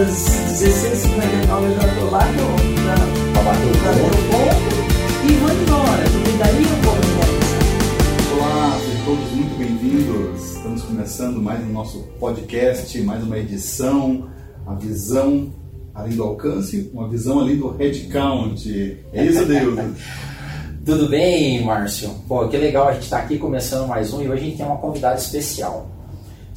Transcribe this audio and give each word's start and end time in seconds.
às 0.00 0.10
16h59 0.62 1.64
eu 1.64 1.74
já 1.74 1.88
estou 1.88 2.10
lá 2.10 2.20
para 3.32 3.42
bater 3.42 3.66
o 3.66 3.78
ponto 4.30 4.68
e 5.24 5.32
vou 5.32 5.50
embora, 5.50 6.04
porque 6.12 6.38
daí 6.38 6.62
eu 6.62 6.76
vou. 6.82 8.36
Olá, 8.36 8.78
sejam 8.78 9.04
todos 9.04 9.32
muito 9.32 9.58
bem-vindos. 9.58 10.54
Estamos 10.54 10.82
começando 10.82 11.42
mais 11.42 11.64
um 11.64 11.72
nosso 11.72 11.98
podcast, 12.20 13.00
mais 13.00 13.24
uma 13.24 13.38
edição, 13.38 14.30
a 14.64 14.74
visão 14.74 15.52
além 15.92 16.14
do 16.14 16.22
alcance, 16.22 16.88
uma 16.94 17.08
visão 17.08 17.40
além 17.40 17.56
do 17.56 17.70
headcount. 17.70 18.70
É 19.12 19.24
isso, 19.24 19.44
Deus? 19.46 19.80
Tudo 20.86 21.08
bem, 21.08 21.64
Márcio? 21.64 22.10
Pô, 22.28 22.46
que 22.46 22.56
legal 22.56 22.86
a 22.86 22.92
gente 22.92 23.02
estar 23.02 23.18
tá 23.18 23.24
aqui 23.24 23.36
começando 23.36 23.88
mais 23.88 24.12
um 24.12 24.22
e 24.22 24.28
hoje 24.28 24.42
a 24.42 24.44
gente 24.44 24.56
tem 24.58 24.66
uma 24.66 24.78
convidada 24.78 25.18
especial. 25.18 25.97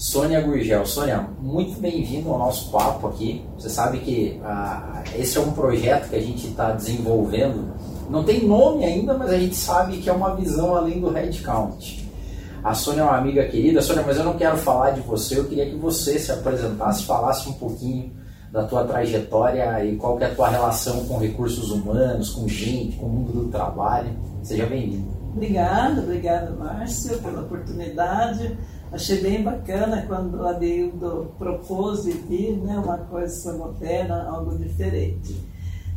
Sônia 0.02 0.42
Gurgel. 0.42 0.84
Sônia, 0.84 1.28
muito 1.40 1.80
bem-vindo 1.80 2.32
ao 2.32 2.40
nosso 2.40 2.72
papo 2.72 3.08
aqui. 3.08 3.46
Você 3.56 3.70
sabe 3.70 4.00
que 4.00 4.42
ah, 4.44 5.04
esse 5.16 5.38
é 5.38 5.42
um 5.42 5.52
projeto 5.52 6.10
que 6.10 6.16
a 6.16 6.20
gente 6.20 6.48
está 6.48 6.72
desenvolvendo. 6.72 7.72
Não 8.10 8.24
tem 8.24 8.48
nome 8.48 8.84
ainda, 8.84 9.16
mas 9.16 9.30
a 9.30 9.38
gente 9.38 9.54
sabe 9.54 9.98
que 9.98 10.10
é 10.10 10.12
uma 10.12 10.36
visão 10.36 10.76
além 10.76 11.00
do 11.00 11.12
headcount. 11.12 12.10
A 12.64 12.74
Sônia 12.74 13.02
é 13.02 13.04
uma 13.04 13.16
amiga 13.16 13.46
querida. 13.46 13.80
Sônia, 13.80 14.04
mas 14.04 14.18
eu 14.18 14.24
não 14.24 14.34
quero 14.34 14.58
falar 14.58 14.90
de 14.90 15.02
você, 15.02 15.38
eu 15.38 15.46
queria 15.46 15.70
que 15.70 15.76
você 15.76 16.18
se 16.18 16.32
apresentasse, 16.32 17.04
falasse 17.04 17.48
um 17.48 17.54
pouquinho 17.54 18.12
da 18.52 18.64
tua 18.64 18.84
trajetória 18.84 19.86
e 19.86 19.98
qual 19.98 20.20
é 20.20 20.26
a 20.26 20.34
tua 20.34 20.50
relação 20.50 21.06
com 21.06 21.20
recursos 21.20 21.70
humanos, 21.70 22.32
com 22.32 22.48
gente, 22.48 22.98
com 22.98 23.06
o 23.06 23.10
mundo 23.10 23.34
do 23.34 23.52
trabalho. 23.52 24.10
Seja 24.42 24.66
bem-vindo. 24.66 25.12
Obrigada, 25.36 26.02
obrigada, 26.02 26.50
Márcio, 26.58 27.20
pela 27.20 27.42
oportunidade. 27.42 28.58
Achei 28.92 29.22
bem 29.22 29.42
bacana 29.42 30.06
quando 30.06 30.46
a 30.46 30.52
Deildo 30.52 31.34
propôs 31.38 32.06
e 32.06 32.12
vi 32.12 32.52
né, 32.52 32.78
uma 32.78 32.98
coisa 32.98 33.54
moderna, 33.54 34.28
algo 34.28 34.58
diferente. 34.58 35.34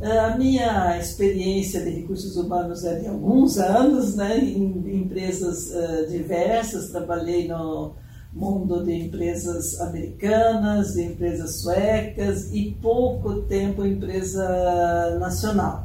A 0.01 0.37
minha 0.37 0.97
experiência 0.97 1.83
de 1.83 1.91
recursos 1.91 2.37
humanos 2.37 2.85
é 2.85 3.01
de 3.01 3.09
alguns 3.09 3.59
anos, 3.59 4.15
né, 4.15 4.39
em 4.39 5.03
empresas 5.03 5.71
uh, 5.71 6.09
diversas. 6.09 6.91
Trabalhei 6.91 7.49
no 7.49 7.95
mundo 8.33 8.85
de 8.85 8.93
empresas 8.93 9.81
americanas, 9.81 10.93
de 10.93 11.03
empresas 11.03 11.63
suecas 11.63 12.53
e 12.53 12.77
pouco 12.81 13.43
tempo 13.43 13.85
empresa 13.85 15.17
nacional. 15.19 15.85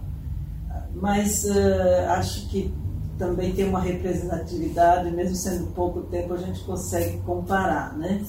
Mas 0.93 1.43
uh, 1.45 2.09
acho 2.09 2.47
que 2.49 2.71
também 3.19 3.53
tem 3.53 3.67
uma 3.67 3.81
representatividade, 3.81 5.11
mesmo 5.11 5.35
sendo 5.35 5.67
pouco 5.73 6.03
tempo, 6.03 6.33
a 6.33 6.37
gente 6.37 6.63
consegue 6.63 7.17
comparar, 7.19 7.95
né? 7.97 8.25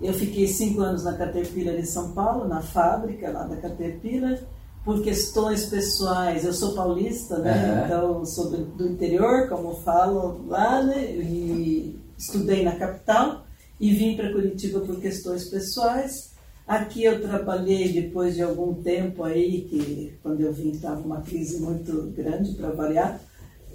Eu 0.00 0.14
fiquei 0.14 0.46
cinco 0.46 0.80
anos 0.80 1.02
na 1.02 1.14
Caterpillar 1.14 1.74
em 1.74 1.84
São 1.84 2.12
Paulo, 2.12 2.46
na 2.46 2.62
fábrica 2.62 3.32
lá 3.32 3.42
da 3.42 3.56
Caterpillar, 3.56 4.38
por 4.84 5.02
questões 5.02 5.66
pessoais. 5.66 6.44
Eu 6.44 6.52
sou 6.52 6.72
paulista, 6.72 7.38
né? 7.40 7.52
Uhum. 7.52 7.84
Então, 7.84 8.24
sou 8.24 8.48
do, 8.48 8.64
do, 8.64 8.86
interior, 8.86 9.48
como 9.48 9.74
falo 9.82 10.46
lá, 10.46 10.84
né? 10.84 11.04
E 11.04 11.98
estudei 12.16 12.62
na 12.62 12.76
capital 12.76 13.44
e 13.80 13.92
vim 13.92 14.16
para 14.16 14.32
Curitiba 14.32 14.78
por 14.80 15.00
questões 15.00 15.48
pessoais. 15.48 16.32
Aqui 16.64 17.02
eu 17.02 17.20
trabalhei 17.20 17.92
depois 17.92 18.36
de 18.36 18.42
algum 18.42 18.72
tempo 18.74 19.24
aí, 19.24 19.62
que 19.62 20.14
quando 20.22 20.42
eu 20.42 20.52
vim 20.52 20.70
estava 20.70 21.00
uma 21.00 21.22
crise 21.22 21.60
muito 21.60 22.12
grande 22.16 22.52
para 22.52 22.70
variar, 22.70 23.20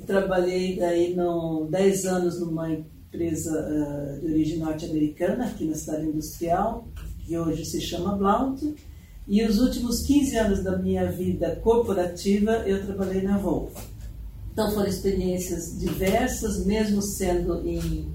Trabalhei 0.05 0.77
daí 0.77 1.15
no, 1.15 1.67
10 1.69 2.05
anos 2.05 2.39
numa 2.39 2.71
empresa 2.71 3.51
uh, 3.51 4.19
de 4.19 4.25
origem 4.25 4.57
norte-americana, 4.59 5.45
aqui 5.45 5.65
na 5.65 5.75
cidade 5.75 6.05
industrial, 6.07 6.87
que 7.25 7.37
hoje 7.37 7.65
se 7.65 7.79
chama 7.81 8.15
Blount. 8.15 8.61
E 9.27 9.41
os 9.43 9.59
últimos 9.59 10.01
15 10.05 10.37
anos 10.37 10.63
da 10.63 10.77
minha 10.77 11.09
vida 11.09 11.55
corporativa 11.63 12.51
eu 12.67 12.85
trabalhei 12.85 13.21
na 13.21 13.37
Volvo. 13.37 13.71
Então 14.51 14.71
foram 14.71 14.87
experiências 14.87 15.79
diversas, 15.79 16.65
mesmo 16.65 17.01
sendo 17.01 17.65
em 17.67 18.11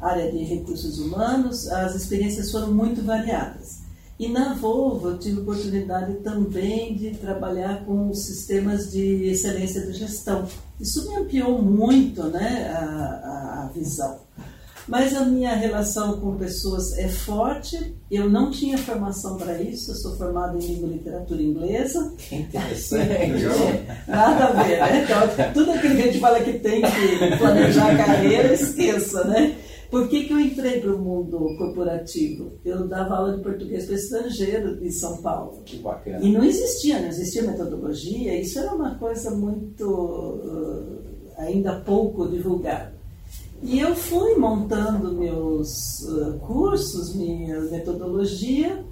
área 0.00 0.30
de 0.30 0.38
recursos 0.44 0.98
humanos, 0.98 1.66
as 1.68 1.94
experiências 1.94 2.50
foram 2.50 2.72
muito 2.72 3.02
variadas. 3.02 3.87
E 4.18 4.28
na 4.28 4.52
Volvo 4.54 5.10
eu 5.10 5.18
tive 5.18 5.40
oportunidade 5.40 6.14
também 6.16 6.96
de 6.96 7.10
trabalhar 7.12 7.84
com 7.84 8.12
sistemas 8.12 8.90
de 8.90 9.26
excelência 9.26 9.86
de 9.86 9.92
gestão. 9.92 10.44
Isso 10.80 11.08
me 11.08 11.16
ampliou 11.16 11.62
muito 11.62 12.24
né, 12.24 12.68
a, 12.74 13.64
a 13.64 13.70
visão. 13.72 14.18
Mas 14.88 15.14
a 15.14 15.20
minha 15.20 15.54
relação 15.54 16.18
com 16.18 16.36
pessoas 16.36 16.96
é 16.96 17.08
forte. 17.08 17.94
Eu 18.10 18.28
não 18.28 18.50
tinha 18.50 18.78
formação 18.78 19.36
para 19.36 19.60
isso. 19.60 19.92
Eu 19.92 19.96
sou 19.96 20.16
formada 20.16 20.56
em 20.56 20.60
língua 20.66 20.88
e 20.88 20.92
literatura 20.94 21.42
inglesa. 21.42 22.14
Que 22.16 22.36
interessante. 22.36 23.44
Nada 24.08 24.44
a 24.46 24.62
ver, 24.62 24.80
né? 24.80 25.04
Então, 25.04 25.52
tudo 25.52 25.72
aquilo 25.72 25.94
que 25.94 26.02
a 26.02 26.06
gente 26.06 26.20
fala 26.20 26.40
que 26.40 26.54
tem 26.54 26.80
que 26.80 27.36
planejar 27.36 27.92
a 27.92 27.96
carreira, 27.98 28.54
esqueça, 28.54 29.24
né? 29.24 29.56
Por 29.90 30.08
que, 30.08 30.24
que 30.24 30.32
eu 30.32 30.40
entrei 30.40 30.80
para 30.80 30.94
o 30.94 30.98
mundo 30.98 31.38
corporativo? 31.56 32.52
Eu 32.64 32.86
dava 32.86 33.16
aula 33.16 33.36
de 33.36 33.42
português 33.42 33.86
para 33.86 33.94
estrangeiro 33.94 34.84
em 34.84 34.90
São 34.90 35.16
Paulo. 35.22 35.62
Que 35.64 35.78
bacana. 35.78 36.22
E 36.22 36.30
não 36.30 36.44
existia, 36.44 37.00
não 37.00 37.08
existia 37.08 37.42
metodologia, 37.42 38.38
isso 38.38 38.58
era 38.58 38.74
uma 38.74 38.96
coisa 38.96 39.30
muito, 39.30 39.84
uh, 39.84 40.98
ainda 41.38 41.80
pouco 41.80 42.28
divulgada. 42.28 42.98
E 43.62 43.80
eu 43.80 43.94
fui 43.96 44.36
montando 44.36 45.12
meus 45.12 46.00
uh, 46.00 46.38
cursos, 46.40 47.14
minha 47.14 47.60
metodologia, 47.62 48.84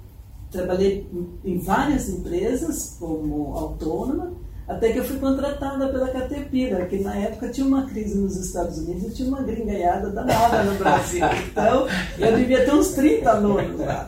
trabalhei 0.51 1.07
em 1.45 1.59
várias 1.59 2.09
empresas 2.09 2.97
como 2.99 3.55
autônoma, 3.55 4.33
até 4.67 4.91
que 4.91 4.99
eu 4.99 5.05
fui 5.05 5.17
contratada 5.17 5.87
pela 5.87 6.09
Caterpillar, 6.09 6.87
que 6.87 6.99
na 6.99 7.15
época 7.15 7.49
tinha 7.49 7.65
uma 7.65 7.85
crise 7.87 8.17
nos 8.17 8.35
Estados 8.35 8.77
Unidos 8.79 9.03
e 9.03 9.13
tinha 9.13 9.29
uma 9.29 9.41
gringaiada 9.41 10.09
danada 10.09 10.63
no 10.63 10.77
Brasil. 10.77 11.25
Então, 11.49 11.87
eu 12.19 12.35
devia 12.35 12.65
ter 12.65 12.73
uns 12.73 12.89
30 12.89 13.29
alunos 13.29 13.79
lá. 13.79 14.05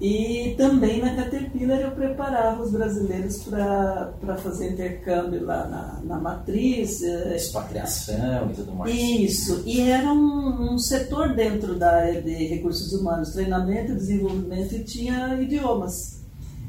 E 0.00 0.54
também 0.56 1.00
na 1.00 1.14
Caterpillar 1.14 1.80
eu 1.80 1.90
preparava 1.92 2.62
os 2.62 2.72
brasileiros 2.72 3.44
para 3.44 4.36
fazer 4.42 4.72
intercâmbio 4.72 5.44
lá 5.44 5.66
na, 5.66 6.00
na 6.04 6.20
matriz. 6.20 7.02
Eh, 7.02 7.36
Expatriação 7.36 8.50
e 8.50 8.54
tudo 8.54 8.72
mais. 8.72 8.94
Isso. 8.94 9.62
E 9.66 9.80
era 9.90 10.12
um, 10.12 10.74
um 10.74 10.78
setor 10.78 11.34
dentro 11.34 11.74
da 11.74 11.92
área 11.92 12.22
de 12.22 12.34
recursos 12.46 12.92
humanos, 12.92 13.32
treinamento, 13.32 13.94
desenvolvimento 13.94 14.74
e 14.74 14.84
tinha 14.84 15.40
idiomas 15.40 16.21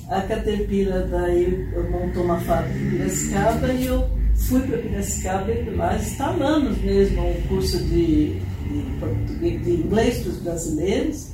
a 0.09 0.21
Caterpillar 0.21 1.07
daí 1.07 1.69
montou 1.89 2.23
uma 2.23 2.39
fábrica 2.41 2.77
em 2.77 2.89
Piracicaba 2.89 3.73
e 3.73 3.85
eu 3.85 4.09
fui 4.35 4.61
para 4.61 4.77
Piracicaba 4.77 5.51
e 5.51 5.69
lá 5.75 5.95
instalamos 5.95 6.77
mesmo 6.79 7.29
um 7.29 7.41
curso 7.47 7.77
de, 7.83 8.39
de, 9.39 9.57
de 9.57 9.71
inglês 9.71 10.19
para 10.19 10.31
os 10.31 10.37
brasileiros, 10.39 11.31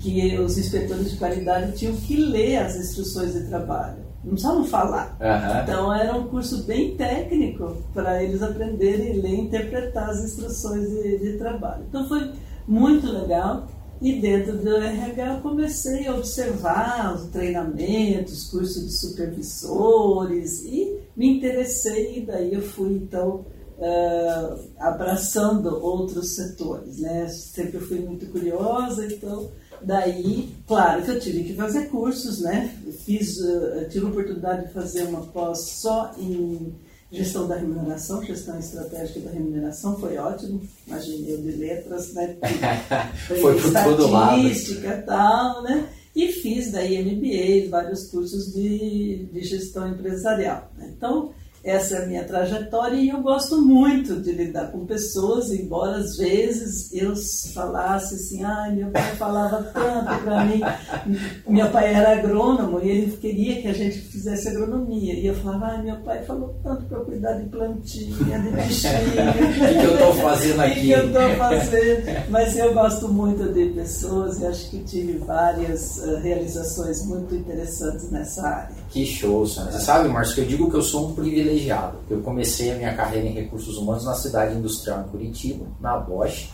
que 0.00 0.38
os 0.38 0.56
inspetores 0.56 1.10
de 1.10 1.16
qualidade 1.16 1.72
tinham 1.72 1.94
que 1.96 2.16
ler 2.16 2.58
as 2.58 2.76
instruções 2.76 3.34
de 3.34 3.48
trabalho. 3.48 4.08
Não 4.22 4.32
precisavam 4.32 4.64
falar. 4.64 5.16
Uhum. 5.20 5.62
Então 5.62 5.94
era 5.94 6.14
um 6.16 6.28
curso 6.28 6.64
bem 6.64 6.96
técnico 6.96 7.76
para 7.94 8.22
eles 8.22 8.42
aprenderem 8.42 9.18
a 9.18 9.22
ler 9.22 9.34
e 9.34 9.40
interpretar 9.40 10.10
as 10.10 10.24
instruções 10.24 10.88
de, 10.88 11.18
de 11.18 11.38
trabalho. 11.38 11.84
Então 11.88 12.06
foi 12.08 12.32
muito 12.66 13.10
legal. 13.10 13.66
E 14.00 14.20
dentro 14.20 14.56
do 14.58 14.76
RH 14.76 15.34
eu 15.34 15.40
comecei 15.40 16.06
a 16.06 16.14
observar 16.14 17.16
os 17.16 17.30
treinamentos, 17.30 18.48
cursos 18.48 18.86
de 18.86 18.96
supervisores 18.96 20.62
e 20.64 20.98
me 21.16 21.36
interessei 21.36 22.18
e 22.18 22.20
daí 22.20 22.54
eu 22.54 22.62
fui 22.62 22.92
então 22.92 23.44
uh, 23.76 24.68
abraçando 24.78 25.82
outros 25.82 26.36
setores, 26.36 26.98
né? 26.98 27.26
Sempre 27.28 27.80
fui 27.80 27.98
muito 27.98 28.26
curiosa, 28.26 29.04
então 29.06 29.50
daí, 29.82 30.54
claro 30.64 31.02
que 31.02 31.10
eu 31.10 31.18
tive 31.18 31.42
que 31.42 31.54
fazer 31.54 31.88
cursos, 31.88 32.40
né? 32.40 32.72
Fiz, 33.04 33.36
uh, 33.38 33.88
tive 33.88 34.06
a 34.06 34.10
oportunidade 34.10 34.68
de 34.68 34.72
fazer 34.72 35.04
uma 35.04 35.22
pós 35.22 35.58
só 35.58 36.14
em 36.16 36.72
Gestão 37.10 37.48
da 37.48 37.56
remuneração, 37.56 38.22
gestão 38.22 38.58
estratégica 38.58 39.20
da 39.20 39.30
remuneração 39.30 39.98
foi 39.98 40.18
ótimo. 40.18 40.60
Imaginei 40.86 41.38
de 41.38 41.52
letras, 41.52 42.12
né? 42.12 42.36
Foi, 43.26 43.38
foi 43.38 43.60
por 43.60 43.72
todo 43.72 44.10
lado. 44.10 44.46
Estatística 44.46 44.88
e 44.88 45.02
tal, 45.02 45.62
né? 45.62 45.88
E 46.14 46.28
fiz 46.32 46.70
daí 46.72 47.02
MBA, 47.02 47.70
vários 47.70 48.08
cursos 48.08 48.52
de, 48.52 49.26
de 49.32 49.40
gestão 49.42 49.88
empresarial. 49.88 50.70
Né? 50.76 50.92
Então, 50.96 51.32
essa 51.64 51.96
é 51.96 52.04
a 52.04 52.06
minha 52.06 52.24
trajetória 52.24 52.96
e 52.96 53.08
eu 53.08 53.20
gosto 53.20 53.60
muito 53.60 54.20
de 54.20 54.32
lidar 54.32 54.70
com 54.70 54.86
pessoas, 54.86 55.50
embora 55.50 55.96
às 55.96 56.16
vezes 56.16 56.92
eu 56.92 57.14
falasse 57.52 58.14
assim, 58.14 58.44
ai, 58.44 58.74
meu 58.76 58.90
pai 58.90 59.16
falava 59.16 59.62
tanto 59.62 60.22
para 60.22 60.44
mim. 60.44 60.60
Meu 61.48 61.68
pai 61.70 61.94
era 61.94 62.12
agrônomo 62.12 62.80
e 62.80 62.88
ele 62.88 63.16
queria 63.16 63.60
que 63.60 63.68
a 63.68 63.72
gente 63.72 63.98
fizesse 63.98 64.48
agronomia. 64.48 65.14
E 65.14 65.26
eu 65.26 65.34
falava, 65.34 65.66
ai, 65.66 65.82
meu 65.82 65.96
pai 65.96 66.22
falou 66.22 66.54
tanto 66.62 66.84
para 66.84 67.00
cuidar 67.00 67.32
de 67.34 67.48
plantinha, 67.48 68.38
de 68.38 68.50
bichinho. 68.50 68.92
O 69.68 69.80
que 69.80 69.86
eu 69.86 69.94
estou 69.94 70.14
fazendo 70.14 70.60
aqui? 70.60 70.78
O 70.78 70.82
que 70.82 70.90
eu 70.92 71.06
estou 71.06 71.36
fazendo? 71.36 72.30
Mas 72.30 72.56
eu 72.56 72.74
gosto 72.74 73.08
muito 73.08 73.52
de 73.52 73.66
pessoas 73.70 74.38
e 74.40 74.46
acho 74.46 74.70
que 74.70 74.84
tive 74.84 75.18
várias 75.18 75.98
uh, 75.98 76.16
realizações 76.18 77.04
muito 77.06 77.34
interessantes 77.34 78.10
nessa 78.10 78.46
área. 78.46 78.76
Que 78.90 79.04
show, 79.04 79.46
Sônia. 79.46 79.72
Você 79.72 79.80
sabe, 79.80 80.08
Márcio, 80.08 80.34
que 80.34 80.40
eu 80.40 80.46
digo 80.46 80.70
que 80.70 80.76
eu 80.76 80.82
sou 80.82 81.10
um 81.10 81.14
privilegiado. 81.14 81.98
Eu 82.08 82.20
comecei 82.22 82.72
a 82.72 82.74
minha 82.74 82.94
carreira 82.94 83.26
em 83.26 83.32
recursos 83.32 83.76
humanos 83.76 84.04
na 84.04 84.14
cidade 84.14 84.56
industrial 84.56 85.02
em 85.02 85.10
Curitiba, 85.10 85.66
na 85.78 85.98
Bosch. 85.98 86.48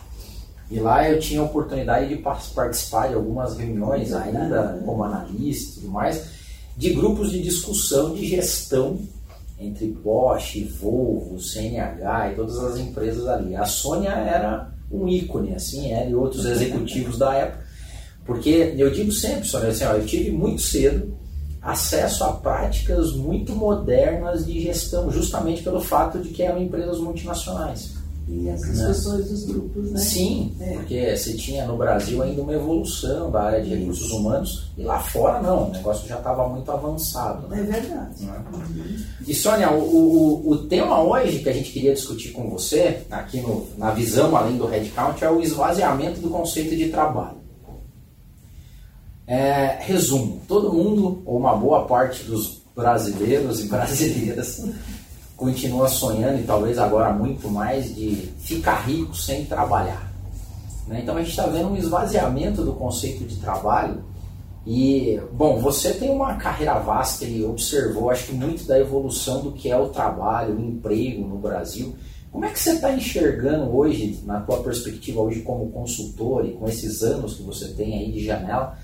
E 0.69 0.79
lá 0.79 1.07
eu 1.09 1.19
tinha 1.19 1.39
a 1.39 1.45
oportunidade 1.45 2.09
de 2.09 2.17
participar 2.17 3.07
de 3.07 3.13
algumas 3.13 3.55
reuniões, 3.57 4.11
ainda 4.13 4.81
como 4.83 5.03
analista 5.03 5.71
e 5.71 5.73
tudo 5.75 5.89
mais, 5.91 6.25
de 6.75 6.93
grupos 6.93 7.31
de 7.31 7.41
discussão 7.41 8.13
de 8.13 8.25
gestão 8.27 8.99
entre 9.57 9.87
Bosch, 9.87 10.57
Volvo, 10.81 11.39
CNH 11.39 12.31
e 12.31 12.35
todas 12.35 12.57
as 12.57 12.77
empresas 12.77 13.25
ali. 13.27 13.55
A 13.55 13.65
Sônia 13.65 14.09
era 14.09 14.71
um 14.91 15.07
ícone, 15.07 15.53
assim, 15.53 15.91
ela 15.91 16.09
e 16.09 16.15
outros 16.15 16.45
executivos 16.45 17.17
da 17.17 17.33
época. 17.33 17.63
Porque 18.25 18.73
eu 18.77 18.89
digo 18.91 19.11
sempre, 19.11 19.47
Sônia, 19.47 19.69
assim, 19.69 19.85
ó, 19.85 19.93
eu 19.93 20.05
tive 20.05 20.31
muito 20.31 20.61
cedo 20.61 21.15
acesso 21.65 22.23
a 22.23 22.33
práticas 22.33 23.13
muito 23.13 23.55
modernas 23.55 24.45
de 24.45 24.61
gestão, 24.61 25.09
justamente 25.09 25.63
pelo 25.63 25.81
fato 25.81 26.19
de 26.19 26.29
que 26.29 26.43
eram 26.43 26.61
empresas 26.61 26.99
multinacionais. 26.99 27.95
E 28.27 28.49
as 28.49 28.61
né? 28.61 28.87
dos 28.87 29.45
grupos, 29.45 29.91
né? 29.91 29.99
Sim, 29.99 30.55
é. 30.59 30.73
porque 30.73 31.15
você 31.15 31.33
tinha 31.33 31.65
no 31.65 31.77
Brasil 31.77 32.23
ainda 32.23 32.41
uma 32.41 32.53
evolução 32.53 33.29
da 33.29 33.43
área 33.43 33.61
de 33.61 33.67
Isso. 33.67 33.77
recursos 33.77 34.11
humanos 34.11 34.71
e 34.75 34.83
lá 34.83 34.99
fora 34.99 35.39
não, 35.41 35.67
o 35.67 35.71
negócio 35.71 36.07
já 36.07 36.17
estava 36.17 36.47
muito 36.49 36.71
avançado. 36.71 37.47
Né? 37.47 37.59
É 37.59 37.63
verdade. 37.63 38.23
Né? 38.23 38.43
Uhum. 38.51 38.97
E 39.27 39.33
Sônia, 39.33 39.69
o, 39.71 39.79
o, 39.79 40.49
o 40.49 40.57
tema 40.67 41.03
hoje 41.03 41.39
que 41.39 41.49
a 41.49 41.53
gente 41.53 41.71
queria 41.71 41.93
discutir 41.93 42.31
com 42.31 42.49
você, 42.49 43.01
aqui 43.11 43.41
no, 43.41 43.67
na 43.77 43.91
visão 43.91 44.35
além 44.35 44.57
do 44.57 44.65
headcount, 44.65 45.23
é 45.23 45.29
o 45.29 45.39
esvaziamento 45.39 46.19
do 46.19 46.29
conceito 46.29 46.75
de 46.75 46.89
trabalho. 46.89 47.44
É, 49.27 49.77
resumo: 49.81 50.41
todo 50.47 50.73
mundo, 50.73 51.21
ou 51.25 51.37
uma 51.37 51.55
boa 51.55 51.85
parte 51.85 52.23
dos 52.23 52.61
brasileiros 52.75 53.63
e 53.63 53.67
brasileiras, 53.67 54.63
continua 55.35 55.87
sonhando, 55.87 56.39
e 56.39 56.43
talvez 56.43 56.77
agora 56.77 57.11
muito 57.11 57.49
mais, 57.49 57.93
de 57.95 58.29
ficar 58.39 58.85
rico 58.85 59.15
sem 59.15 59.45
trabalhar. 59.45 60.13
Né? 60.87 61.01
Então 61.01 61.15
a 61.15 61.19
gente 61.19 61.31
está 61.31 61.47
vendo 61.47 61.69
um 61.69 61.75
esvaziamento 61.75 62.63
do 62.63 62.73
conceito 62.73 63.23
de 63.25 63.37
trabalho. 63.37 64.03
E, 64.67 65.21
bom, 65.31 65.59
você 65.59 65.93
tem 65.93 66.09
uma 66.09 66.35
carreira 66.35 66.79
vasta 66.79 67.23
e 67.23 67.43
observou, 67.45 68.09
acho 68.09 68.27
que 68.27 68.33
muito 68.33 68.65
da 68.65 68.79
evolução 68.79 69.43
do 69.43 69.51
que 69.51 69.69
é 69.69 69.77
o 69.77 69.89
trabalho, 69.89 70.55
o 70.55 70.59
emprego 70.59 71.27
no 71.27 71.37
Brasil. 71.37 71.95
Como 72.31 72.45
é 72.45 72.49
que 72.49 72.59
você 72.59 72.71
está 72.71 72.91
enxergando 72.91 73.75
hoje, 73.75 74.19
na 74.25 74.41
tua 74.41 74.63
perspectiva 74.63 75.21
hoje 75.21 75.41
como 75.41 75.71
consultor 75.71 76.45
e 76.47 76.53
com 76.53 76.67
esses 76.67 77.03
anos 77.03 77.35
que 77.35 77.43
você 77.43 77.67
tem 77.69 77.99
aí 77.99 78.11
de 78.11 78.25
janela, 78.25 78.75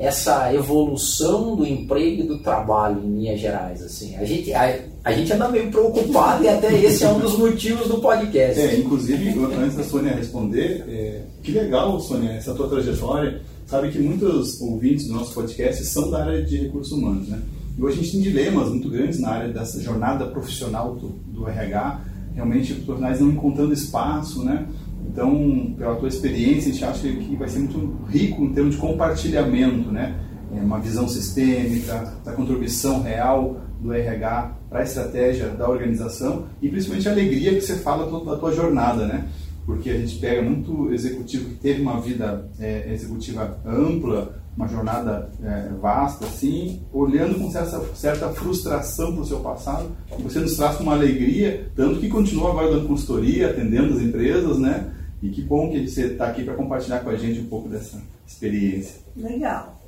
essa 0.00 0.52
evolução 0.54 1.54
do 1.54 1.66
emprego 1.66 2.22
e 2.22 2.26
do 2.26 2.38
trabalho 2.38 3.02
em 3.04 3.06
Minas 3.06 3.38
Gerais. 3.38 3.82
Assim. 3.82 4.16
A, 4.16 4.24
gente, 4.24 4.50
a, 4.54 4.78
a 5.04 5.12
gente 5.12 5.30
anda 5.30 5.46
meio 5.50 5.70
preocupado 5.70 6.42
e 6.42 6.48
até 6.48 6.74
esse 6.74 7.04
é 7.04 7.12
um 7.12 7.18
dos 7.20 7.36
motivos 7.36 7.86
do 7.86 7.98
podcast. 7.98 8.58
É, 8.58 8.78
inclusive, 8.78 9.38
antes 9.62 9.76
da 9.76 9.84
Sônia 9.84 10.14
responder, 10.14 10.86
é, 10.88 11.20
que 11.42 11.52
legal, 11.52 12.00
Sônia, 12.00 12.30
essa 12.30 12.54
tua 12.54 12.66
trajetória. 12.66 13.42
Sabe 13.66 13.90
que 13.90 13.98
muitos 13.98 14.58
ouvintes 14.62 15.06
do 15.06 15.12
nosso 15.12 15.34
podcast 15.34 15.84
são 15.84 16.10
da 16.10 16.24
área 16.24 16.42
de 16.42 16.56
recursos 16.56 16.92
humanos, 16.92 17.28
né? 17.28 17.38
E 17.76 17.82
hoje 17.82 18.00
a 18.00 18.02
gente 18.02 18.12
tem 18.12 18.22
dilemas 18.22 18.70
muito 18.70 18.88
grandes 18.88 19.20
na 19.20 19.28
área 19.28 19.52
dessa 19.52 19.80
jornada 19.82 20.26
profissional 20.26 20.94
do, 20.94 21.08
do 21.26 21.46
RH, 21.46 22.00
realmente 22.34 22.72
profissionais 22.72 23.20
não 23.20 23.28
encontrando 23.28 23.74
espaço, 23.74 24.42
né? 24.42 24.66
Então, 25.12 25.74
pela 25.76 25.96
tua 25.96 26.08
experiência, 26.08 26.70
a 26.70 26.72
gente 26.72 26.84
acha 26.84 27.08
que 27.08 27.34
vai 27.34 27.48
ser 27.48 27.58
muito 27.58 28.04
rico 28.06 28.44
em 28.44 28.52
termos 28.52 28.76
de 28.76 28.80
compartilhamento, 28.80 29.90
né? 29.90 30.14
É 30.56 30.60
uma 30.60 30.78
visão 30.78 31.08
sistêmica, 31.08 32.14
da 32.24 32.32
contribuição 32.32 33.02
real 33.02 33.60
do 33.80 33.92
RH 33.92 34.56
para 34.68 34.80
a 34.80 34.82
estratégia 34.84 35.48
da 35.48 35.68
organização 35.68 36.46
e 36.62 36.68
principalmente 36.68 37.08
a 37.08 37.12
alegria 37.12 37.54
que 37.54 37.60
você 37.60 37.76
fala 37.76 38.06
da 38.24 38.36
tua 38.36 38.52
jornada, 38.52 39.06
né? 39.06 39.26
Porque 39.66 39.90
a 39.90 39.98
gente 39.98 40.16
pega 40.18 40.42
muito 40.42 40.92
executivo 40.92 41.50
que 41.50 41.56
teve 41.56 41.82
uma 41.82 42.00
vida 42.00 42.48
é, 42.60 42.92
executiva 42.92 43.58
ampla, 43.66 44.40
uma 44.56 44.68
jornada 44.68 45.30
é, 45.42 45.70
vasta, 45.80 46.26
assim, 46.26 46.82
olhando 46.92 47.38
com 47.38 47.50
certa, 47.50 47.80
certa 47.94 48.28
frustração 48.28 49.12
para 49.12 49.22
o 49.22 49.26
seu 49.26 49.40
passado, 49.40 49.88
você 50.20 50.38
nos 50.38 50.56
traz 50.56 50.78
uma 50.80 50.92
alegria, 50.92 51.70
tanto 51.74 52.00
que 52.00 52.08
continua 52.08 52.50
agora 52.50 52.70
dando 52.70 52.88
consultoria, 52.88 53.50
atendendo 53.50 53.94
as 53.94 54.00
empresas, 54.00 54.58
né? 54.58 54.92
E 55.22 55.28
que 55.28 55.42
bom 55.42 55.70
que 55.70 55.86
você 55.86 56.06
está 56.06 56.28
aqui 56.28 56.44
para 56.44 56.54
compartilhar 56.54 57.00
com 57.00 57.10
a 57.10 57.16
gente 57.16 57.40
um 57.40 57.46
pouco 57.46 57.68
dessa 57.68 58.00
experiência. 58.26 58.96
Legal. 59.16 59.80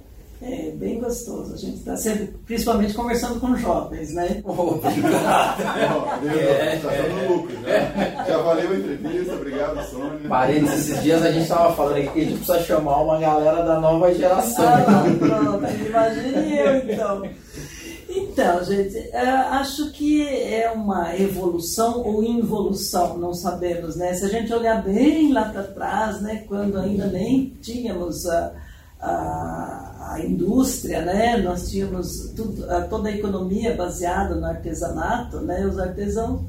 É 0.45 0.73
bem 0.73 0.99
gostoso. 0.99 1.55
A 1.55 1.57
gente 1.57 1.77
está 1.77 1.97
sempre, 1.97 2.27
principalmente 2.45 2.93
conversando 2.95 3.39
com 3.39 3.57
jovens, 3.57 4.13
né? 4.13 4.43
obrigado. 4.45 5.63
é, 6.27 6.81
já 6.83 6.93
é, 6.93 7.09
no 7.09 7.33
lucro, 7.33 7.57
né? 7.61 8.25
Já 8.27 8.39
valeu 8.39 8.73
a 8.73 8.75
entrevista, 8.75 9.35
obrigado, 9.35 9.89
Sônia. 9.89 10.29
Parênteses, 10.29 10.89
esses 10.91 11.03
dias 11.03 11.23
a 11.23 11.31
gente 11.31 11.45
estava 11.45 11.73
falando 11.77 11.99
aqui 11.99 12.09
que 12.09 12.21
a 12.21 12.25
gente 12.25 12.37
precisa 12.39 12.61
chamar 12.65 13.03
uma 13.03 13.21
galera 13.21 13.63
da 13.63 13.81
nova 13.81 14.13
geração. 14.13 14.65
Ah, 14.67 15.05
pronto, 15.17 15.65
imagine 15.87 16.59
eu 16.59 16.93
então. 16.93 17.23
Então, 18.33 18.65
gente, 18.65 18.97
é, 18.97 19.21
acho 19.21 19.91
que 19.91 20.27
é 20.27 20.71
uma 20.71 21.15
evolução 21.15 22.01
ou 22.01 22.25
involução, 22.25 23.19
não 23.19 23.35
sabemos, 23.35 23.95
né? 23.95 24.15
Se 24.15 24.25
a 24.25 24.29
gente 24.29 24.51
olhar 24.55 24.83
bem 24.83 25.31
lá 25.35 25.51
para 25.51 25.65
trás, 25.65 26.23
né, 26.23 26.43
quando 26.49 26.79
ainda 26.79 27.09
nem 27.09 27.51
tínhamos 27.61 28.25
a, 28.25 28.53
a, 28.99 30.15
a 30.15 30.25
indústria, 30.25 31.03
né, 31.03 31.37
nós 31.43 31.69
tínhamos 31.69 32.33
tudo, 32.35 32.65
toda 32.89 33.11
a 33.11 33.13
economia 33.13 33.77
baseada 33.77 34.35
no 34.35 34.47
artesanato, 34.47 35.41
né, 35.43 35.67
os 35.67 35.79
artesãos, 35.79 36.41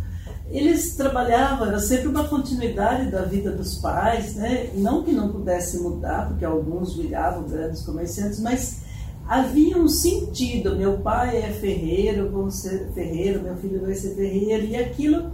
eles 0.52 0.96
trabalhavam, 0.96 1.68
era 1.68 1.80
sempre 1.80 2.08
uma 2.08 2.30
continuidade 2.30 3.12
da 3.12 3.24
vida 3.24 3.52
dos 3.52 3.76
pais, 3.80 4.36
né, 4.36 4.70
não 4.76 5.04
que 5.04 5.12
não 5.12 5.28
pudesse 5.28 5.82
mudar, 5.82 6.30
porque 6.30 6.46
alguns 6.46 6.96
viravam 6.96 7.44
grandes 7.44 7.82
comerciantes, 7.82 8.40
mas 8.40 8.83
havia 9.28 9.78
um 9.78 9.88
sentido. 9.88 10.76
Meu 10.76 11.00
pai 11.00 11.38
é 11.38 11.52
ferreiro, 11.52 12.32
vou 12.32 12.52
ser 12.52 12.92
ferreiro, 12.94 13.42
meu 13.42 13.56
filho 13.58 13.82
vai 13.82 13.96
ser 13.96 14.16
ferreiro, 14.16 14.66
e 14.66 14.76
aquilo 14.76 15.32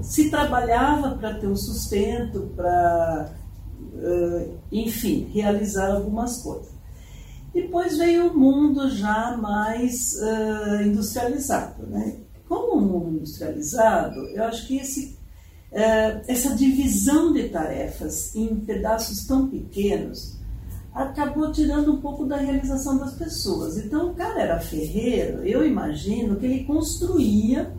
se 0.00 0.30
trabalhava 0.30 1.16
para 1.16 1.34
ter 1.34 1.46
um 1.46 1.56
sustento, 1.56 2.52
para, 2.56 3.32
uh, 3.94 4.58
enfim, 4.70 5.28
realizar 5.32 5.92
algumas 5.92 6.42
coisas. 6.42 6.72
Depois 7.52 7.98
veio 7.98 8.28
o 8.28 8.38
mundo 8.38 8.88
já 8.90 9.36
mais 9.36 10.14
uh, 10.14 10.82
industrializado. 10.82 11.86
Né? 11.86 12.16
Como 12.48 12.78
o 12.78 12.80
mundo 12.80 13.16
industrializado, 13.16 14.18
eu 14.30 14.44
acho 14.44 14.66
que 14.66 14.78
esse, 14.78 15.18
uh, 15.70 16.22
essa 16.26 16.54
divisão 16.56 17.32
de 17.32 17.50
tarefas 17.50 18.34
em 18.34 18.56
pedaços 18.56 19.26
tão 19.26 19.48
pequenos 19.48 20.31
acabou 20.94 21.50
tirando 21.52 21.92
um 21.92 22.00
pouco 22.00 22.26
da 22.26 22.36
realização 22.36 22.98
das 22.98 23.14
pessoas. 23.14 23.78
Então, 23.78 24.10
o 24.10 24.14
cara 24.14 24.40
era 24.40 24.60
ferreiro, 24.60 25.42
eu 25.44 25.66
imagino 25.66 26.36
que 26.36 26.46
ele 26.46 26.64
construía 26.64 27.72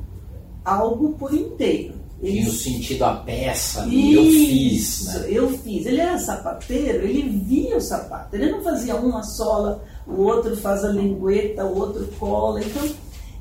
algo 0.65 1.13
por 1.13 1.33
inteiro. 1.33 2.03
Ele... 2.21 2.37
Tinha 2.37 2.49
o 2.49 2.53
sentido 2.53 3.03
a 3.03 3.15
peça, 3.15 3.85
Isso, 3.85 4.15
eu 4.15 4.23
fiz. 4.23 5.05
Né? 5.05 5.25
Eu 5.29 5.49
fiz. 5.57 5.85
Ele 5.85 5.99
era 5.99 6.17
sapateiro, 6.17 7.05
ele 7.05 7.37
via 7.39 7.77
o 7.77 7.81
sapato. 7.81 8.35
Ele 8.35 8.49
não 8.49 8.63
fazia 8.63 8.95
uma 8.95 9.23
sola, 9.23 9.83
o 10.07 10.21
outro 10.21 10.55
faz 10.55 10.85
a 10.85 10.89
lingueta, 10.89 11.65
o 11.65 11.77
outro 11.77 12.07
cola. 12.17 12.61
Então, 12.63 12.89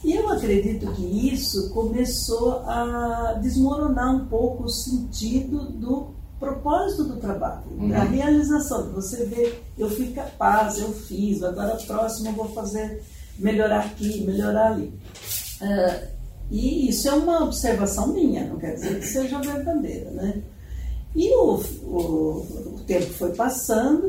e 0.04 0.14
eu 0.14 0.28
acredito 0.28 0.90
que 0.92 1.32
isso 1.32 1.70
começou 1.70 2.64
a 2.66 3.38
desmoronar 3.40 4.16
um 4.16 4.26
pouco 4.26 4.64
o 4.64 4.68
sentido 4.68 5.70
do 5.70 6.21
propósito 6.42 7.04
do 7.04 7.16
trabalho, 7.20 7.62
uhum. 7.70 7.94
a 7.94 8.02
realização, 8.02 8.92
você 8.92 9.24
vê, 9.26 9.54
eu 9.78 9.88
fui 9.88 10.08
capaz, 10.12 10.78
eu 10.78 10.92
fiz, 10.92 11.42
agora 11.42 11.76
próximo 11.86 12.30
eu 12.30 12.32
vou 12.32 12.48
fazer, 12.48 13.00
melhorar 13.38 13.84
aqui, 13.86 14.24
melhorar 14.26 14.72
ali. 14.72 14.92
Uh, 15.60 16.08
e 16.50 16.88
isso 16.90 17.08
é 17.08 17.12
uma 17.12 17.44
observação 17.44 18.12
minha, 18.12 18.48
não 18.48 18.58
quer 18.58 18.74
dizer 18.74 18.98
que 18.98 19.06
seja 19.06 19.38
verdadeira, 19.40 20.10
né? 20.10 20.42
E 21.14 21.30
o, 21.36 21.62
o, 21.84 22.74
o 22.74 22.80
tempo 22.86 23.10
foi 23.12 23.32
passando, 23.34 24.06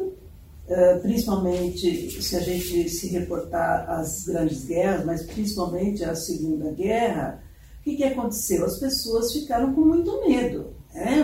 uh, 0.68 1.00
principalmente 1.02 2.22
se 2.22 2.36
a 2.36 2.40
gente 2.40 2.90
se 2.90 3.10
reportar 3.10 3.90
às 3.90 4.26
grandes 4.26 4.66
guerras, 4.66 5.06
mas 5.06 5.24
principalmente 5.24 6.04
à 6.04 6.16
Segunda 6.16 6.72
Guerra, 6.72 7.42
O 7.80 7.84
que, 7.84 7.98
que 7.98 8.04
aconteceu? 8.06 8.66
As 8.66 8.80
pessoas 8.80 9.34
ficaram 9.34 9.74
com 9.74 9.82
muito 9.82 10.26
medo. 10.26 10.74
Né? 10.94 11.22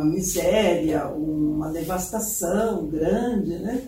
Uma 0.00 0.04
miséria, 0.04 1.08
uma 1.08 1.70
devastação 1.70 2.86
grande. 2.86 3.58
Né? 3.58 3.82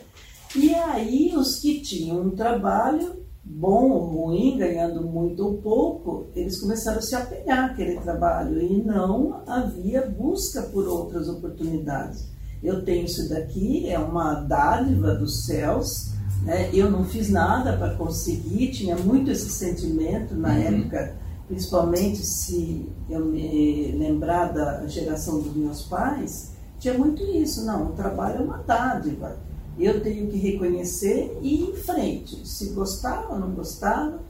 E 0.54 0.74
aí 0.74 1.32
os 1.34 1.58
que 1.58 1.80
tinham 1.80 2.20
um 2.20 2.30
trabalho 2.30 3.22
bom 3.42 3.90
ou 3.90 4.04
ruim, 4.04 4.58
ganhando 4.58 5.02
muito 5.02 5.42
ou 5.42 5.54
pouco, 5.54 6.26
eles 6.36 6.60
começaram 6.60 6.98
a 6.98 7.02
se 7.02 7.14
apegar 7.14 7.70
àquele 7.70 7.98
trabalho 8.00 8.60
e 8.60 8.82
não 8.84 9.42
havia 9.46 10.06
busca 10.06 10.62
por 10.62 10.86
outras 10.86 11.28
oportunidades. 11.28 12.30
Eu 12.62 12.84
tenho 12.84 13.06
isso 13.06 13.28
daqui, 13.30 13.88
é 13.88 13.98
uma 13.98 14.34
dádiva 14.34 15.14
dos 15.14 15.46
céus, 15.46 16.12
né? 16.44 16.70
eu 16.74 16.90
não 16.90 17.04
fiz 17.04 17.30
nada 17.30 17.76
para 17.76 17.94
conseguir, 17.94 18.70
tinha 18.70 18.96
muito 18.96 19.30
esse 19.30 19.48
sentimento 19.48 20.34
na 20.34 20.50
uhum. 20.50 20.60
época, 20.60 21.16
principalmente 21.52 22.24
se 22.24 22.88
eu 23.08 23.24
me 23.24 23.92
lembrar 23.92 24.52
da 24.52 24.86
geração 24.86 25.40
dos 25.40 25.54
meus 25.54 25.82
pais, 25.82 26.52
tinha 26.78 26.96
muito 26.96 27.22
isso, 27.22 27.64
não, 27.64 27.90
o 27.90 27.92
trabalho 27.92 28.38
é 28.38 28.40
uma 28.40 28.58
dádiva 28.58 29.36
eu 29.78 30.02
tenho 30.02 30.30
que 30.30 30.36
reconhecer 30.36 31.38
e 31.40 31.54
ir 31.54 31.70
em 31.70 31.74
frente, 31.74 32.46
se 32.46 32.70
gostava 32.70 33.32
ou 33.32 33.38
não 33.38 33.50
gostava. 33.52 34.20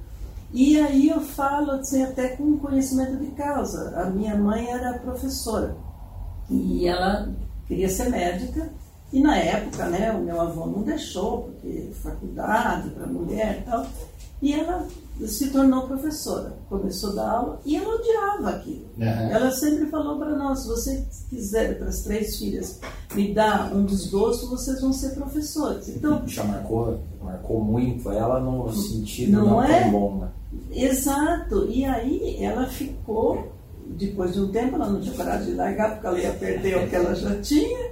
E 0.53 0.79
aí 0.79 1.09
eu 1.09 1.21
falo 1.21 1.73
assim, 1.73 2.03
até 2.03 2.29
com 2.29 2.59
conhecimento 2.59 3.17
de 3.17 3.31
causa. 3.33 3.99
A 3.99 4.11
minha 4.11 4.37
mãe 4.37 4.71
era 4.71 4.99
professora 4.99 5.75
e 6.49 6.87
ela 6.87 7.33
queria 7.67 7.89
ser 7.89 8.11
médica. 8.11 8.71
E 9.13 9.21
na 9.21 9.37
época, 9.37 9.87
né, 9.87 10.11
o 10.13 10.21
meu 10.23 10.41
avô 10.41 10.67
não 10.67 10.83
deixou, 10.83 11.43
porque 11.43 11.91
faculdade 12.03 12.91
para 12.91 13.07
mulher 13.07 13.59
e 13.61 13.71
tal. 13.71 13.87
E 14.41 14.53
ela 14.53 14.89
se 15.25 15.51
tornou 15.51 15.87
professora, 15.87 16.53
começou 16.69 17.11
a 17.11 17.15
dar 17.15 17.31
aula 17.31 17.61
e 17.65 17.77
ela 17.77 17.95
odiava 17.95 18.51
aquilo. 18.51 18.87
Uhum. 18.99 19.05
Ela 19.05 19.51
sempre 19.53 19.87
falou 19.87 20.19
para 20.19 20.37
nós: 20.37 20.63
se 20.63 20.69
você 20.69 21.07
quiser, 21.31 21.79
para 21.79 21.89
as 21.89 22.03
três 22.03 22.37
filhas, 22.39 22.81
me 23.15 23.33
dar 23.33 23.73
um 23.73 23.85
desgosto, 23.85 24.49
vocês 24.49 24.81
vão 24.81 24.93
ser 24.93 25.11
professores. 25.11 25.89
Então, 25.89 26.27
já 26.27 26.43
marcou, 26.43 27.01
marcou 27.23 27.63
muito 27.63 28.11
ela 28.11 28.41
no 28.41 28.73
sentido 28.73 29.33
não, 29.33 29.47
não 29.47 29.63
é? 29.63 29.83
tão 29.83 29.91
bom. 29.93 30.19
Né? 30.19 30.29
Exato. 30.73 31.69
E 31.69 31.85
aí 31.85 32.43
ela 32.43 32.67
ficou, 32.67 33.53
depois 33.87 34.33
de 34.33 34.41
um 34.41 34.51
tempo, 34.51 34.75
ela 34.75 34.89
não 34.89 35.01
tinha 35.01 35.15
coragem 35.15 35.53
de 35.53 35.55
largar, 35.55 35.93
porque 35.93 36.07
ela 36.09 36.19
ia 36.19 36.33
perder 36.33 36.85
o 36.85 36.89
que 36.89 36.97
ela 36.97 37.15
já 37.15 37.41
tinha, 37.41 37.92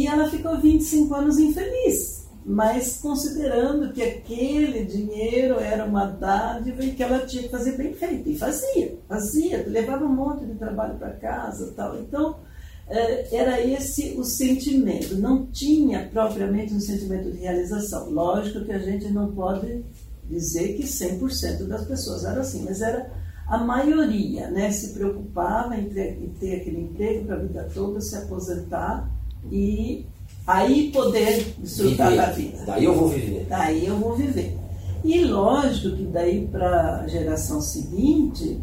e 0.00 0.06
ela 0.06 0.28
ficou 0.28 0.58
25 0.58 1.14
anos 1.14 1.38
infeliz 1.38 2.22
mas 2.44 2.98
considerando 3.00 3.92
que 3.92 4.02
aquele 4.02 4.84
dinheiro 4.84 5.60
era 5.60 5.84
uma 5.84 6.06
dádiva 6.06 6.84
e 6.84 6.92
que 6.92 7.02
ela 7.02 7.24
tinha 7.24 7.44
que 7.44 7.48
fazer 7.48 7.76
bem 7.76 7.94
feito. 7.94 8.28
E 8.28 8.36
fazia, 8.36 8.98
fazia, 9.08 9.64
levava 9.68 10.04
um 10.04 10.12
monte 10.12 10.44
de 10.44 10.54
trabalho 10.54 10.98
para 10.98 11.10
casa 11.10 11.72
tal. 11.76 12.00
Então, 12.00 12.40
é, 12.88 13.36
era 13.36 13.64
esse 13.64 14.14
o 14.18 14.24
sentimento. 14.24 15.16
Não 15.16 15.46
tinha 15.46 16.08
propriamente 16.12 16.74
um 16.74 16.80
sentimento 16.80 17.30
de 17.30 17.38
realização. 17.38 18.10
Lógico 18.10 18.64
que 18.64 18.72
a 18.72 18.78
gente 18.78 19.08
não 19.10 19.32
pode 19.32 19.84
dizer 20.28 20.74
que 20.74 20.82
100% 20.82 21.66
das 21.68 21.84
pessoas 21.84 22.24
era 22.24 22.40
assim, 22.40 22.64
mas 22.64 22.80
era 22.80 23.10
a 23.46 23.58
maioria, 23.58 24.50
né? 24.50 24.70
Se 24.72 24.94
preocupava 24.94 25.76
em 25.76 25.88
ter, 25.90 26.20
em 26.20 26.28
ter 26.40 26.60
aquele 26.60 26.80
emprego 26.80 27.26
para 27.26 27.36
a 27.36 27.38
vida 27.38 27.68
toda, 27.72 28.00
se 28.00 28.16
aposentar 28.16 29.08
e 29.50 30.06
Aí 30.46 30.90
poder 30.90 31.54
desfrutar 31.58 32.10
viver. 32.10 32.16
da 32.16 32.32
vida. 32.32 32.64
Daí 32.66 32.84
eu 32.84 32.94
vou 32.94 33.08
viver. 33.08 33.46
Daí 33.48 33.86
eu 33.86 33.96
vou 33.96 34.16
viver. 34.16 34.58
E 35.04 35.24
lógico 35.24 35.96
que 35.96 36.04
daí 36.04 36.46
para 36.48 37.02
a 37.02 37.06
geração 37.06 37.60
seguinte 37.60 38.60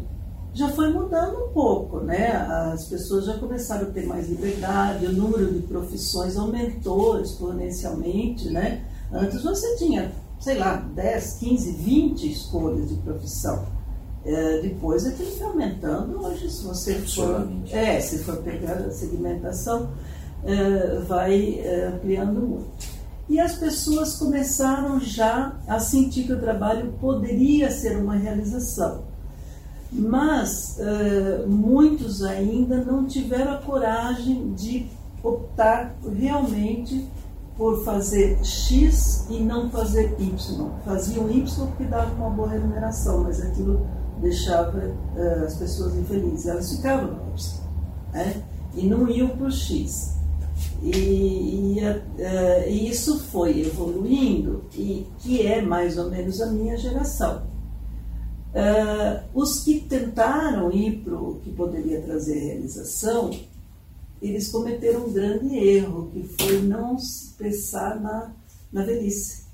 já 0.52 0.68
foi 0.70 0.92
mudando 0.92 1.44
um 1.44 1.48
pouco, 1.52 2.00
né? 2.00 2.32
As 2.72 2.86
pessoas 2.86 3.26
já 3.26 3.38
começaram 3.38 3.88
a 3.88 3.90
ter 3.90 4.04
mais 4.06 4.28
liberdade, 4.28 5.06
o 5.06 5.12
número 5.12 5.52
de 5.52 5.60
profissões 5.60 6.36
aumentou 6.36 7.20
exponencialmente, 7.20 8.50
né? 8.50 8.84
Antes 9.12 9.42
você 9.42 9.76
tinha, 9.76 10.12
sei 10.38 10.58
lá, 10.58 10.76
10, 10.76 11.34
15, 11.34 11.72
20 11.72 12.32
escolhas 12.32 12.88
de 12.88 12.96
profissão. 12.96 13.64
É, 14.24 14.60
depois 14.60 15.06
é 15.06 15.12
que 15.12 15.24
foi 15.24 15.46
aumentando. 15.46 16.22
Hoje, 16.22 16.50
se 16.50 16.62
você 16.62 16.94
for, 16.94 17.48
é, 17.70 18.00
se 18.00 18.18
for 18.18 18.36
pegar 18.38 18.74
a 18.74 18.90
segmentação, 18.90 19.90
eh, 20.44 21.02
vai 21.06 21.60
eh, 21.60 21.92
ampliando 21.94 22.40
muito. 22.40 23.00
E 23.28 23.38
as 23.38 23.54
pessoas 23.54 24.16
começaram 24.16 24.98
já 24.98 25.52
a 25.68 25.78
sentir 25.78 26.24
que 26.24 26.32
o 26.32 26.40
trabalho 26.40 26.92
poderia 27.00 27.70
ser 27.70 27.96
uma 27.96 28.16
realização. 28.16 29.04
Mas 29.92 30.78
uh, 30.78 31.48
muitos 31.48 32.24
ainda 32.24 32.84
não 32.84 33.06
tiveram 33.06 33.52
a 33.52 33.58
coragem 33.58 34.52
de 34.54 34.86
optar 35.22 35.94
realmente 36.16 37.06
por 37.56 37.84
fazer 37.84 38.38
X 38.44 39.26
e 39.30 39.40
não 39.40 39.70
fazer 39.70 40.16
Y. 40.18 40.70
Faziam 40.84 41.30
Y 41.30 41.66
porque 41.66 41.84
dava 41.84 42.12
uma 42.14 42.30
boa 42.30 42.48
remuneração, 42.48 43.22
mas 43.24 43.40
aquilo 43.40 43.86
deixava 44.20 44.92
as 45.44 45.54
pessoas 45.54 45.94
infelizes. 45.94 46.46
Elas 46.46 46.72
ficavam 46.74 47.12
no 47.12 47.32
Y 47.32 47.60
né? 48.12 48.42
e 48.74 48.86
não 48.86 49.08
iam 49.08 49.28
para 49.28 49.46
o 49.46 49.50
X. 49.52 50.19
E, 50.82 50.90
e, 50.90 51.78
uh, 51.80 52.68
e, 52.68 52.88
isso 52.88 53.18
foi 53.18 53.60
evoluindo, 53.60 54.64
e 54.74 55.06
que 55.18 55.46
é 55.46 55.60
mais 55.60 55.98
ou 55.98 56.10
menos 56.10 56.40
a 56.40 56.46
minha 56.46 56.76
geração. 56.76 57.46
Uh, 58.50 59.22
os 59.34 59.62
que 59.62 59.80
tentaram 59.80 60.72
ir 60.72 61.02
para 61.04 61.14
o 61.14 61.36
que 61.36 61.50
poderia 61.50 62.00
trazer 62.00 62.38
realização, 62.38 63.30
eles 64.20 64.48
cometeram 64.48 65.06
um 65.06 65.12
grande 65.12 65.54
erro, 65.54 66.10
que 66.12 66.22
foi 66.22 66.60
não 66.62 66.96
pensar 67.38 68.00
na, 68.00 68.32
na 68.72 68.82
velhice. 68.82 69.44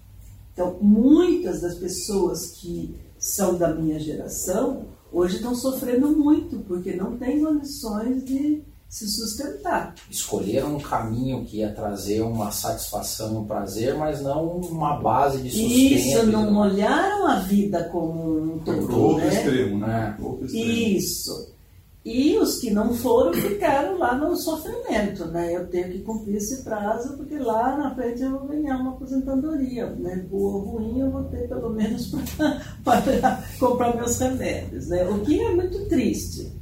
Então, 0.53 0.79
muitas 0.81 1.61
das 1.61 1.75
pessoas 1.75 2.53
que 2.53 2.95
são 3.19 3.57
da 3.57 3.75
minha 3.75 3.99
geração, 3.99 4.87
hoje 5.13 5.37
estão 5.37 5.55
sofrendo 5.55 6.17
muito, 6.17 6.61
porque 6.61 6.95
não 6.95 7.17
têm 7.17 7.45
condições 7.45 8.25
de 8.25 8.63
se 8.89 9.07
sustentar. 9.09 9.95
Escolheram 10.11 10.77
um 10.77 10.81
caminho 10.81 11.45
que 11.45 11.59
ia 11.59 11.73
trazer 11.73 12.21
uma 12.23 12.51
satisfação 12.51 13.35
e 13.35 13.37
um 13.39 13.45
prazer, 13.45 13.95
mas 13.97 14.23
não 14.23 14.59
uma 14.59 15.01
base 15.01 15.43
de 15.43 15.51
sustento. 15.51 15.73
Isso, 15.73 16.27
não 16.27 16.57
olharam 16.57 17.27
a 17.27 17.41
vida 17.41 17.85
como 17.91 18.55
um 18.55 18.59
todo. 18.61 19.01
Outro 19.01 19.27
né? 19.27 19.35
extremo, 19.35 19.79
né? 19.79 20.17
Isso. 20.53 21.57
E 22.05 22.39
os 22.39 22.61
que 22.61 22.71
não 22.71 22.95
foram 22.95 23.33
ficaram 23.33 23.99
lá 23.99 24.15
no 24.15 24.37
sofrimento, 24.37 25.25
né? 25.27 25.57
Eu 25.57 25.67
tenho 25.67 25.91
que 25.91 25.99
cumprir 26.03 26.37
esse 26.37 26.63
prazo, 26.63 27.17
porque 27.17 27.37
lá 27.37 27.77
na 27.77 27.97
frente 27.97 28.23
eu 28.23 28.31
vou 28.31 28.47
ganhar 28.47 28.77
uma 28.77 28.93
aposentadoria, 28.93 29.91
né? 29.91 30.25
Boa 30.31 30.55
ou 30.55 30.61
ruim, 30.61 31.01
eu 31.01 31.11
vou 31.11 31.25
ter 31.25 31.49
pelo 31.49 31.69
menos 31.71 32.13
para 32.85 33.43
comprar 33.59 33.97
meus 33.97 34.17
remédios, 34.21 34.87
né? 34.87 35.05
O 35.09 35.19
que 35.23 35.41
é 35.41 35.53
muito 35.53 35.85
triste. 35.89 36.53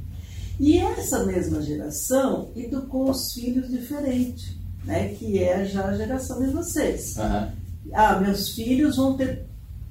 E 0.59 0.77
essa 0.77 1.25
mesma 1.25 1.61
geração 1.61 2.49
educou 2.55 3.09
os 3.09 3.33
filhos 3.33 3.69
diferente, 3.69 4.57
né? 4.85 5.09
que 5.09 5.41
é 5.43 5.65
já 5.65 5.85
a 5.85 5.97
geração 5.97 6.39
de 6.39 6.51
vocês. 6.51 7.15
Uhum. 7.17 7.51
Ah, 7.93 8.19
meus 8.19 8.49
filhos 8.49 8.95
vão 8.95 9.15
ter 9.17 9.45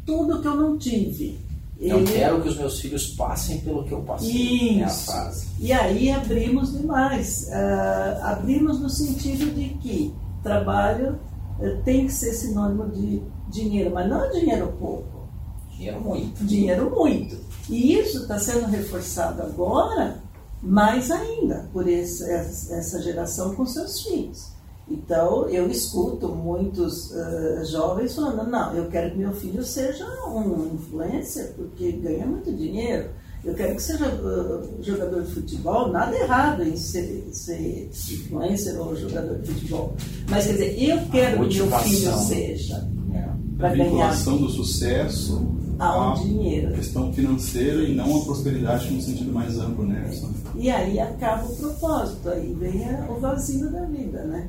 tudo 0.05 0.41
que 0.41 0.49
eu 0.49 0.57
não 0.57 0.79
tive. 0.79 1.39
Eu 1.79 1.99
Ele... 1.99 2.13
quero 2.13 2.41
que 2.41 2.49
os 2.49 2.57
meus 2.57 2.81
filhos 2.81 3.09
passem 3.09 3.61
pelo 3.61 3.85
que 3.85 3.93
eu 3.93 4.01
passei. 4.03 4.31
Isso. 4.31 4.81
É 4.81 4.85
a 4.85 4.89
fase. 4.89 5.47
E 5.61 5.73
aí 5.73 6.11
abrimos 6.11 6.73
demais. 6.73 7.49
Uh, 7.49 8.23
abrimos 8.23 8.81
no 8.81 8.89
sentido 8.89 9.55
de 9.55 9.71
que 9.81 10.15
trabalho 10.43 11.19
uh, 11.59 11.83
tem 11.85 12.07
que 12.07 12.13
ser 12.13 12.33
sinônimo 12.33 12.89
de 12.91 13.23
dinheiro, 13.49 13.91
mas 13.93 14.09
não 14.09 14.31
dinheiro 14.31 14.73
pouco. 14.79 15.29
Dinheiro 15.77 16.01
muito. 16.01 16.45
Dinheiro 16.45 16.91
muito. 16.91 17.37
E 17.69 17.95
isso 17.95 18.23
está 18.23 18.39
sendo 18.39 18.67
reforçado 18.67 19.43
agora 19.43 20.24
mais 20.65 21.11
ainda 21.11 21.69
por 21.73 21.87
esse, 21.87 22.25
essa 22.25 23.01
geração 23.03 23.55
com 23.55 23.67
seus 23.67 24.03
filhos. 24.03 24.55
Então, 24.89 25.49
eu 25.49 25.71
escuto 25.71 26.29
muitos 26.29 27.11
uh, 27.11 27.65
jovens 27.71 28.15
falando: 28.15 28.51
não, 28.51 28.75
eu 28.75 28.89
quero 28.89 29.13
que 29.13 29.19
meu 29.19 29.33
filho 29.33 29.63
seja 29.63 30.07
um 30.27 30.75
influencer, 30.75 31.53
porque 31.57 31.93
ganha 31.93 32.27
muito 32.27 32.53
dinheiro. 32.53 33.09
Eu 33.43 33.55
quero 33.55 33.77
que 33.77 33.83
seja 33.83 34.09
uh, 34.09 34.83
jogador 34.83 35.23
de 35.23 35.33
futebol, 35.33 35.91
nada 35.91 36.17
errado 36.17 36.63
em 36.63 36.77
ser, 36.77 37.29
ser 37.33 37.91
influencer 37.91 38.79
ou 38.79 38.97
jogador 38.97 39.39
de 39.39 39.53
futebol. 39.53 39.95
Mas, 40.29 40.47
quer 40.47 40.53
dizer, 40.53 40.83
eu 40.83 40.99
quero 41.11 41.49
que 41.49 41.63
meu 41.63 41.79
filho 41.79 42.13
seja. 42.19 42.89
É. 43.15 43.29
Para 43.57 43.75
ganhar. 43.75 44.15
do 44.15 44.49
sucesso 44.51 45.64
ao 45.79 46.15
dinheiro. 46.15 46.73
questão 46.75 47.13
financeira 47.13 47.83
e 47.83 47.95
não 47.95 48.17
a 48.17 48.25
prosperidade 48.25 48.93
no 48.93 49.01
sentido 49.01 49.33
mais 49.33 49.59
amplo, 49.59 49.87
né? 49.87 50.11
E 50.57 50.71
aí 50.71 50.99
acaba 51.01 51.45
o 51.47 51.57
propósito, 51.57 52.29
aí 52.29 52.53
vem 52.55 52.83
o 53.09 53.21
vazio 53.21 53.71
da 53.71 53.85
vida, 53.85 54.25
né? 54.25 54.49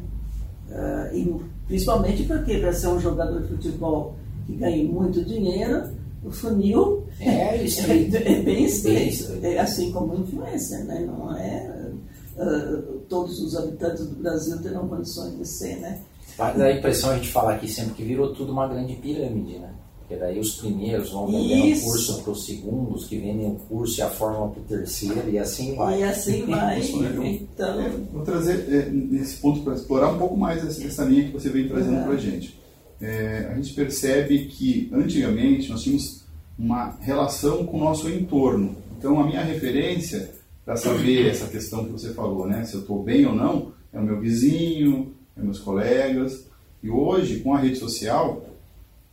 Uh, 0.70 1.16
e 1.16 1.42
principalmente 1.68 2.24
porque 2.24 2.58
para 2.58 2.74
ser 2.74 2.88
um 2.88 3.00
jogador 3.00 3.42
de 3.42 3.50
futebol 3.50 4.16
que 4.46 4.56
ganhe 4.56 4.86
muito 4.86 5.24
dinheiro, 5.24 5.90
o 6.24 6.32
funil 6.32 7.04
é, 7.20 7.58
é, 7.64 8.34
é 8.34 8.42
bem 8.42 8.66
estreito, 8.66 9.40
é 9.44 9.60
assim 9.60 9.92
como 9.92 10.16
influência, 10.16 10.84
né? 10.86 11.06
não 11.06 11.36
é 11.38 11.92
uh, 12.38 13.00
todos 13.08 13.40
os 13.40 13.56
habitantes 13.56 14.08
do 14.08 14.16
Brasil 14.16 14.62
terão 14.62 14.88
condições 14.88 15.38
de 15.38 15.48
ser, 15.48 15.78
né? 15.78 16.00
Vai 16.38 16.58
dar 16.58 16.66
a 16.66 16.74
impressão 16.74 17.12
a 17.12 17.16
gente 17.16 17.32
falar 17.32 17.56
aqui 17.56 17.68
sempre 17.68 17.94
que 17.94 18.04
virou 18.04 18.34
tudo 18.34 18.52
uma 18.52 18.68
grande 18.68 18.96
pirâmide, 18.96 19.60
né? 19.60 19.70
Porque 20.08 20.22
daí 20.22 20.40
os 20.40 20.58
primeiros 20.58 21.10
vão 21.10 21.26
vendendo 21.26 21.78
o 21.78 21.82
curso 21.82 22.22
para 22.22 22.32
os 22.32 22.46
segundos, 22.46 23.08
que 23.08 23.18
vendem 23.18 23.48
o 23.48 23.56
curso 23.56 24.00
e 24.00 24.04
a 24.04 24.10
fórmula 24.10 24.52
para 24.52 24.62
o 24.62 24.64
terceiro, 24.66 25.28
e 25.32 25.40
assim 25.40 25.76
vai. 25.76 26.02
E 26.02 26.04
assim 26.04 26.46
vai. 26.46 26.80
então... 26.80 27.82
É, 27.82 27.90
vou 28.14 28.22
trazer 28.22 28.72
é, 28.72 28.90
nesse 28.92 29.38
ponto 29.38 29.62
para 29.62 29.74
explorar 29.74 30.12
um 30.12 30.20
pouco 30.20 30.38
mais 30.38 30.64
essa, 30.64 30.86
essa 30.86 31.04
linha 31.06 31.26
que 31.26 31.32
você 31.32 31.50
vem 31.50 31.68
trazendo 31.68 32.04
para 32.04 32.14
a 32.14 32.18
gente. 32.18 32.56
É, 33.02 33.50
a 33.52 33.56
gente 33.56 33.74
percebe 33.74 34.46
que 34.46 34.92
antigamente 34.94 35.70
nós 35.72 35.82
tínhamos 35.82 36.24
uma 36.58 36.96
relação 37.02 37.66
com 37.66 37.78
o 37.78 37.84
nosso 37.84 38.08
entorno. 38.08 38.76
Então 39.00 39.20
a 39.20 39.26
minha 39.26 39.44
referência 39.44 40.30
para 40.64 40.76
saber 40.76 41.28
essa 41.28 41.48
questão 41.48 41.84
que 41.84 41.92
você 41.92 42.14
falou, 42.14 42.48
né? 42.48 42.64
Se 42.64 42.76
eu 42.76 42.82
estou 42.82 43.02
bem 43.02 43.26
ou 43.26 43.34
não, 43.34 43.74
é 43.92 44.00
o 44.00 44.04
meu 44.04 44.20
vizinho, 44.20 45.14
é 45.36 45.42
meus 45.42 45.60
colegas. 45.60 46.46
E 46.84 46.90
hoje, 46.92 47.40
com 47.40 47.56
a 47.56 47.60
rede 47.60 47.78
social, 47.78 48.46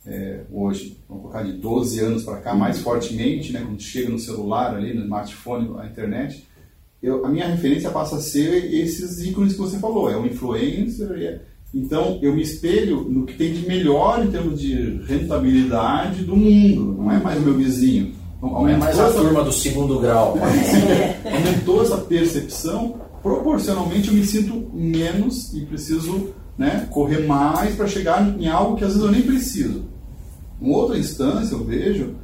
é, 0.05 0.41
hoje, 0.51 0.97
vamos 1.07 1.23
colocar 1.23 1.43
de 1.43 1.53
12 1.53 1.99
anos 1.99 2.23
para 2.23 2.37
cá, 2.37 2.53
mais 2.53 2.79
fortemente, 2.79 3.53
né, 3.53 3.61
quando 3.65 3.81
chega 3.81 4.09
no 4.09 4.19
celular, 4.19 4.75
ali, 4.75 4.93
no 4.93 5.03
smartphone, 5.03 5.69
na 5.69 5.85
internet, 5.85 6.45
eu, 7.01 7.25
a 7.25 7.29
minha 7.29 7.47
referência 7.47 7.89
passa 7.89 8.17
a 8.17 8.21
ser 8.21 8.73
esses 8.73 9.21
ícones 9.21 9.53
que 9.53 9.59
você 9.59 9.79
falou, 9.79 10.09
é 10.09 10.17
o 10.17 10.25
influencer, 10.25 11.11
é, 11.11 11.41
então 11.73 12.19
eu 12.21 12.35
me 12.35 12.41
espelho 12.41 13.03
no 13.09 13.25
que 13.25 13.33
tem 13.33 13.53
de 13.53 13.65
melhor 13.65 14.23
em 14.23 14.31
termos 14.31 14.59
de 14.59 15.01
rentabilidade 15.05 16.23
do 16.23 16.35
mundo, 16.35 17.01
não 17.01 17.11
é 17.11 17.19
mais 17.19 17.39
o 17.39 17.41
meu 17.41 17.55
vizinho. 17.55 18.13
Então, 18.37 18.67
é 18.67 18.75
mais 18.75 18.99
a 18.99 19.09
turma 19.09 19.41
do 19.41 19.53
segundo 19.53 19.99
grau. 19.99 20.37
aumentou 21.25 21.81
essa 21.81 21.97
percepção, 21.97 22.99
proporcionalmente 23.21 24.09
eu 24.09 24.13
me 24.13 24.25
sinto 24.25 24.69
menos 24.73 25.53
e 25.53 25.61
preciso 25.61 26.33
né, 26.57 26.87
correr 26.91 27.25
mais 27.25 27.75
para 27.75 27.87
chegar 27.87 28.21
em 28.37 28.47
algo 28.47 28.75
que 28.75 28.83
às 28.83 28.91
vezes 28.91 29.03
eu 29.03 29.11
nem 29.11 29.21
preciso. 29.21 29.92
Em 30.61 30.71
outra 30.71 30.97
instância, 30.97 31.55
eu 31.55 31.63
vejo 31.63 32.15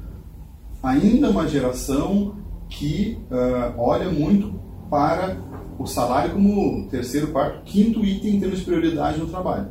ainda 0.82 1.30
uma 1.30 1.48
geração 1.48 2.36
que 2.70 3.18
uh, 3.32 3.80
olha 3.80 4.10
muito 4.10 4.60
para 4.90 5.38
o 5.78 5.86
salário 5.86 6.34
como 6.34 6.88
terceiro, 6.90 7.28
quarto, 7.28 7.64
quinto 7.64 8.04
item 8.06 8.36
em 8.36 8.40
termos 8.40 8.60
de 8.60 8.66
prioridade 8.66 9.18
no 9.18 9.28
trabalho. 9.28 9.68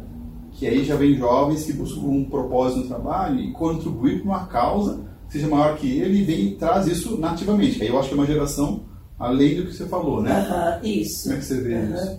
Que 0.52 0.66
aí 0.66 0.84
já 0.84 0.96
vem 0.96 1.16
jovens 1.16 1.64
que 1.64 1.72
buscam 1.72 2.00
um 2.00 2.24
propósito 2.24 2.80
no 2.80 2.88
trabalho 2.88 3.38
e 3.38 3.52
contribuir 3.52 4.22
para 4.22 4.30
uma 4.30 4.46
causa 4.46 5.00
que 5.26 5.34
seja 5.34 5.46
maior 5.46 5.76
que 5.76 5.98
ele 5.98 6.20
e 6.20 6.24
vem 6.24 6.46
e 6.46 6.54
traz 6.56 6.86
isso 6.86 7.18
nativamente. 7.18 7.82
Aí 7.82 7.88
eu 7.88 7.98
acho 7.98 8.08
que 8.08 8.14
é 8.14 8.18
uma 8.18 8.26
geração 8.26 8.80
além 9.18 9.56
do 9.56 9.66
que 9.66 9.74
você 9.74 9.86
falou, 9.86 10.22
né? 10.22 10.40
Uh 10.40 10.52
-huh, 10.52 10.88
isso. 10.88 11.24
Como 11.24 11.34
é 11.34 11.38
que 11.38 11.44
você 11.44 11.60
vê 11.60 11.74
uh 11.74 11.78
-huh. 11.78 11.94
isso? 11.94 12.18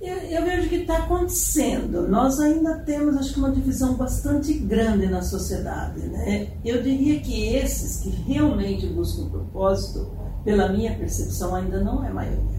Eu, 0.00 0.16
eu 0.16 0.44
vejo 0.44 0.68
que 0.68 0.76
está 0.76 0.98
acontecendo. 0.98 2.06
Nós 2.06 2.38
ainda 2.38 2.78
temos, 2.80 3.16
acho 3.16 3.34
que, 3.34 3.38
uma 3.40 3.50
divisão 3.50 3.96
bastante 3.96 4.54
grande 4.54 5.06
na 5.08 5.22
sociedade. 5.22 6.00
Né? 6.00 6.52
Eu 6.64 6.82
diria 6.82 7.18
que 7.20 7.46
esses 7.54 7.96
que 7.96 8.10
realmente 8.10 8.86
buscam 8.86 9.28
propósito, 9.28 10.08
pela 10.44 10.68
minha 10.68 10.96
percepção, 10.96 11.54
ainda 11.54 11.82
não 11.82 12.04
é 12.04 12.12
maioria. 12.12 12.58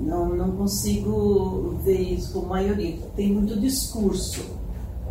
Não, 0.00 0.34
não 0.34 0.56
consigo 0.56 1.78
ver 1.84 2.00
isso 2.00 2.32
como 2.32 2.48
maioria. 2.48 2.96
Tem 3.14 3.30
muito 3.30 3.60
discurso, 3.60 4.42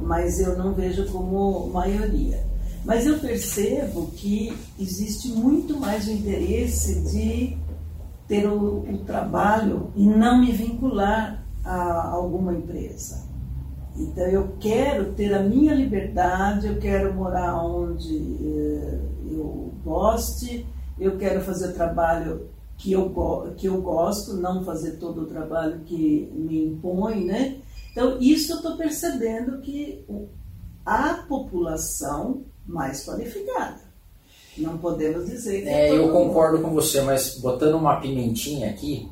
mas 0.02 0.40
eu 0.40 0.58
não 0.58 0.74
vejo 0.74 1.06
como 1.12 1.68
maioria. 1.68 2.44
Mas 2.84 3.06
eu 3.06 3.20
percebo 3.20 4.08
que 4.08 4.58
existe 4.80 5.30
muito 5.30 5.80
mais 5.80 6.08
o 6.08 6.12
interesse 6.12 7.00
de 7.12 7.58
ter 8.32 8.48
o, 8.48 8.80
o 8.80 8.98
trabalho 9.00 9.92
e 9.94 10.08
não 10.08 10.40
me 10.40 10.54
vincular 10.54 11.44
a 11.66 12.12
alguma 12.12 12.54
empresa. 12.54 13.28
Então 13.98 14.24
eu 14.26 14.56
quero 14.58 15.12
ter 15.12 15.34
a 15.34 15.44
minha 15.44 15.76
liberdade, 15.76 16.68
eu 16.68 16.80
quero 16.80 17.14
morar 17.14 17.62
onde 17.62 18.16
eh, 18.16 19.00
eu 19.32 19.74
goste, 19.84 20.66
eu 20.98 21.18
quero 21.18 21.42
fazer 21.42 21.74
trabalho 21.74 22.48
que 22.78 22.94
eu, 22.94 23.14
que 23.58 23.68
eu 23.68 23.82
gosto, 23.82 24.38
não 24.38 24.64
fazer 24.64 24.92
todo 24.92 25.24
o 25.24 25.28
trabalho 25.28 25.82
que 25.82 26.32
me 26.34 26.68
impõe, 26.68 27.26
né? 27.26 27.58
Então 27.92 28.18
isso 28.22 28.54
eu 28.54 28.58
estou 28.58 28.78
percebendo 28.78 29.60
que 29.60 30.06
a 30.86 31.16
população 31.28 32.46
mais 32.66 33.04
qualificada 33.04 33.91
não 34.58 34.78
podemos 34.78 35.26
dizer 35.26 35.62
que. 35.62 35.70
É, 35.70 35.96
eu 35.96 36.10
concordo 36.10 36.60
com 36.60 36.72
você, 36.72 37.02
mas 37.02 37.38
botando 37.40 37.76
uma 37.76 38.00
pimentinha 38.02 38.70
aqui, 38.70 39.08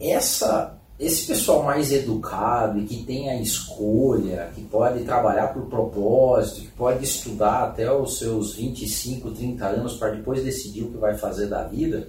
essa, 0.00 0.78
esse 0.98 1.26
pessoal 1.26 1.62
mais 1.62 1.92
educado 1.92 2.78
e 2.78 2.86
que 2.86 3.04
tem 3.04 3.30
a 3.30 3.40
escolha, 3.40 4.50
que 4.54 4.62
pode 4.62 5.04
trabalhar 5.04 5.48
por 5.48 5.66
propósito, 5.66 6.62
que 6.62 6.68
pode 6.68 7.04
estudar 7.04 7.64
até 7.64 7.92
os 7.92 8.18
seus 8.18 8.54
25, 8.54 9.30
30 9.30 9.66
anos 9.66 9.96
para 9.96 10.12
depois 10.12 10.42
decidir 10.42 10.84
o 10.84 10.90
que 10.90 10.98
vai 10.98 11.16
fazer 11.16 11.46
da 11.46 11.64
vida, 11.64 12.08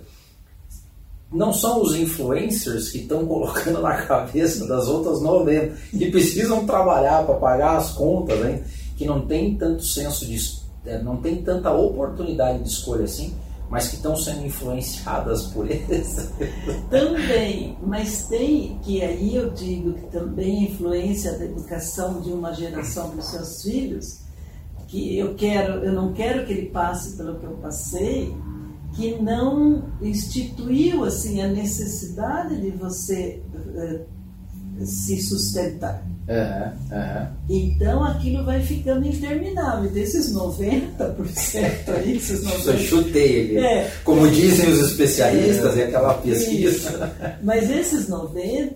não 1.32 1.52
são 1.52 1.82
os 1.82 1.96
influencers 1.96 2.90
que 2.90 3.00
estão 3.00 3.26
colocando 3.28 3.82
na 3.82 4.06
cabeça 4.06 4.66
das 4.68 4.88
outras 4.88 5.22
90 5.22 5.76
que 5.92 6.12
precisam 6.12 6.66
trabalhar 6.66 7.26
para 7.26 7.36
pagar 7.36 7.78
as 7.78 7.92
contas, 7.92 8.40
né? 8.40 8.64
que 8.96 9.06
não 9.06 9.26
tem 9.26 9.58
tanto 9.58 9.84
senso 9.84 10.26
de 10.26 10.63
não 11.04 11.18
tem 11.18 11.42
tanta 11.42 11.72
oportunidade 11.72 12.64
de 12.64 12.70
escolha 12.70 13.06
assim, 13.06 13.34
mas 13.70 13.88
que 13.88 13.96
estão 13.96 14.16
sendo 14.16 14.46
influenciadas 14.46 15.48
por 15.48 15.70
eles. 15.70 16.32
Também, 16.90 17.78
mas 17.82 18.28
tem 18.28 18.78
que 18.84 19.02
aí 19.02 19.36
eu 19.36 19.50
digo 19.50 19.94
que 19.94 20.08
também 20.12 20.66
influência 20.66 21.38
da 21.38 21.46
educação 21.46 22.22
de 22.22 22.32
uma 22.32 22.54
geração 22.54 23.10
para 23.10 23.20
os 23.20 23.26
seus 23.26 23.64
filhos, 23.64 24.20
que 24.88 25.18
eu 25.18 25.34
quero, 25.34 25.84
eu 25.84 25.92
não 25.92 26.14
quero 26.14 26.46
que 26.46 26.54
ele 26.54 26.70
passe 26.70 27.18
pelo 27.18 27.40
que 27.40 27.46
eu 27.46 27.54
passei, 27.54 28.36
que 28.94 29.20
não 29.20 29.90
instituiu 30.02 31.04
assim 31.04 31.42
a 31.42 31.48
necessidade 31.48 32.62
de 32.62 32.70
você 32.72 33.42
uh, 33.56 34.86
se 34.86 35.20
sustentar. 35.22 36.06
Uhum, 36.28 36.98
uhum. 36.98 37.28
Então 37.50 38.04
aquilo 38.04 38.46
vai 38.46 38.62
ficando 38.62 39.06
interminável. 39.06 39.90
Desses 39.90 40.34
90% 40.34 41.90
aí, 41.90 42.16
esses 42.16 42.46
90%. 42.46 42.68
Eu 42.68 42.78
chutei 42.80 43.32
ele. 43.32 43.58
É. 43.60 43.92
Como 44.04 44.30
dizem 44.30 44.70
os 44.70 44.80
especialistas, 44.80 45.78
é, 45.78 45.82
é 45.82 45.84
aquela 45.86 46.14
pesquisa. 46.16 47.12
Mas 47.44 47.70
esses 47.70 48.10
90%, 48.10 48.74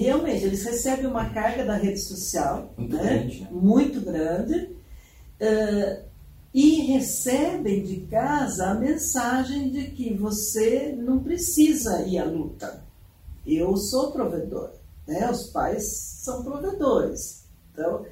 realmente, 0.00 0.44
eles 0.44 0.64
recebem 0.64 1.06
uma 1.06 1.28
carga 1.30 1.64
da 1.64 1.76
rede 1.76 2.00
social 2.00 2.72
muito 2.76 2.96
né? 2.96 3.02
grande. 3.02 3.48
Muito 3.50 4.00
grande 4.00 4.54
uh, 5.40 6.02
e 6.54 6.92
recebem 6.92 7.82
de 7.82 8.00
casa 8.10 8.68
a 8.68 8.74
mensagem 8.74 9.70
de 9.70 9.84
que 9.90 10.14
você 10.14 10.94
não 10.96 11.18
precisa 11.22 12.02
ir 12.02 12.18
à 12.18 12.24
luta. 12.24 12.82
Eu 13.46 13.76
sou 13.76 14.10
provedor. 14.10 14.81
Né? 15.06 15.30
Os 15.30 15.50
pais 15.50 15.84
são 16.22 16.42
provedores. 16.42 17.44
Então, 17.72 18.04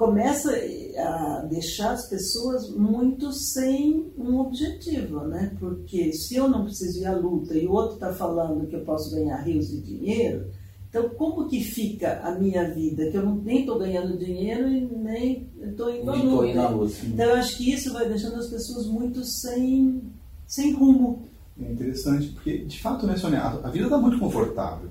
começa 0.00 0.50
a 0.96 1.44
deixar 1.50 1.92
as 1.92 2.08
pessoas 2.08 2.70
muito 2.70 3.30
sem 3.34 4.10
um 4.16 4.38
objetivo, 4.38 5.26
né? 5.26 5.54
Porque 5.60 6.10
se 6.14 6.36
eu 6.36 6.48
não 6.48 6.64
preciso 6.64 7.00
ir 7.00 7.04
à 7.04 7.14
luta 7.14 7.54
e 7.54 7.66
o 7.66 7.72
outro 7.72 7.96
está 7.96 8.10
falando 8.10 8.66
que 8.66 8.74
eu 8.74 8.80
posso 8.80 9.14
ganhar 9.14 9.36
rios 9.42 9.68
de 9.68 9.82
dinheiro, 9.82 10.50
então 10.88 11.10
como 11.10 11.46
que 11.46 11.62
fica 11.62 12.18
a 12.20 12.34
minha 12.38 12.72
vida? 12.72 13.10
Que 13.10 13.18
eu 13.18 13.22
não, 13.26 13.36
nem 13.36 13.60
estou 13.60 13.78
ganhando 13.78 14.16
dinheiro 14.16 14.66
e 14.68 14.80
nem 14.80 15.50
estou 15.60 15.94
indo, 15.94 16.46
indo 16.46 16.60
à 16.60 16.70
luta. 16.70 16.94
Então 17.04 17.26
eu 17.26 17.34
acho 17.34 17.58
que 17.58 17.70
isso 17.70 17.92
vai 17.92 18.08
deixando 18.08 18.36
as 18.36 18.48
pessoas 18.48 18.86
muito 18.86 19.22
sem, 19.22 20.02
sem 20.46 20.72
rumo. 20.72 21.28
É 21.60 21.72
interessante, 21.72 22.28
porque 22.28 22.64
de 22.64 22.80
fato, 22.80 23.06
né, 23.06 23.18
Sônia, 23.18 23.42
a 23.42 23.68
vida 23.68 23.84
está 23.84 23.98
muito 23.98 24.18
confortável 24.18 24.88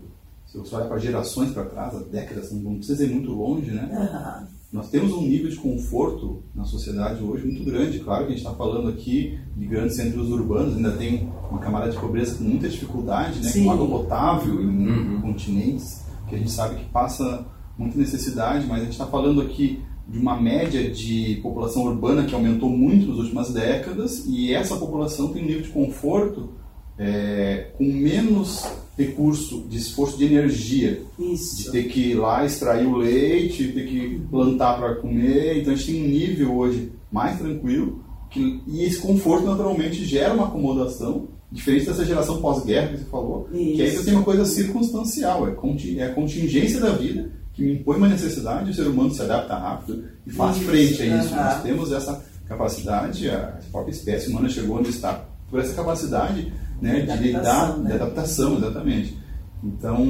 se 0.52 0.58
você 0.58 0.76
olha 0.76 0.86
para 0.86 0.98
gerações 0.98 1.52
para 1.52 1.66
trás, 1.66 1.94
décadas, 2.08 2.52
não 2.52 2.76
precisa 2.76 3.06
ir 3.06 3.12
muito 3.12 3.32
longe, 3.32 3.70
né? 3.70 3.88
Uhum. 3.92 4.48
Nós 4.74 4.90
temos 4.90 5.14
um 5.14 5.22
nível 5.22 5.50
de 5.50 5.56
conforto 5.56 6.44
na 6.56 6.64
sociedade 6.64 7.24
hoje 7.24 7.46
muito 7.46 7.64
grande. 7.64 8.00
Claro 8.00 8.26
que 8.26 8.34
a 8.34 8.36
gente 8.36 8.46
está 8.46 8.56
falando 8.56 8.90
aqui 8.90 9.38
de 9.56 9.66
grandes 9.68 9.96
centros 9.96 10.30
urbanos, 10.30 10.76
ainda 10.76 10.92
tem 10.94 11.32
uma 11.52 11.60
camada 11.60 11.90
de 11.92 12.00
pobreza 12.00 12.36
com 12.36 12.46
muita 12.46 12.68
dificuldade, 12.68 13.40
né? 13.42 13.52
Com 13.52 13.72
água 13.72 13.88
potável 13.88 14.60
em 14.60 14.88
uhum. 14.88 15.22
continentes, 15.22 16.04
que 16.28 16.34
a 16.34 16.38
gente 16.40 16.52
sabe 16.52 16.78
que 16.78 16.86
passa 16.86 17.46
muita 17.78 17.98
necessidade, 18.00 18.66
mas 18.66 18.80
a 18.80 18.84
gente 18.86 18.94
está 18.94 19.06
falando 19.06 19.42
aqui 19.42 19.84
de 20.08 20.18
uma 20.18 20.40
média 20.40 20.90
de 20.90 21.40
população 21.44 21.84
urbana 21.84 22.26
que 22.26 22.34
aumentou 22.34 22.70
muito 22.70 23.08
nas 23.08 23.18
últimas 23.18 23.54
décadas 23.54 24.26
e 24.26 24.52
essa 24.52 24.76
população 24.76 25.32
tem 25.32 25.44
um 25.44 25.46
nível 25.46 25.62
de 25.62 25.70
conforto 25.70 26.58
é, 27.00 27.68
com 27.78 27.86
menos 27.86 28.64
recurso 28.98 29.66
de 29.70 29.78
esforço 29.78 30.18
de 30.18 30.26
energia. 30.26 31.02
Isso. 31.18 31.64
De 31.64 31.72
ter 31.72 31.84
que 31.88 32.12
ir 32.12 32.16
lá 32.16 32.46
extrair 32.46 32.86
o 32.86 32.98
leite, 32.98 33.70
ter 33.70 33.88
que 33.88 34.20
plantar 34.30 34.78
para 34.78 34.96
comer. 34.96 35.62
Então 35.62 35.72
a 35.72 35.76
gente 35.76 35.92
tem 35.94 36.04
um 36.04 36.08
nível 36.08 36.54
hoje 36.58 36.92
mais 37.12 37.38
tranquilo 37.40 38.04
Que, 38.30 38.62
e 38.68 38.84
esse 38.84 39.00
conforto 39.00 39.46
naturalmente 39.48 40.04
gera 40.06 40.34
uma 40.36 40.48
acomodação, 40.48 41.30
diferente 41.52 41.86
dessa 41.88 42.06
geração 42.06 42.40
pós-guerra 42.40 42.90
que 42.90 42.98
você 43.00 43.06
falou, 43.06 43.50
Isso. 43.52 43.76
que 43.76 43.90
você 43.92 44.04
tem 44.06 44.14
uma 44.14 44.24
coisa 44.24 44.46
circunstancial, 44.46 45.48
é, 45.48 45.52
conti- 45.52 45.98
é 46.00 46.06
a 46.06 46.14
contingência 46.14 46.80
da 46.80 46.92
vida 46.92 47.32
que 47.56 47.64
me 47.64 47.74
impõe 47.74 47.98
uma 47.98 48.08
necessidade, 48.08 48.70
o 48.70 48.74
ser 48.74 48.86
humano 48.86 49.12
se 49.12 49.22
adapta 49.24 49.56
rápido 49.56 50.04
e 50.28 50.30
faz 50.32 50.58
Isso, 50.58 50.66
frente 50.66 51.02
a 51.02 51.06
isso. 51.24 51.34
aham. 51.34 51.44
Nós 51.46 51.64
temos 51.64 51.92
essa 51.92 52.24
capacidade, 52.48 53.30
a 53.30 53.60
própria 53.72 53.92
espécie 53.92 54.30
humana 54.30 54.48
chegou 54.50 54.78
onde 54.78 54.90
está 54.90 55.26
por 55.50 55.60
essa 55.60 55.74
capacidade 55.74 56.54
né, 56.82 57.02
de 57.02 57.18
lidar, 57.18 57.78
né? 57.78 57.90
de 57.90 57.96
adaptação, 57.96 58.58
exatamente. 58.58 59.18
Então, 59.64 60.08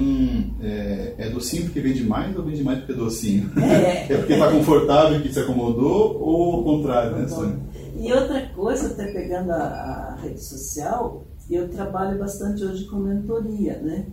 é, 0.61 1.15
é 1.17 1.29
docinho 1.29 1.65
porque 1.65 1.79
vende 1.79 2.03
mais 2.03 2.35
ou 2.37 2.43
vende 2.43 2.63
mais 2.63 2.79
porque 2.79 2.91
é 2.91 2.95
docinho? 2.95 3.51
É. 3.59 4.07
É 4.13 4.17
porque 4.17 4.33
está 4.33 4.51
confortável 4.51 5.21
que 5.21 5.33
se 5.33 5.39
acomodou 5.39 6.19
ou 6.21 6.55
ao 6.55 6.63
contrário, 6.63 7.17
né, 7.17 7.27
Sônia? 7.27 7.59
E 7.99 8.13
outra 8.13 8.47
coisa, 8.49 8.87
até 8.87 9.11
pegando 9.11 9.51
a, 9.51 9.55
a 9.55 10.15
rede 10.21 10.43
social, 10.43 11.25
eu 11.49 11.67
trabalho 11.69 12.17
bastante 12.19 12.63
hoje 12.63 12.85
com 12.85 12.97
mentoria, 12.97 13.79
né? 13.79 14.05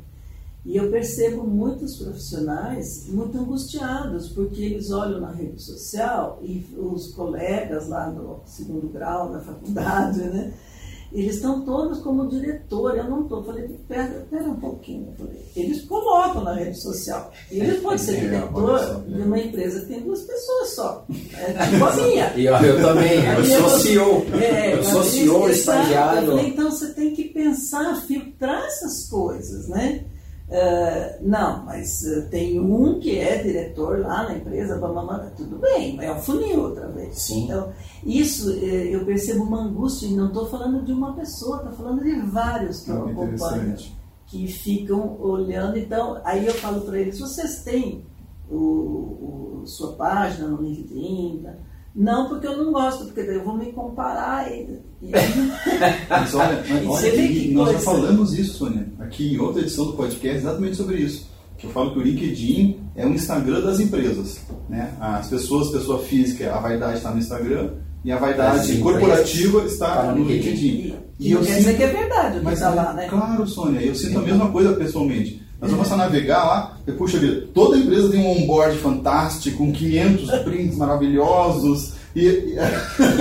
E 0.64 0.76
eu 0.76 0.90
percebo 0.90 1.46
muitos 1.46 1.96
profissionais 1.96 3.06
muito 3.08 3.38
angustiados, 3.38 4.30
porque 4.30 4.60
eles 4.60 4.90
olham 4.90 5.20
na 5.20 5.30
rede 5.30 5.62
social 5.62 6.40
e 6.42 6.66
os 6.76 7.14
colegas 7.14 7.88
lá 7.88 8.10
no 8.10 8.40
segundo 8.44 8.88
grau 8.88 9.32
da 9.32 9.40
faculdade, 9.40 10.18
né? 10.24 10.52
Eles 11.12 11.36
estão 11.36 11.62
todos 11.64 11.98
como 12.00 12.28
diretor, 12.28 12.96
eu 12.96 13.04
não 13.04 13.22
estou. 13.22 13.42
Falei, 13.44 13.68
pera, 13.88 14.26
pera 14.30 14.44
um 14.44 14.56
pouquinho. 14.56 15.14
Falei, 15.16 15.40
eles 15.56 15.82
colocam 15.84 16.42
na 16.44 16.54
rede 16.54 16.80
social. 16.80 17.32
E 17.50 17.60
ele 17.60 17.78
pode 17.80 18.00
ser 18.00 18.16
É, 18.16 18.20
diretor 18.20 18.64
olha 18.64 18.86
só, 18.86 18.94
de 19.00 19.10
né? 19.10 19.24
uma 19.24 19.38
empresa 19.38 19.80
que 19.80 19.86
tem 19.86 20.00
duas 20.02 20.22
pessoas 20.22 20.68
só. 20.74 21.06
É 21.38 21.66
tipo 21.70 21.84
a 21.84 21.96
minha. 21.96 22.32
E 22.36 22.44
eu, 22.46 22.54
eu 22.56 22.82
também, 22.82 23.24
eu 23.24 23.44
sou 23.44 23.78
CEO. 23.78 24.26
É, 24.40 24.74
eu 24.74 24.84
sou 24.84 25.02
CEO, 25.04 25.48
estagiário. 25.48 26.28
Falei, 26.28 26.48
então 26.48 26.70
você 26.70 26.92
tem 26.92 27.14
que 27.14 27.24
pensar, 27.24 27.96
filtrar 28.06 28.64
essas 28.66 29.08
coisas, 29.08 29.68
né? 29.68 30.04
Eh, 30.48 31.18
não, 31.22 31.64
mas 31.64 32.04
eh, 32.04 32.20
tem 32.30 32.60
um 32.60 33.00
que 33.00 33.18
é 33.18 33.42
diretor 33.42 33.98
lá 33.98 34.22
na 34.24 34.36
empresa, 34.36 34.78
blá, 34.78 35.18
tudo 35.36 35.58
bem, 35.58 35.98
é 36.00 36.12
o 36.12 36.20
funil 36.20 36.60
outra 36.62 36.86
vez. 36.88 37.18
Sim. 37.18 37.44
Então, 37.44 37.72
isso 38.04 38.52
eh, 38.52 38.94
eu 38.94 39.04
percebo 39.04 39.42
uma 39.42 39.62
angústia, 39.64 40.06
e 40.06 40.14
não 40.14 40.28
estou 40.28 40.46
falando 40.46 40.84
de 40.84 40.92
uma 40.92 41.14
pessoa, 41.14 41.56
estou 41.56 41.72
falando 41.72 42.04
de 42.04 42.14
vários 42.20 42.82
que 42.82 42.90
eu 42.90 43.06
Muito 43.06 43.20
acompanho 43.22 43.76
que 44.28 44.46
ficam 44.46 45.20
olhando. 45.20 45.76
Então, 45.78 46.20
aí 46.24 46.46
eu 46.46 46.54
falo 46.54 46.82
para 46.82 46.98
eles: 47.00 47.18
vocês 47.18 47.64
têm 47.64 48.04
o, 48.48 48.56
o- 48.56 49.62
sua 49.66 49.94
página 49.94 50.46
no 50.46 50.62
LinkedIn? 50.62 51.40
tá? 51.42 51.54
Não, 51.96 52.28
porque 52.28 52.46
eu 52.46 52.58
não 52.58 52.72
gosto, 52.72 53.06
porque 53.06 53.22
daí 53.22 53.36
eu 53.36 53.44
vou 53.44 53.56
me 53.56 53.72
comparar. 53.72 54.52
E, 54.52 54.78
e- 55.00 55.10
Mas 56.10 56.34
olha, 56.34 56.62
mas 56.68 56.82
E 56.82 56.86
olha 56.86 57.10
que 57.12 57.50
nós 57.54 57.72
já 57.72 57.78
falamos 57.78 58.38
isso, 58.38 58.58
Sônia, 58.58 58.86
aqui 58.98 59.32
em 59.34 59.38
outra 59.38 59.62
edição 59.62 59.86
do 59.86 59.92
podcast, 59.94 60.36
exatamente 60.36 60.76
sobre 60.76 60.96
isso. 60.96 61.26
Que 61.56 61.66
eu 61.66 61.70
falo 61.70 61.92
que 61.92 61.98
o 61.98 62.02
LinkedIn 62.02 62.78
é 62.94 63.06
o 63.06 63.08
Instagram 63.08 63.62
das 63.62 63.80
empresas. 63.80 64.38
Né? 64.68 64.92
As 65.00 65.28
pessoas, 65.28 65.70
pessoa 65.70 66.00
física, 66.00 66.54
a 66.54 66.60
vaidade 66.60 66.98
está 66.98 67.10
no 67.10 67.18
Instagram 67.18 67.70
e 68.04 68.12
a 68.12 68.18
vaidade 68.18 68.58
empresas 68.58 68.82
corporativa 68.82 69.64
está 69.64 69.96
tá 69.96 70.12
no 70.12 70.22
LinkedIn. 70.22 70.50
LinkedIn. 70.50 70.94
e 71.18 71.34
não 71.34 71.42
quer 71.42 71.56
dizer 71.56 71.76
que 71.78 71.82
é 71.82 71.86
verdade 71.86 72.36
o 72.36 72.38
que 72.40 72.44
Mas 72.44 72.54
está 72.54 72.72
é, 72.72 72.74
lá, 72.74 72.92
né? 72.92 73.08
Claro, 73.08 73.46
Sônia, 73.46 73.80
eu 73.80 73.94
sinto 73.94 74.18
a 74.18 74.22
mesma 74.22 74.50
coisa 74.50 74.74
pessoalmente. 74.74 75.42
Nós 75.58 75.70
vamos 75.70 75.90
a 75.90 75.96
navegar 75.96 76.44
lá, 76.44 76.75
e 76.75 76.75
puxa 76.92 77.18
vida, 77.18 77.48
toda 77.52 77.76
empresa 77.76 78.10
tem 78.10 78.20
um 78.20 78.30
onboard 78.30 78.78
fantástico, 78.78 79.58
com 79.58 79.72
500 79.72 80.30
prints 80.40 80.76
maravilhosos, 80.76 81.94
e, 82.14 82.26
e- 82.26 82.56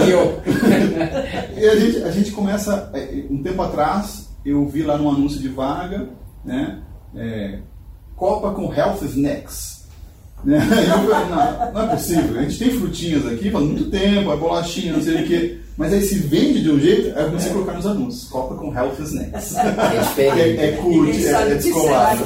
eu. 0.09 0.41
e 1.57 1.67
a, 1.67 1.75
gente, 1.75 2.03
a 2.03 2.11
gente 2.11 2.31
começa, 2.31 2.89
é, 2.93 3.25
um 3.29 3.41
tempo 3.41 3.61
atrás, 3.61 4.29
eu 4.45 4.67
vi 4.67 4.83
lá 4.83 4.97
num 4.97 5.09
anúncio 5.09 5.39
de 5.39 5.49
vaga, 5.49 6.09
né, 6.43 6.81
é, 7.15 7.59
Copa 8.15 8.51
com 8.51 8.73
Health 8.73 9.03
Snacks. 9.03 9.74
Né? 10.45 10.57
Eu 10.57 11.09
falei, 11.09 11.29
não, 11.29 11.73
não 11.73 11.81
é 11.81 11.95
possível, 11.95 12.39
a 12.39 12.43
gente 12.43 12.59
tem 12.59 12.69
frutinhas 12.71 13.25
aqui 13.25 13.49
faz 13.49 13.65
muito 13.65 13.89
tempo, 13.89 14.31
é 14.31 14.37
bolachinha, 14.37 14.93
não 14.93 15.01
sei 15.01 15.23
o 15.23 15.25
que, 15.25 15.59
mas 15.77 15.91
aí 15.91 16.01
se 16.01 16.15
vende 16.19 16.61
de 16.61 16.71
um 16.71 16.79
jeito, 16.79 17.17
aí 17.17 17.23
eu 17.23 17.27
comecei 17.29 17.49
a 17.49 17.53
colocar 17.53 17.73
nos 17.73 17.85
anúncios, 17.85 18.29
Copa 18.29 18.55
com 18.55 18.73
Health 18.73 18.95
Snacks. 18.99 19.55
É. 19.57 20.21
É, 20.21 20.65
é 20.67 20.71
cult, 20.73 21.25
é, 21.25 21.31
é 21.31 21.55
descolado. 21.55 22.23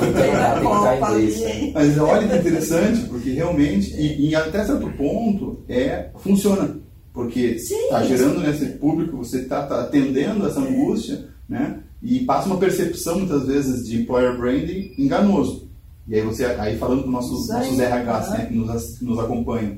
hein? 1.46 1.72
Mas 1.74 1.98
olha 1.98 2.28
que 2.28 2.36
interessante, 2.36 3.02
porque 3.08 3.32
realmente, 3.32 3.92
e, 3.96 4.30
e 4.30 4.36
até 4.36 4.64
certo 4.66 4.90
ponto, 4.92 5.64
é, 5.68 6.10
funciona. 6.18 6.78
Porque 7.12 7.40
está 7.40 8.04
gerando 8.04 8.40
nesse 8.40 8.66
público, 8.78 9.18
você 9.18 9.40
está 9.40 9.62
atendendo 9.62 10.46
essa 10.46 10.60
angústia, 10.60 11.26
né? 11.48 11.80
E 12.02 12.20
passa 12.20 12.48
uma 12.48 12.58
percepção, 12.58 13.20
muitas 13.20 13.46
vezes, 13.46 13.86
de 13.86 14.02
employer 14.02 14.38
branding 14.38 14.94
enganoso. 14.98 15.69
E 16.10 16.16
aí 16.16 16.22
você, 16.22 16.44
aí 16.46 16.76
falando 16.78 17.04
com 17.04 17.12
nossos, 17.12 17.48
nossos 17.50 17.78
RHs 17.78 18.30
né? 18.32 18.46
que 18.48 18.56
nos, 18.56 18.98
que 18.98 19.06
nos 19.06 19.20
acompanham, 19.20 19.78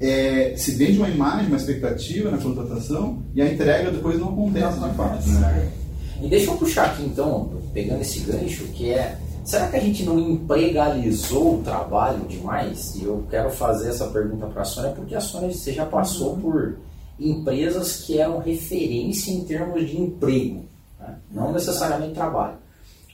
é, 0.00 0.54
se 0.56 0.72
vende 0.72 0.98
uma 0.98 1.08
imagem, 1.08 1.46
uma 1.46 1.56
expectativa 1.56 2.30
na 2.30 2.38
contratação 2.38 3.22
e 3.32 3.40
a 3.40 3.50
entrega 3.50 3.90
depois 3.92 4.18
não 4.18 4.30
acontece 4.30 4.78
Não 4.80 4.90
de 4.90 4.96
fato. 4.96 5.28
Né? 5.28 5.72
E 6.20 6.28
deixa 6.28 6.50
eu 6.50 6.56
puxar 6.56 6.86
aqui 6.86 7.04
então, 7.04 7.50
pegando 7.72 8.00
esse 8.00 8.20
gancho, 8.20 8.64
que 8.68 8.90
é. 8.90 9.16
Será 9.44 9.68
que 9.68 9.76
a 9.76 9.80
gente 9.80 10.02
não 10.02 10.18
empregalizou 10.18 11.60
o 11.60 11.62
trabalho 11.62 12.18
demais? 12.26 12.96
E 12.96 13.04
eu 13.04 13.24
quero 13.30 13.48
fazer 13.48 13.90
essa 13.90 14.06
pergunta 14.08 14.46
para 14.46 14.62
a 14.62 14.64
Sônia, 14.64 14.90
porque 14.90 15.14
a 15.14 15.20
Sônia 15.20 15.52
você 15.52 15.72
já 15.72 15.86
passou 15.86 16.32
Uhum. 16.32 16.40
por 16.40 16.76
empresas 17.20 17.98
que 17.98 18.18
eram 18.18 18.40
referência 18.40 19.30
em 19.30 19.44
termos 19.44 19.88
de 19.88 20.00
emprego, 20.00 20.64
né? 20.98 21.14
não 21.30 21.52
necessariamente 21.52 22.14
trabalho. 22.14 22.56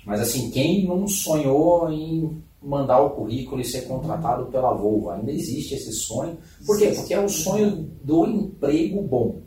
Mas 0.05 0.21
assim, 0.21 0.51
quem 0.51 0.87
não 0.87 1.07
sonhou 1.07 1.91
em 1.91 2.43
mandar 2.63 3.01
o 3.01 3.11
currículo 3.11 3.61
e 3.61 3.65
ser 3.65 3.83
contratado 3.83 4.47
pela 4.47 4.73
Volvo? 4.73 5.11
Ainda 5.11 5.31
existe 5.31 5.75
esse 5.75 5.93
sonho. 5.93 6.39
Por 6.67 6.79
quê? 6.79 6.89
Porque 6.95 7.15
é 7.15 7.21
o 7.21 7.29
sonho 7.29 7.91
do 8.03 8.27
emprego 8.27 9.03
bom. 9.03 9.41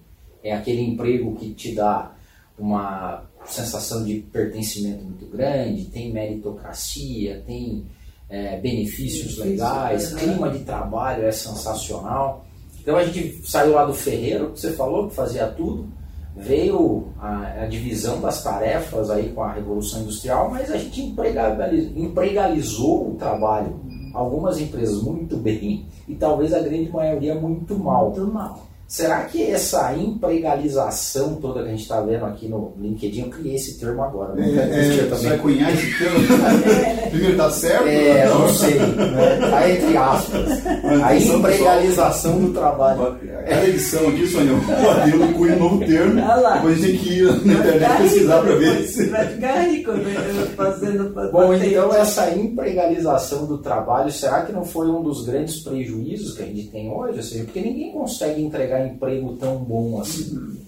É 0.43 0.53
aquele 0.53 0.81
emprego 0.81 1.35
que 1.35 1.53
te 1.53 1.73
dá 1.73 2.13
uma 2.57 3.23
sensação 3.45 4.03
de 4.03 4.19
pertencimento 4.31 5.03
muito 5.03 5.25
grande, 5.27 5.85
tem 5.85 6.11
meritocracia, 6.11 7.43
tem 7.45 7.85
é, 8.29 8.59
benefícios 8.59 9.35
Benefício, 9.35 9.43
legais, 9.43 10.13
aham. 10.13 10.19
clima 10.19 10.49
de 10.49 10.59
trabalho 10.59 11.25
é 11.25 11.31
sensacional. 11.31 12.45
Então 12.79 12.95
a 12.95 13.05
gente 13.05 13.41
saiu 13.47 13.73
lá 13.73 13.85
do 13.85 13.93
ferreiro, 13.93 14.51
que 14.51 14.59
você 14.59 14.73
falou, 14.73 15.07
que 15.07 15.15
fazia 15.15 15.47
tudo, 15.47 15.87
veio 16.35 17.05
a, 17.19 17.63
a 17.63 17.65
divisão 17.65 18.19
das 18.19 18.43
tarefas 18.43 19.09
aí 19.09 19.29
com 19.29 19.41
a 19.41 19.53
Revolução 19.53 20.01
Industrial, 20.01 20.49
mas 20.51 20.69
a 20.71 20.77
gente 20.77 21.01
empregaliz- 21.01 21.95
empregalizou 21.95 23.11
o 23.11 23.15
trabalho. 23.15 23.73
Algumas 24.13 24.59
empresas 24.61 25.01
muito 25.03 25.35
bem 25.35 25.85
e 26.07 26.15
talvez 26.15 26.53
a 26.53 26.59
grande 26.59 26.89
maioria 26.89 27.35
muito 27.35 27.77
mal. 27.77 28.11
Muito 28.11 28.33
mal. 28.33 28.64
Será 28.87 29.21
que 29.21 29.43
essa 29.43 29.95
empregalização 29.95 31.35
toda 31.35 31.63
que 31.63 31.69
a 31.69 31.71
gente 31.71 31.81
está 31.81 32.01
vendo 32.01 32.23
aqui 32.25 32.47
no 32.47 32.73
LinkedIn, 32.79 33.21
eu 33.21 33.29
criei 33.29 33.55
esse 33.55 33.79
termo 33.79 34.03
agora, 34.03 34.33
É, 34.39 34.45
nunca 34.45 34.77
existia 34.77 35.01
é, 35.01 35.05
você 35.07 35.29
vai 35.29 35.37
cunhar 35.39 35.73
esse 35.73 35.97
termo? 35.97 36.19
Primeiro, 37.09 37.37
tá 37.37 37.49
certo? 37.49 37.87
É, 37.87 38.29
não 38.29 38.47
sei, 38.49 38.75
né? 38.75 39.49
tá 39.49 39.69
entre 39.69 39.97
aspas. 39.97 40.65
A 40.67 41.07
Atenção, 41.07 41.39
empregalização 41.39 42.39
do 42.39 42.53
trabalho. 42.53 43.17
Cada 43.47 43.67
edição 43.67 44.07
aqui, 44.07 44.27
Sônia, 44.27 44.53
o 44.53 44.89
Adilo 44.89 45.33
cunha 45.33 45.55
um 45.55 45.59
novo 45.59 45.79
termo. 45.79 46.21
Olha 46.21 46.35
lá. 46.35 46.53
Depois 46.55 46.83
a 46.83 46.87
gente 46.87 46.97
tem 46.97 47.07
que 47.07 47.13
ir 47.19 47.23
na 47.23 47.31
Vai 47.31 47.67
internet 47.67 47.79
ficar 47.79 47.97
pesquisar 48.01 48.35
rico 48.35 48.45
para 48.45 48.55
ver 48.55 48.87
se. 48.87 49.05
Vai 49.05 49.27
ficar 49.27 49.61
rico 49.61 49.91
né, 49.91 50.47
fazendo 50.55 51.31
Bom, 51.31 51.53
então 51.53 51.93
essa 51.93 52.31
empregalização 52.35 53.45
do 53.45 53.57
trabalho, 53.59 54.11
será 54.11 54.41
que 54.43 54.51
não 54.51 54.63
foi 54.63 54.87
um 54.87 55.01
dos 55.01 55.25
grandes 55.25 55.61
prejuízos 55.61 56.35
que 56.35 56.43
a 56.43 56.45
gente 56.45 56.67
tem 56.67 56.91
hoje? 56.91 57.17
Ou 57.17 57.23
seja, 57.23 57.43
porque 57.43 57.61
ninguém 57.61 57.91
consegue 57.91 58.41
entregar 58.41 58.74
emprego 58.79 59.37
tão 59.37 59.57
bom 59.57 59.99
assim. 59.99 60.65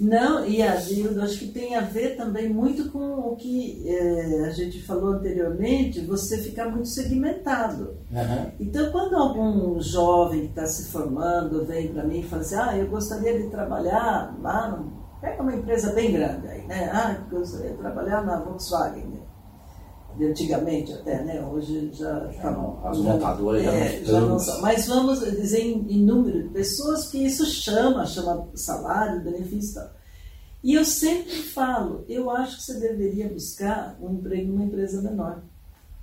Não, 0.00 0.46
e 0.46 0.62
a 0.62 0.76
Gilda, 0.76 1.24
acho 1.24 1.40
que 1.40 1.48
tem 1.48 1.76
a 1.76 1.82
ver 1.82 2.16
também 2.16 2.48
muito 2.48 2.90
com 2.90 3.18
o 3.20 3.36
que 3.36 3.86
eh, 3.86 4.46
a 4.46 4.50
gente 4.50 4.82
falou 4.82 5.12
anteriormente, 5.12 6.00
você 6.00 6.38
ficar 6.38 6.70
muito 6.70 6.88
segmentado. 6.88 7.98
Aham. 8.10 8.50
Então, 8.58 8.90
quando 8.90 9.14
algum 9.14 9.78
jovem 9.78 10.40
que 10.40 10.46
está 10.46 10.64
se 10.66 10.90
formando 10.90 11.66
vem 11.66 11.88
para 11.88 12.04
mim 12.04 12.20
e 12.20 12.22
fala 12.22 12.40
assim, 12.40 12.54
ah, 12.54 12.78
eu 12.78 12.86
gostaria 12.86 13.42
de 13.42 13.50
trabalhar 13.50 14.34
lá, 14.40 14.82
pega 15.20 15.42
uma 15.42 15.54
empresa 15.54 15.92
bem 15.92 16.12
grande 16.12 16.48
aí, 16.48 16.66
né? 16.66 16.90
Ah, 16.94 17.18
eu 17.30 17.38
gostaria 17.38 17.72
de 17.72 17.76
trabalhar 17.76 18.24
na 18.24 18.40
Volkswagen? 18.40 19.19
De 20.20 20.26
antigamente 20.26 20.92
até, 20.92 21.24
né? 21.24 21.42
Hoje 21.50 21.90
já 21.94 22.30
Já 22.30 22.50
não, 22.50 22.78
as 22.86 22.98
montadoras 22.98 23.64
já 23.64 23.70
não 23.72 23.78
é, 23.78 24.04
já 24.04 24.20
não 24.20 24.38
são. 24.38 24.60
Mas 24.60 24.86
vamos 24.86 25.20
dizer 25.20 25.60
em, 25.60 25.86
em 25.88 26.04
número 26.04 26.42
de 26.42 26.48
pessoas 26.50 27.06
que 27.08 27.24
isso 27.24 27.46
chama, 27.46 28.04
chama 28.04 28.46
salário, 28.54 29.22
benefício 29.24 29.70
e 29.70 29.74
tal. 29.76 29.90
E 30.62 30.74
eu 30.74 30.84
sempre 30.84 31.32
falo, 31.32 32.04
eu 32.06 32.28
acho 32.30 32.58
que 32.58 32.62
você 32.64 32.74
deveria 32.78 33.28
buscar 33.28 33.96
um 33.98 34.12
emprego 34.12 34.52
numa 34.52 34.64
empresa 34.66 35.00
menor. 35.00 35.42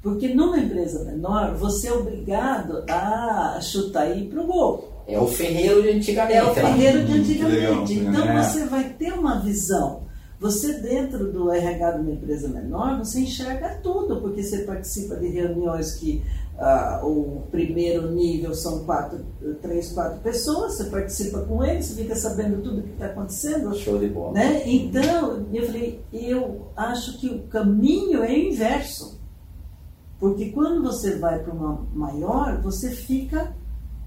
Porque 0.02 0.34
numa 0.34 0.58
empresa 0.58 1.04
menor, 1.04 1.54
você 1.56 1.90
é 1.90 1.94
obrigado 1.94 2.84
a 2.90 3.60
chutar 3.62 4.04
aí 4.04 4.28
para 4.28 4.42
o 4.42 4.48
gol. 4.48 5.04
É 5.08 5.20
o 5.20 5.28
ferreiro 5.28 5.84
de 5.84 5.90
antigamente. 5.90 6.38
É 6.38 6.44
o 6.44 6.54
ferreiro 6.56 7.06
de 7.06 7.12
Hum, 7.12 7.16
antigamente. 7.22 7.94
legal, 7.94 8.14
então 8.14 8.26
né? 8.26 8.44
você 8.44 8.66
vai 8.66 8.90
ter 8.94 9.14
uma 9.14 9.40
visão. 9.42 10.07
Você 10.40 10.74
dentro 10.82 11.32
do 11.32 11.52
RH 11.52 11.92
de 11.92 12.02
uma 12.02 12.12
empresa 12.12 12.48
menor, 12.48 13.00
você 13.00 13.22
enxerga 13.22 13.80
tudo, 13.82 14.22
porque 14.22 14.44
você 14.44 14.60
participa 14.60 15.16
de 15.16 15.28
reuniões 15.30 15.96
que 15.96 16.24
ah, 16.60 17.02
o 17.04 17.44
primeiro 17.50 18.12
nível 18.12 18.54
são 18.54 18.84
quatro, 18.84 19.26
três, 19.62 19.92
quatro 19.92 20.20
pessoas, 20.20 20.76
você 20.76 20.86
participa 20.86 21.40
com 21.42 21.64
eles, 21.64 21.86
você 21.86 22.02
fica 22.02 22.16
sabendo 22.16 22.62
tudo 22.62 22.80
o 22.80 22.84
que 22.84 22.92
está 22.92 23.08
acontecendo. 23.08 23.76
Show 23.76 23.98
de 24.00 24.10
bola. 24.10 24.34
Né? 24.34 24.62
Então, 24.68 25.46
eu 25.52 25.66
falei, 25.66 26.02
eu 26.14 26.68
acho 26.76 27.20
que 27.20 27.30
o 27.30 27.44
caminho 27.44 28.24
é 28.24 28.38
inverso. 28.38 29.20
Porque 30.20 30.50
quando 30.50 30.82
você 30.84 31.18
vai 31.18 31.40
para 31.40 31.54
uma 31.54 31.86
maior, 31.94 32.60
você 32.62 32.90
fica 32.90 33.56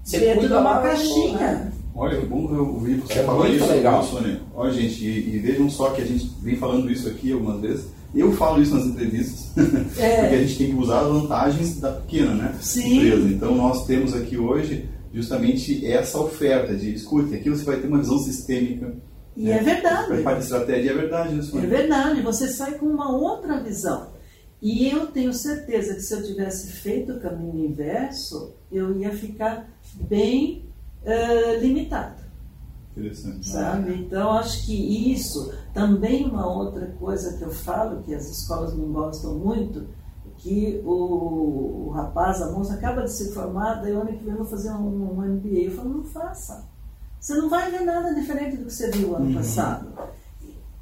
Você 0.03 0.19
dentro 0.19 0.47
de 0.47 0.53
uma 0.53 0.81
caixinha. 0.81 1.37
né? 1.37 1.73
Olha, 1.93 2.15
é 2.17 2.21
bom 2.21 2.53
ouvir 2.57 2.95
você 3.01 3.19
É 3.19 3.23
falar 3.23 3.49
isso, 3.49 3.65
legal. 3.67 4.03
Sônia. 4.03 4.39
Olha, 4.53 4.71
gente, 4.71 5.03
e, 5.05 5.35
e 5.35 5.39
vejam 5.39 5.69
só 5.69 5.89
que 5.91 6.01
a 6.01 6.05
gente 6.05 6.31
vem 6.41 6.55
falando 6.55 6.89
isso 6.91 7.07
aqui 7.09 7.31
algumas 7.31 7.59
vezes. 7.61 7.85
Eu 8.13 8.31
falo 8.33 8.61
isso 8.61 8.75
nas 8.75 8.85
entrevistas, 8.85 9.51
É. 9.97 10.21
porque 10.21 10.35
a 10.35 10.41
gente 10.43 10.57
tem 10.57 10.67
que 10.71 10.75
usar 10.81 11.01
as 11.01 11.07
vantagens 11.07 11.79
da 11.79 11.91
pequena 11.93 12.33
né, 12.33 12.55
Sim. 12.61 12.97
empresa. 12.97 13.27
Então, 13.29 13.55
nós 13.55 13.85
temos 13.85 14.13
aqui 14.13 14.37
hoje 14.37 14.89
justamente 15.13 15.85
essa 15.85 16.19
oferta 16.19 16.73
de, 16.75 16.93
escute, 16.93 17.33
aqui 17.35 17.49
você 17.49 17.63
vai 17.63 17.77
ter 17.79 17.87
uma 17.87 17.99
visão 17.99 18.17
sistêmica. 18.19 18.93
E 19.35 19.49
é 19.49 19.59
verdade. 19.59 20.21
Da 20.23 20.39
estratégia, 20.39 20.91
é 20.91 20.93
verdade, 20.93 21.33
né, 21.35 21.39
É 21.39 21.43
Sônia? 21.43 21.69
verdade, 21.69 22.21
você 22.21 22.47
sai 22.49 22.73
com 22.77 22.85
uma 22.85 23.15
outra 23.15 23.61
visão. 23.63 24.07
E 24.61 24.87
eu 24.89 25.07
tenho 25.07 25.33
certeza 25.33 25.95
que 25.95 26.01
se 26.01 26.13
eu 26.13 26.21
tivesse 26.23 26.71
feito 26.71 27.13
o 27.13 27.19
caminho 27.19 27.65
inverso, 27.65 28.53
eu 28.71 28.95
ia 28.97 29.11
ficar 29.11 29.69
bem 29.95 30.65
eh, 31.03 31.57
limitado, 31.59 32.21
Interessante. 32.95 33.47
sabe? 33.49 33.93
Então, 33.95 34.31
acho 34.33 34.65
que 34.65 35.11
isso 35.13 35.53
também 35.73 36.25
uma 36.25 36.45
outra 36.45 36.87
coisa 36.99 37.37
que 37.37 37.43
eu 37.43 37.51
falo, 37.51 38.01
que 38.03 38.13
as 38.13 38.29
escolas 38.29 38.75
não 38.75 38.91
gostam 38.91 39.35
muito, 39.35 39.87
que 40.37 40.81
o, 40.83 41.87
o 41.87 41.89
rapaz, 41.91 42.41
a 42.41 42.51
moça, 42.51 42.73
acaba 42.73 43.03
de 43.03 43.11
se 43.11 43.31
formar, 43.31 43.75
daí 43.75 43.91
ano 43.91 44.07
que 44.07 44.23
vem 44.23 44.31
eu 44.31 44.37
vou 44.39 44.45
fazer 44.47 44.71
um, 44.71 45.11
um 45.13 45.21
MBA. 45.21 45.59
Eu 45.65 45.71
falo, 45.71 45.89
não 45.89 46.03
faça. 46.03 46.67
Você 47.19 47.35
não 47.35 47.47
vai 47.49 47.69
ver 47.69 47.81
nada 47.81 48.13
diferente 48.15 48.57
do 48.57 48.65
que 48.65 48.71
você 48.73 48.89
viu 48.89 49.15
ano 49.15 49.27
Uhum. 49.27 49.33
passado. 49.35 49.87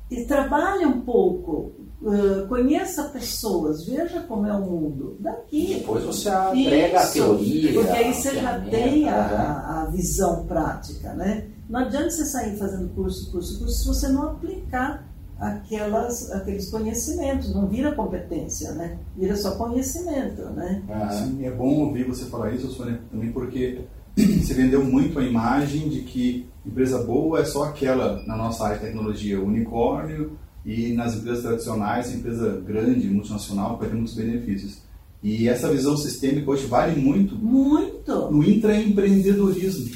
E 0.10 0.24
trabalhe 0.26 0.86
um 0.86 1.02
pouco, 1.02 1.74
eh, 2.06 2.46
conheça 2.48 3.04
pessoas, 3.10 3.86
veja 3.86 4.22
como 4.22 4.46
é 4.48 4.54
o 4.54 4.62
mundo 4.62 5.18
daqui. 5.20 5.76
Depois 5.80 6.04
você 6.06 6.30
agrega 6.30 7.00
a 7.00 7.04
Isso, 7.04 7.14
teoria. 7.14 7.74
Porque 7.74 7.90
aí 7.92 8.10
a 8.10 8.14
você 8.14 8.36
já 8.36 8.60
tem 8.62 9.04
né? 9.04 9.10
a, 9.10 9.82
a 9.82 9.86
visão 9.92 10.46
prática, 10.46 11.14
né? 11.14 11.48
Não 11.70 11.82
adianta 11.82 12.10
você 12.10 12.26
sair 12.26 12.58
fazendo 12.58 12.90
curso, 12.96 13.30
curso, 13.32 13.60
curso, 13.60 13.76
se 13.76 13.88
você 13.88 14.08
não 14.08 14.24
aplicar 14.24 15.08
aquelas, 15.40 16.32
aqueles 16.32 16.70
conhecimentos, 16.70 17.54
não 17.54 17.68
vira 17.68 17.94
competência, 17.94 18.72
né? 18.74 18.98
Vira 19.16 19.36
só 19.36 19.56
conhecimento, 19.56 20.42
né? 20.52 20.82
Aham. 20.90 21.12
Sim, 21.12 21.46
é 21.46 21.52
bom 21.52 21.86
ouvir 21.86 22.06
você 22.06 22.26
falar 22.26 22.52
isso, 22.54 22.68
Sônia, 22.68 23.00
também 23.12 23.32
porque 23.32 23.82
você 24.16 24.54
vendeu 24.54 24.84
muito 24.84 25.20
a 25.20 25.24
imagem 25.24 25.90
de 25.90 26.02
que 26.02 26.50
empresa 26.66 27.04
boa 27.04 27.40
é 27.40 27.46
só 27.46 27.64
aquela 27.66 28.24
na 28.26 28.36
nossa 28.36 28.66
área 28.66 28.78
de 28.78 28.86
tecnologia, 28.86 29.42
unicórnio, 29.42 30.38
e 30.70 30.94
nas 30.94 31.16
empresas 31.16 31.42
tradicionais, 31.42 32.14
empresa 32.14 32.62
grande, 32.64 33.08
multinacional, 33.10 33.76
vai 33.76 33.90
ter 33.90 33.96
muitos 33.96 34.14
benefícios. 34.14 34.78
E 35.24 35.50
essa 35.50 35.68
visão 35.72 35.98
sistêmica 35.98 36.52
hoje 36.52 36.68
vale 36.68 36.96
muito 37.02 37.36
Muito! 37.36 38.30
no 38.32 38.44
intraempreendedorismo, 38.44 39.90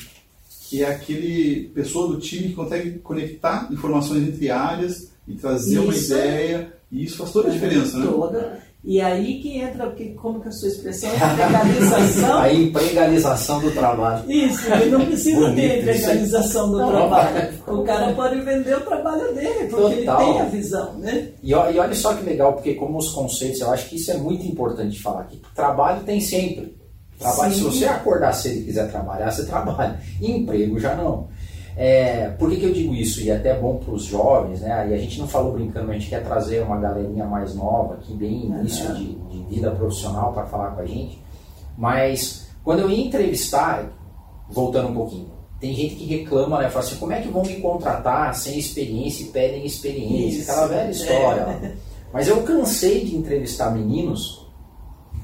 que 0.68 0.82
é 0.82 0.90
aquele 0.90 1.70
pessoa 1.76 2.08
do 2.08 2.20
time 2.20 2.50
que 2.50 2.56
consegue 2.56 2.98
conectar 3.00 3.72
informações 3.72 4.28
entre 4.28 4.50
áreas 4.50 5.12
e 5.28 5.36
trazer 5.36 5.78
uma 5.78 5.94
Isso. 5.94 6.12
ideia, 6.12 6.74
e 6.92 7.04
isso 7.04 7.18
faz 7.18 7.32
toda 7.32 7.50
a 7.50 7.52
diferença, 7.52 7.98
né? 8.00 8.08
Toda. 8.08 8.64
E 8.86 9.00
aí 9.00 9.40
que 9.40 9.58
entra, 9.60 9.88
o 9.88 9.96
que, 9.96 10.10
como 10.10 10.42
que 10.42 10.50
a 10.50 10.52
sua 10.52 10.68
expressão 10.68 11.10
é 11.10 11.14
legalização. 11.14 12.38
A 12.44 12.54
empregalização 12.54 13.60
do 13.62 13.72
trabalho. 13.72 14.30
Isso, 14.30 14.74
ele 14.74 14.90
não 14.90 15.06
precisa 15.06 15.40
Bonito, 15.40 15.56
ter 15.56 15.86
legalização 15.86 16.70
do 16.70 16.80
Não, 16.80 16.90
trabalho. 16.90 17.54
O 17.66 17.84
cara 17.84 18.12
pode 18.12 18.42
vender 18.42 18.76
o 18.76 18.82
trabalho 18.82 19.34
dele, 19.34 19.68
porque 19.70 19.96
Total. 19.96 20.22
ele 20.22 20.34
tem 20.34 20.42
a 20.42 20.46
visão, 20.46 20.94
né? 20.96 21.30
E, 21.42 21.54
olha 21.54 21.96
só 21.96 22.14
que 22.14 22.26
legal, 22.26 22.54
porque 22.54 22.74
como 22.74 22.98
os 22.98 23.10
conceitos, 23.10 23.62
eu 23.62 23.72
acho 23.72 23.88
que 23.88 23.96
isso 23.96 24.12
é 24.12 24.18
muito 24.18 24.46
importante 24.46 25.02
falar 25.02 25.22
aqui. 25.22 25.42
Trabalho 25.56 26.04
tem 26.04 26.20
sempre. 26.20 26.76
Trabalho, 27.18 27.54
Sim. 27.54 27.60
se 27.60 27.64
você 27.64 27.86
acordar 27.86 28.34
cedo 28.34 28.58
e 28.58 28.64
quiser 28.66 28.92
trabalhar, 28.92 29.32
você 29.32 29.46
trabalha. 29.46 29.98
Emprego 30.22 30.78
já 30.78 30.94
não. 30.94 31.30
É, 31.76 32.30
por 32.38 32.50
que, 32.50 32.58
que 32.58 32.66
eu 32.66 32.74
digo 32.74 32.94
isso? 32.94 33.22
E 33.22 33.30
é 33.30 33.36
até 33.36 33.58
bom 33.58 33.78
para 33.78 33.94
os 33.94 34.04
jovens, 34.04 34.62
né? 34.62 34.88
E 34.90 34.94
a 34.94 34.98
gente 34.98 35.20
não 35.20 35.28
falou 35.28 35.54
brincando, 35.54 35.90
a 35.90 35.94
gente 35.94 36.10
quer 36.10 36.24
trazer 36.24 36.62
uma 36.62 36.78
galerinha 36.78 37.26
mais 37.26 37.56
nova, 37.56 37.96
aqui 37.96 38.14
bem 38.14 38.46
início 38.46 38.86
Aham. 38.86 38.96
de, 38.96 39.16
de 39.16 39.44
vida 39.56 39.72
profissional 39.72 40.34
para 40.34 40.46
falar 40.46 40.72
com 40.72 40.82
a 40.82 40.86
gente. 40.86 41.20
Mas 41.78 42.48
quando 42.64 42.80
eu 42.80 42.90
ia 42.90 43.06
entrevistar, 43.06 43.92
voltando 44.50 44.90
um 44.90 44.94
pouquinho, 44.94 45.32
tem 45.60 45.74
gente 45.74 45.96
que 45.96 46.06
reclama, 46.06 46.60
né? 46.60 46.70
Fala 46.70 46.86
assim, 46.86 46.98
como 46.98 47.14
é 47.14 47.22
que 47.22 47.30
vão 47.30 47.44
me 47.44 47.60
contratar 47.62 48.36
sem 48.36 48.60
experiência 48.60 49.24
e 49.24 49.28
pedem 49.28 49.66
experiência? 49.66 50.42
Isso. 50.42 50.52
Aquela 50.52 50.68
velha 50.68 50.92
história. 50.92 51.42
É. 51.42 51.46
lá. 51.46 51.72
Mas 52.14 52.28
eu 52.28 52.44
cansei 52.44 53.06
de 53.06 53.16
entrevistar 53.16 53.72
meninos 53.72 54.46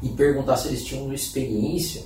e 0.01 0.09
perguntar 0.09 0.57
se 0.57 0.69
eles 0.69 0.83
tinham 0.83 1.13
experiência 1.13 2.03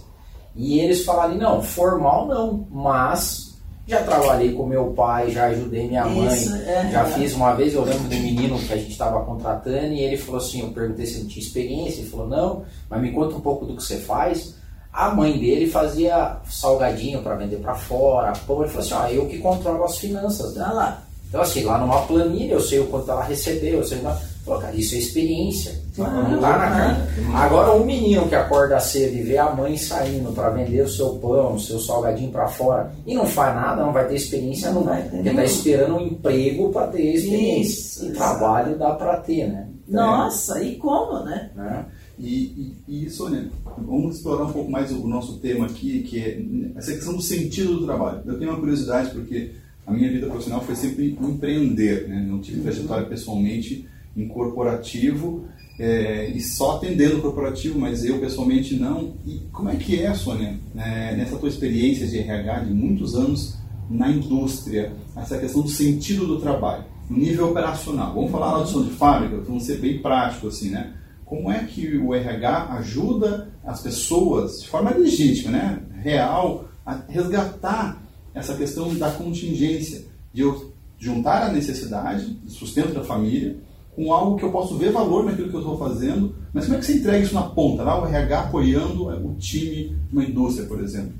e 0.56 0.80
eles 0.80 1.06
falarem, 1.06 1.38
não, 1.38 1.62
formal 1.62 2.28
não, 2.28 2.68
mas 2.70 3.53
já 3.86 4.02
trabalhei 4.04 4.54
com 4.54 4.65
meu 4.65 4.88
pai, 4.91 5.32
já 5.32 5.46
ajudei 5.48 5.88
minha 5.88 6.06
mãe, 6.06 6.34
Isso, 6.34 6.56
é. 6.56 6.89
já 6.91 7.06
fiz 7.06 7.34
uma 7.34 7.54
vez, 7.54 7.74
eu 7.74 7.84
lembro 7.84 8.08
de 8.08 8.15
um 8.15 8.22
menino 8.22 8.58
que 8.60 8.72
a 8.72 8.78
gente 8.78 8.91
estava 8.91 9.24
contratando 9.26 9.93
e 9.93 10.00
ele 10.00 10.17
falou 10.17 10.39
assim, 10.39 10.62
eu 10.62 10.69
perguntei 10.69 11.06
se 11.06 11.19
ele 11.19 11.28
tinha 11.28 11.46
experiência, 11.46 12.00
ele 12.00 12.10
falou, 12.10 12.28
não, 12.28 12.65
mas 12.89 13.02
me 13.02 13.12
conta 13.12 13.36
um 13.36 13.41
pouco 13.41 13.65
do 13.65 13.76
que 13.76 13.84
você 13.84 13.98
faz. 13.98 14.56
A 14.91 15.10
mãe 15.10 15.38
dele 15.38 15.67
fazia 15.67 16.38
salgadinho 16.50 17.22
para 17.22 17.36
vender 17.36 17.58
para 17.58 17.74
fora, 17.74 18.32
pão, 18.48 18.62
ele 18.62 18.69
falou 18.69 18.86
assim, 18.86 18.93
ó, 18.93 19.08
eu 19.08 19.28
que 19.28 19.39
controlo 19.39 19.84
as 19.84 19.98
finanças 19.98 20.54
dela. 20.54 20.74
Lá. 20.74 21.04
Então, 21.28 21.41
assim, 21.41 21.63
lá 21.63 21.80
numa 21.80 22.04
planilha, 22.04 22.54
eu 22.54 22.62
sei 22.62 22.80
o 22.80 22.86
quanto 22.88 23.10
ela 23.10 23.24
recebeu, 23.24 23.80
eu 23.80 23.84
sei. 23.84 24.00
Falou, 24.44 24.60
cara, 24.60 24.76
isso 24.76 24.94
é 24.96 24.98
experiência. 24.98 25.82
Claro, 25.96 26.30
não 26.30 26.42
tá 26.42 26.58
na 26.58 26.70
cara. 26.70 27.08
Agora, 27.34 27.76
um 27.76 27.86
menino 27.86 28.28
que 28.28 28.36
acorda 28.36 28.78
cedo 28.80 29.16
e 29.16 29.22
vê 29.22 29.38
a 29.38 29.54
mãe 29.54 29.78
saindo 29.78 30.34
para 30.34 30.50
vender 30.50 30.82
o 30.82 30.90
seu 30.90 31.16
pão, 31.16 31.56
o 31.56 31.60
seu 31.60 31.80
salgadinho 31.80 32.30
para 32.30 32.48
fora 32.48 32.92
e 33.08 33.16
não 33.16 33.26
faz 33.26 33.56
nada, 33.56 33.84
não 33.86 33.94
vai 33.94 34.06
ter 34.08 34.16
experiência, 34.16 34.70
Não 34.70 34.82
não. 34.82 34.88
vai 34.88 35.04
Porque 35.04 35.30
tá 35.30 35.46
esperando 35.46 35.96
um 35.96 36.08
emprego 36.08 36.70
para 36.72 36.88
ter 36.88 37.14
experiência. 37.14 37.72
Isso, 37.72 38.06
e 38.06 38.10
exato. 38.10 38.18
trabalho 38.18 38.78
dá 38.78 38.92
para 38.92 39.18
ter, 39.18 39.48
né? 39.48 39.70
Nossa, 39.88 40.62
e 40.62 40.76
como, 40.76 41.24
né? 41.24 41.50
Né? 41.56 41.86
E, 42.20 42.74
e, 42.88 43.06
e, 43.06 43.10
Sônia, 43.10 43.50
vamos 43.78 44.18
explorar 44.18 44.44
um 44.46 44.52
pouco 44.52 44.70
mais 44.70 44.92
o 44.92 45.08
nosso 45.08 45.38
tema 45.40 45.66
aqui, 45.68 46.04
que 46.04 46.20
é 46.20 46.78
essa 46.78 46.92
questão 46.94 47.16
do 47.16 47.22
sentido 47.22 47.80
do 47.80 47.86
trabalho. 47.86 48.22
Eu 48.26 48.38
tenho 48.38 48.52
uma 48.52 48.60
curiosidade, 48.60 49.12
porque 49.12 49.52
a 49.86 49.92
minha 49.92 50.12
vida 50.12 50.28
profissional 50.28 50.62
foi 50.62 50.76
sempre 50.76 51.18
empreender, 51.22 52.08
né? 52.10 52.26
não 52.28 52.40
tive 52.40 52.62
trajetória 52.62 53.06
pessoalmente 53.06 53.88
em 54.15 54.28
corporativo 54.28 55.45
é, 55.80 56.30
e 56.30 56.39
só 56.39 56.78
atendendo 56.78 57.17
o 57.17 57.21
corporativo, 57.21 57.80
mas 57.80 58.06
eu 58.06 58.19
pessoalmente 58.19 58.76
não. 58.76 59.15
E 59.26 59.41
como 59.52 59.69
é 59.69 59.76
que 59.76 59.99
é, 59.99 60.13
Sônia, 60.13 60.60
é, 60.76 61.15
nessa 61.15 61.38
tua 61.38 61.49
experiência 61.49 62.08
de 62.08 62.19
RH 62.19 62.60
de 62.60 62.73
muitos 62.73 63.15
anos 63.15 63.58
na 63.89 64.10
indústria, 64.10 64.93
essa 65.15 65.38
questão 65.38 65.62
do 65.62 65.69
sentido 65.69 66.28
do 66.28 66.39
trabalho, 66.39 66.86
no 67.10 67.17
nível 67.17 67.49
operacional? 67.49 68.13
Vamos 68.13 68.32
falar 68.32 68.65
som 68.65 68.84
de 68.84 68.91
fábrica, 68.91 69.38
vamos 69.38 69.63
ser 69.63 69.80
bem 69.80 70.02
prático 70.02 70.47
assim, 70.47 70.69
né? 70.69 70.93
Como 71.26 71.52
é 71.52 71.63
que 71.63 71.97
o 71.97 72.13
RH 72.13 72.73
ajuda 72.73 73.52
as 73.65 73.82
pessoas 73.82 74.62
de 74.62 74.67
forma 74.67 74.91
legítima, 74.91 75.52
né, 75.52 75.80
real, 76.04 76.69
a 76.86 76.99
resgatar 77.08 78.04
essa 78.36 78.56
questão 78.56 78.93
da 78.95 79.10
contingência, 79.12 80.06
de 80.32 80.41
eu 80.41 80.73
juntar 80.99 81.43
a 81.43 81.52
necessidade, 81.52 82.38
sustento 82.47 82.93
da 82.93 83.04
família, 83.04 83.58
com 83.96 84.12
algo 84.14 84.38
que 84.38 84.44
eu 84.44 84.52
posso 84.52 84.78
ver 84.78 84.92
valor 84.92 85.24
naquilo 85.26 85.50
que 85.50 85.56
eu 85.56 85.60
estou 85.62 85.78
fazendo, 85.78 86.36
mas 86.54 86.66
como 86.66 86.78
é 86.78 86.80
que 86.80 86.86
você 86.86 86.94
entrega 86.98 87.20
isso 87.24 87.34
na 87.36 87.44
ponta, 87.44 87.84
lá 87.84 88.02
o 88.02 88.06
RH 88.08 88.40
apoiando 88.42 89.08
o 89.08 89.36
time 89.36 89.90
de 89.90 89.96
uma 90.12 90.24
indústria, 90.24 90.68
por 90.68 90.82
exemplo? 90.82 91.14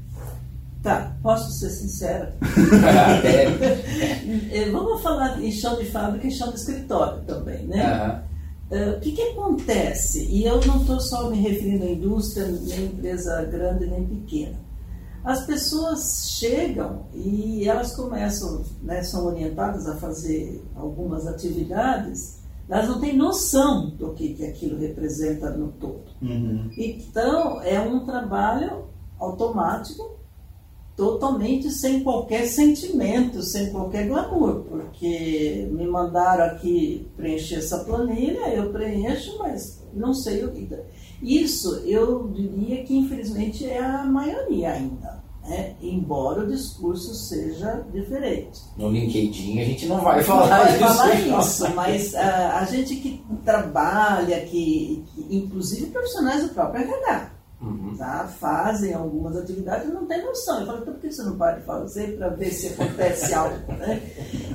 Tá, 0.82 1.16
posso 1.24 1.52
ser 1.52 1.70
sincera? 1.70 2.36
É, 3.24 3.46
Eh, 4.52 4.70
Vamos 4.72 5.02
falar 5.02 5.42
em 5.44 5.52
chão 5.52 5.78
de 5.78 5.86
fábrica 5.86 6.28
e 6.28 6.32
chão 6.32 6.50
de 6.50 6.56
escritório 6.60 7.22
também, 7.26 7.66
né? 7.68 7.84
aham. 7.86 8.24
Eh, 8.72 8.98
O 8.98 9.00
que, 9.00 9.12
que 9.12 9.22
acontece? 9.22 10.26
E 10.30 10.44
eu 10.46 10.60
não 10.66 10.82
estou 10.82 11.00
só 11.00 11.30
me 11.30 11.38
referindo 11.38 11.86
à 11.86 11.90
indústria, 11.90 12.48
nem 12.48 12.86
empresa 12.86 13.44
grande 13.44 13.86
nem 13.86 14.04
pequena. 14.06 14.58
As 15.24 15.46
pessoas 15.46 16.28
chegam 16.38 17.04
e 17.16 17.64
elas 17.68 17.96
começam, 17.96 18.62
né, 18.82 19.02
são 19.04 19.26
orientadas 19.28 19.88
a 19.88 19.96
fazer 19.96 20.62
algumas 20.76 21.26
atividades, 21.28 22.40
elas 22.70 22.88
não 22.88 23.00
têm 23.00 23.16
noção 23.16 23.90
do 23.92 24.14
que, 24.14 24.34
que 24.34 24.46
aquilo 24.46 24.80
representa 24.80 25.50
no 25.52 25.72
todo. 25.74 26.04
Então, 26.78 27.62
é 27.62 27.80
um 27.80 28.06
trabalho 28.06 28.86
automático 29.20 30.18
totalmente 30.96 31.72
sem 31.72 32.04
qualquer 32.04 32.46
sentimento, 32.46 33.42
sem 33.42 33.72
qualquer 33.72 34.08
glamour, 34.08 34.64
porque 34.64 35.68
me 35.72 35.88
mandaram 35.88 36.46
aqui 36.46 37.08
preencher 37.18 37.56
essa 37.56 37.84
planilha, 37.84 38.54
eu 38.54 38.72
preencho, 38.72 39.38
mas 39.40 39.84
não 39.94 40.14
sei 40.14 40.46
o 40.46 40.52
que. 40.52 40.70
Isso 41.22 41.78
eu 41.86 42.28
diria 42.28 42.84
que 42.84 42.96
infelizmente 42.96 43.66
é 43.66 43.80
a 43.80 44.06
maioria 44.06 44.74
ainda. 44.74 45.23
Né? 45.46 45.76
embora 45.82 46.42
o 46.42 46.48
discurso 46.48 47.14
seja 47.14 47.84
diferente. 47.92 48.62
No 48.78 48.90
LinkedIn 48.90 49.60
a 49.60 49.66
gente 49.66 49.86
não 49.88 50.00
vai 50.00 50.24
falar, 50.24 50.48
não 50.48 50.48
vai 50.48 50.72
isso, 50.72 50.80
falar 50.80 51.16
isso, 51.20 51.76
mas 51.76 52.14
uh, 52.14 52.18
a 52.54 52.66
gente 52.66 52.96
que 52.96 53.22
trabalha, 53.44 54.40
que, 54.46 55.04
que, 55.14 55.36
inclusive 55.36 55.88
profissionais 55.88 56.44
do 56.44 56.54
próprio 56.54 56.84
RH, 56.84 57.32
uhum. 57.62 57.94
tá? 57.98 58.26
fazem 58.40 58.94
algumas 58.94 59.36
atividades 59.36 59.90
e 59.90 59.92
não 59.92 60.06
tem 60.06 60.24
noção. 60.24 60.62
Eu 60.62 60.66
falo, 60.66 60.80
então 60.80 60.94
por 60.94 61.02
que 61.02 61.12
você 61.12 61.24
não 61.24 61.38
pode 61.38 61.62
fazer 61.64 62.18
para 62.18 62.30
ver 62.30 62.50
se 62.50 62.68
acontece 62.68 63.34
algo? 63.36 63.74
Né? 63.74 64.02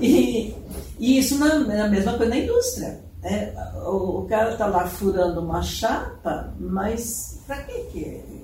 E, 0.00 0.54
e 0.98 1.18
isso 1.18 1.38
na, 1.38 1.74
é 1.74 1.80
a 1.82 1.88
mesma 1.88 2.16
coisa 2.16 2.34
na 2.34 2.38
indústria. 2.38 3.00
Né? 3.22 3.52
O, 3.84 4.20
o 4.20 4.26
cara 4.26 4.52
está 4.52 4.66
lá 4.66 4.86
furando 4.86 5.40
uma 5.40 5.60
chapa, 5.60 6.54
mas 6.58 7.42
para 7.46 7.62
que, 7.64 7.78
que 7.90 8.24
usar? 8.28 8.37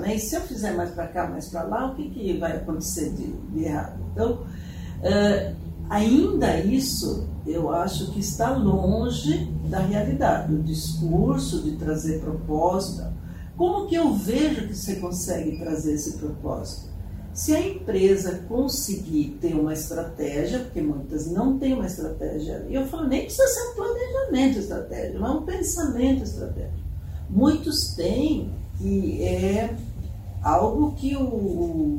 Né? 0.00 0.16
E 0.16 0.18
se 0.18 0.34
eu 0.34 0.40
fizer 0.42 0.72
mais 0.72 0.90
para 0.90 1.06
cá, 1.06 1.28
mais 1.28 1.48
para 1.48 1.62
lá, 1.62 1.90
o 1.90 1.94
que, 1.94 2.10
que 2.10 2.38
vai 2.38 2.56
acontecer 2.56 3.10
de, 3.10 3.32
de 3.32 3.64
errado? 3.64 4.00
Então, 4.12 4.32
uh, 4.32 5.56
ainda 5.88 6.58
isso 6.60 7.28
eu 7.46 7.70
acho 7.70 8.10
que 8.10 8.20
está 8.20 8.56
longe 8.56 9.46
da 9.68 9.78
realidade. 9.78 10.54
O 10.54 10.62
discurso 10.62 11.62
de 11.62 11.76
trazer 11.76 12.20
proposta, 12.20 13.12
como 13.56 13.86
que 13.86 13.94
eu 13.94 14.12
vejo 14.14 14.66
que 14.66 14.74
você 14.74 14.96
consegue 14.96 15.58
trazer 15.58 15.94
esse 15.94 16.18
propósito? 16.18 16.92
Se 17.32 17.52
a 17.52 17.60
empresa 17.60 18.44
conseguir 18.48 19.38
ter 19.40 19.54
uma 19.54 19.72
estratégia, 19.72 20.60
porque 20.60 20.80
muitas 20.80 21.30
não 21.30 21.58
têm 21.58 21.74
uma 21.74 21.86
estratégia, 21.86 22.64
e 22.68 22.74
eu 22.74 22.86
falo, 22.86 23.08
nem 23.08 23.22
precisa 23.22 23.46
ser 23.48 23.70
um 23.70 23.74
planejamento 23.74 24.58
estratégico, 24.60 25.20
mas 25.20 25.34
um 25.34 25.42
pensamento 25.42 26.22
estratégico. 26.22 26.84
Muitos 27.28 27.94
têm 27.96 28.52
que 28.84 29.22
é 29.24 29.74
algo 30.42 30.92
que 30.92 31.16
o, 31.16 31.98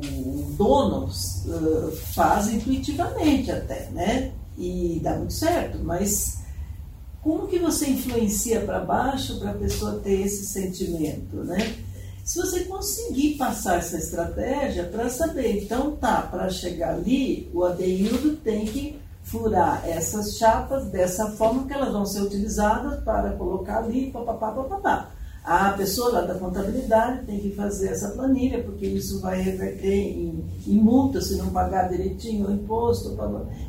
dono 0.55 1.05
uh, 1.07 1.91
faz 2.13 2.53
intuitivamente 2.53 3.51
até, 3.51 3.89
né? 3.89 4.31
E 4.55 4.99
dá 5.01 5.15
muito 5.15 5.33
certo, 5.33 5.79
mas 5.83 6.37
como 7.23 7.47
que 7.47 7.57
você 7.57 7.89
influencia 7.89 8.61
para 8.61 8.79
baixo 8.81 9.39
para 9.39 9.49
a 9.49 9.55
pessoa 9.55 9.99
ter 9.99 10.21
esse 10.21 10.45
sentimento, 10.45 11.37
né? 11.37 11.75
Se 12.23 12.37
você 12.39 12.65
conseguir 12.65 13.35
passar 13.35 13.79
essa 13.79 13.97
estratégia 13.97 14.83
para 14.83 15.09
saber, 15.09 15.63
então 15.63 15.95
tá, 15.95 16.21
para 16.21 16.49
chegar 16.49 16.93
ali, 16.93 17.49
o 17.51 17.63
Adeildo 17.63 18.35
tem 18.37 18.65
que 18.65 18.99
furar 19.23 19.83
essas 19.87 20.37
chapas 20.37 20.85
dessa 20.85 21.31
forma 21.31 21.65
que 21.65 21.73
elas 21.73 21.91
vão 21.91 22.05
ser 22.05 22.21
utilizadas 22.21 23.03
para 23.03 23.31
colocar 23.31 23.79
ali, 23.79 24.11
papapá, 24.11 24.51
papapá. 24.51 25.14
A 25.45 25.73
pessoa 25.73 26.11
lá 26.11 26.21
da 26.21 26.33
contabilidade 26.33 27.23
tem 27.27 27.39
que 27.39 27.51
fazer 27.51 27.89
essa 27.89 28.09
planilha, 28.09 28.63
porque 28.63 28.87
isso 28.87 29.21
vai 29.21 29.39
reverter 29.39 29.93
em, 29.93 30.43
em 30.65 30.73
multa 30.73 31.21
se 31.21 31.35
não 31.35 31.51
pagar 31.51 31.87
direitinho 31.87 32.47
o 32.47 32.51
imposto. 32.51 33.15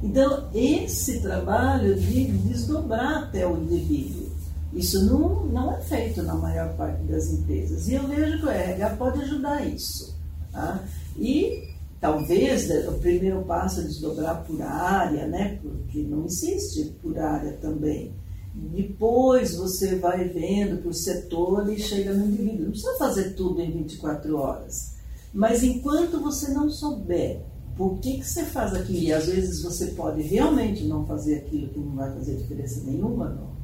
Então, 0.03 0.49
esse 0.55 1.21
trabalho 1.21 1.95
de 1.95 2.29
desdobrar 2.33 3.25
até 3.25 3.47
o 3.47 3.59
indivíduo, 3.59 4.27
isso 4.73 5.05
não, 5.05 5.45
não 5.49 5.71
é 5.71 5.79
feito 5.83 6.23
na 6.23 6.35
maior 6.35 6.75
parte 6.79 7.03
das 7.03 7.31
empresas. 7.31 7.87
E 7.89 7.95
eu 7.95 8.07
vejo 8.07 8.39
que 8.39 8.47
o 8.47 8.51
RH 8.51 8.97
pode 8.97 9.21
ajudar 9.21 9.67
isso. 9.67 10.17
Tá? 10.51 10.83
E 11.19 11.75
talvez 12.01 12.71
o 12.89 12.93
primeiro 12.93 13.43
passo 13.43 13.81
é 13.81 13.85
desdobrar 13.85 14.43
por 14.45 14.63
área, 14.63 15.27
né? 15.27 15.59
porque 15.61 16.01
não 16.05 16.25
existe 16.25 16.87
por 17.03 17.19
área 17.19 17.53
também 17.61 18.15
depois 18.59 19.55
você 19.55 19.97
vai 19.97 20.29
vendo 20.29 20.83
por 20.83 20.95
setor 20.95 21.71
e 21.71 21.79
chega 21.79 22.15
no 22.15 22.25
indivíduo. 22.25 22.65
Não 22.65 22.71
precisa 22.71 22.97
fazer 22.97 23.35
tudo 23.35 23.61
em 23.61 23.71
24 23.71 24.35
horas. 24.35 24.97
Mas 25.33 25.63
enquanto 25.63 26.19
você 26.19 26.51
não 26.53 26.71
souber 26.71 27.45
por 27.77 27.99
que, 27.99 28.17
que 28.17 28.25
você 28.25 28.45
faz 28.45 28.73
aquilo, 28.73 28.99
e 28.99 29.13
às 29.13 29.27
vezes 29.27 29.63
você 29.63 29.89
pode 29.89 30.23
realmente 30.23 30.85
não 30.85 31.05
fazer 31.05 31.37
aquilo 31.37 31.69
que 31.69 31.79
não 31.79 31.95
vai 31.95 32.11
fazer 32.15 32.37
diferença 32.37 32.83
nenhuma 32.85 33.29
no, 33.29 33.57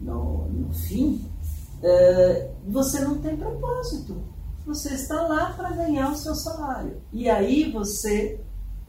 no, 0.00 0.48
no 0.48 0.74
fim, 0.74 1.24
uh, 1.78 2.50
você 2.66 2.98
não 3.00 3.18
tem 3.20 3.36
propósito. 3.36 4.20
Você 4.66 4.94
está 4.94 5.22
lá 5.22 5.52
para 5.52 5.70
ganhar 5.70 6.10
o 6.10 6.16
seu 6.16 6.34
salário. 6.34 7.00
E 7.12 7.30
aí 7.30 7.70
você 7.70 8.40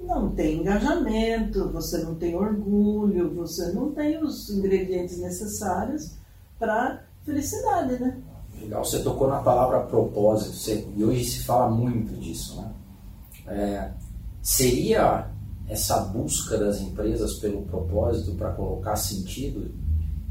não 0.03 0.31
tem 0.31 0.59
engajamento, 0.61 1.69
você 1.71 1.99
não 1.99 2.15
tem 2.15 2.35
orgulho, 2.35 3.33
você 3.33 3.71
não 3.71 3.91
tem 3.91 4.21
os 4.23 4.49
ingredientes 4.49 5.17
necessários 5.19 6.11
para 6.59 7.03
felicidade, 7.25 7.99
né? 7.99 8.17
Legal, 8.59 8.83
você 8.83 8.99
tocou 8.99 9.27
na 9.27 9.41
palavra 9.41 9.81
propósito, 9.81 10.55
você, 10.55 10.87
e 10.95 11.03
hoje 11.03 11.23
se 11.25 11.43
fala 11.43 11.69
muito 11.69 12.13
disso, 12.19 12.61
né? 12.61 12.71
É, 13.47 13.91
seria 14.41 15.27
essa 15.67 16.01
busca 16.01 16.57
das 16.57 16.79
empresas 16.81 17.35
pelo 17.35 17.63
propósito 17.63 18.35
para 18.35 18.51
colocar 18.51 18.95
sentido 18.95 19.71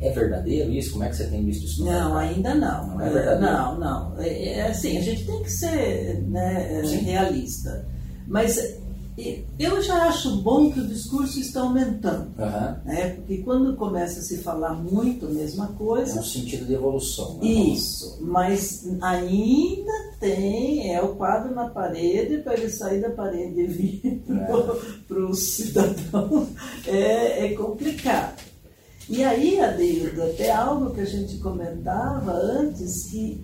é 0.00 0.10
verdadeiro 0.10 0.70
isso? 0.72 0.92
Como 0.92 1.04
é 1.04 1.10
que 1.10 1.16
você 1.16 1.26
tem 1.26 1.44
visto 1.44 1.66
isso? 1.66 1.84
Não, 1.84 2.16
ainda 2.16 2.54
não. 2.54 2.86
Não 2.88 3.00
é 3.02 3.10
verdadeiro? 3.10 3.40
Não, 3.40 3.78
não. 3.78 4.18
É, 4.18 4.44
é 4.54 4.70
assim, 4.70 4.96
a 4.96 5.02
gente 5.02 5.26
tem 5.26 5.42
que 5.42 5.50
ser 5.50 6.22
né, 6.22 6.80
realista. 7.02 7.86
Mas 8.26 8.79
eu 9.58 9.82
já 9.82 10.04
acho 10.08 10.36
bom 10.42 10.70
que 10.70 10.80
o 10.80 10.86
discurso 10.86 11.38
está 11.40 11.60
aumentando. 11.60 12.32
Uhum. 12.38 12.84
Né? 12.84 13.10
Porque 13.16 13.38
quando 13.38 13.76
começa 13.76 14.20
a 14.20 14.22
se 14.22 14.38
falar 14.38 14.74
muito 14.74 15.26
a 15.26 15.30
mesma 15.30 15.68
coisa. 15.68 16.18
É 16.18 16.20
um 16.20 16.24
sentido 16.24 16.66
de 16.66 16.74
evolução. 16.74 17.38
Né? 17.38 17.46
Isso, 17.46 18.18
mas 18.20 18.86
ainda 19.00 19.92
tem, 20.18 20.94
é 20.94 21.02
o 21.02 21.14
quadro 21.16 21.54
na 21.54 21.68
parede, 21.68 22.38
para 22.38 22.54
ele 22.54 22.70
sair 22.70 23.00
da 23.00 23.10
parede 23.10 23.60
e 23.60 23.66
vir 23.66 24.22
para 25.06 25.24
o 25.24 25.34
cidadão, 25.34 26.48
é, 26.86 27.46
é 27.46 27.54
complicado. 27.54 28.50
E 29.08 29.24
aí, 29.24 29.58
Adeildo, 29.58 30.22
até 30.22 30.52
algo 30.52 30.94
que 30.94 31.00
a 31.00 31.04
gente 31.04 31.38
comentava 31.38 32.32
antes, 32.32 33.06
que 33.10 33.42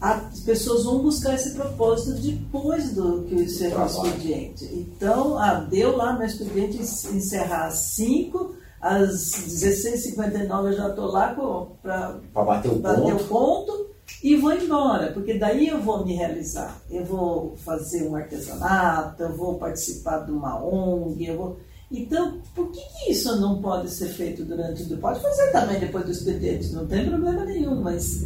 as 0.00 0.40
pessoas 0.40 0.84
vão 0.84 0.98
buscar 0.98 1.34
esse 1.34 1.54
propósito 1.54 2.20
depois 2.20 2.92
do 2.92 3.22
que 3.22 3.34
encerrar 3.34 3.84
o 3.84 3.86
expediente. 3.86 4.64
Então, 4.72 5.38
ah, 5.38 5.54
deu 5.54 5.96
lá 5.96 6.12
meu 6.12 6.26
expediente 6.26 6.78
encerrar 6.78 7.66
às 7.66 7.78
5, 7.94 8.54
às 8.80 9.12
16h59 9.12 10.66
eu 10.66 10.72
já 10.74 10.88
estou 10.88 11.06
lá 11.06 11.34
para 11.82 12.20
bater, 12.44 12.70
o, 12.70 12.78
bater 12.78 13.14
ponto. 13.14 13.22
o 13.22 13.28
ponto 13.28 13.86
e 14.22 14.36
vou 14.36 14.52
embora, 14.52 15.12
porque 15.12 15.38
daí 15.38 15.68
eu 15.68 15.80
vou 15.80 16.04
me 16.04 16.14
realizar. 16.14 16.78
Eu 16.90 17.04
vou 17.04 17.56
fazer 17.56 18.06
um 18.06 18.16
artesanato, 18.16 19.22
eu 19.22 19.36
vou 19.36 19.56
participar 19.56 20.20
de 20.20 20.32
uma 20.32 20.62
ONG, 20.62 21.26
eu 21.26 21.36
vou... 21.36 21.56
Então, 21.90 22.40
por 22.54 22.70
que, 22.72 22.80
que 22.80 23.12
isso 23.12 23.40
não 23.40 23.62
pode 23.62 23.88
ser 23.90 24.08
feito 24.08 24.44
durante 24.44 24.82
o... 24.92 24.98
Pode 24.98 25.20
fazer 25.20 25.52
também 25.52 25.78
depois 25.78 26.04
do 26.04 26.10
expediente, 26.10 26.72
não 26.72 26.86
tem 26.86 27.08
problema 27.08 27.44
nenhum, 27.44 27.80
mas 27.80 28.24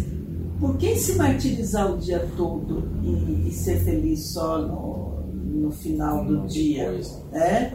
por 0.60 0.76
que 0.76 0.94
se 0.94 1.16
martirizar 1.16 1.90
o 1.90 1.96
dia 1.96 2.28
todo 2.36 2.88
e, 3.02 3.48
e 3.48 3.52
ser 3.52 3.82
feliz 3.82 4.32
só 4.32 4.58
no, 4.58 5.22
no 5.32 5.72
final 5.72 6.24
do 6.24 6.46
dia? 6.46 6.92
Né? 7.32 7.74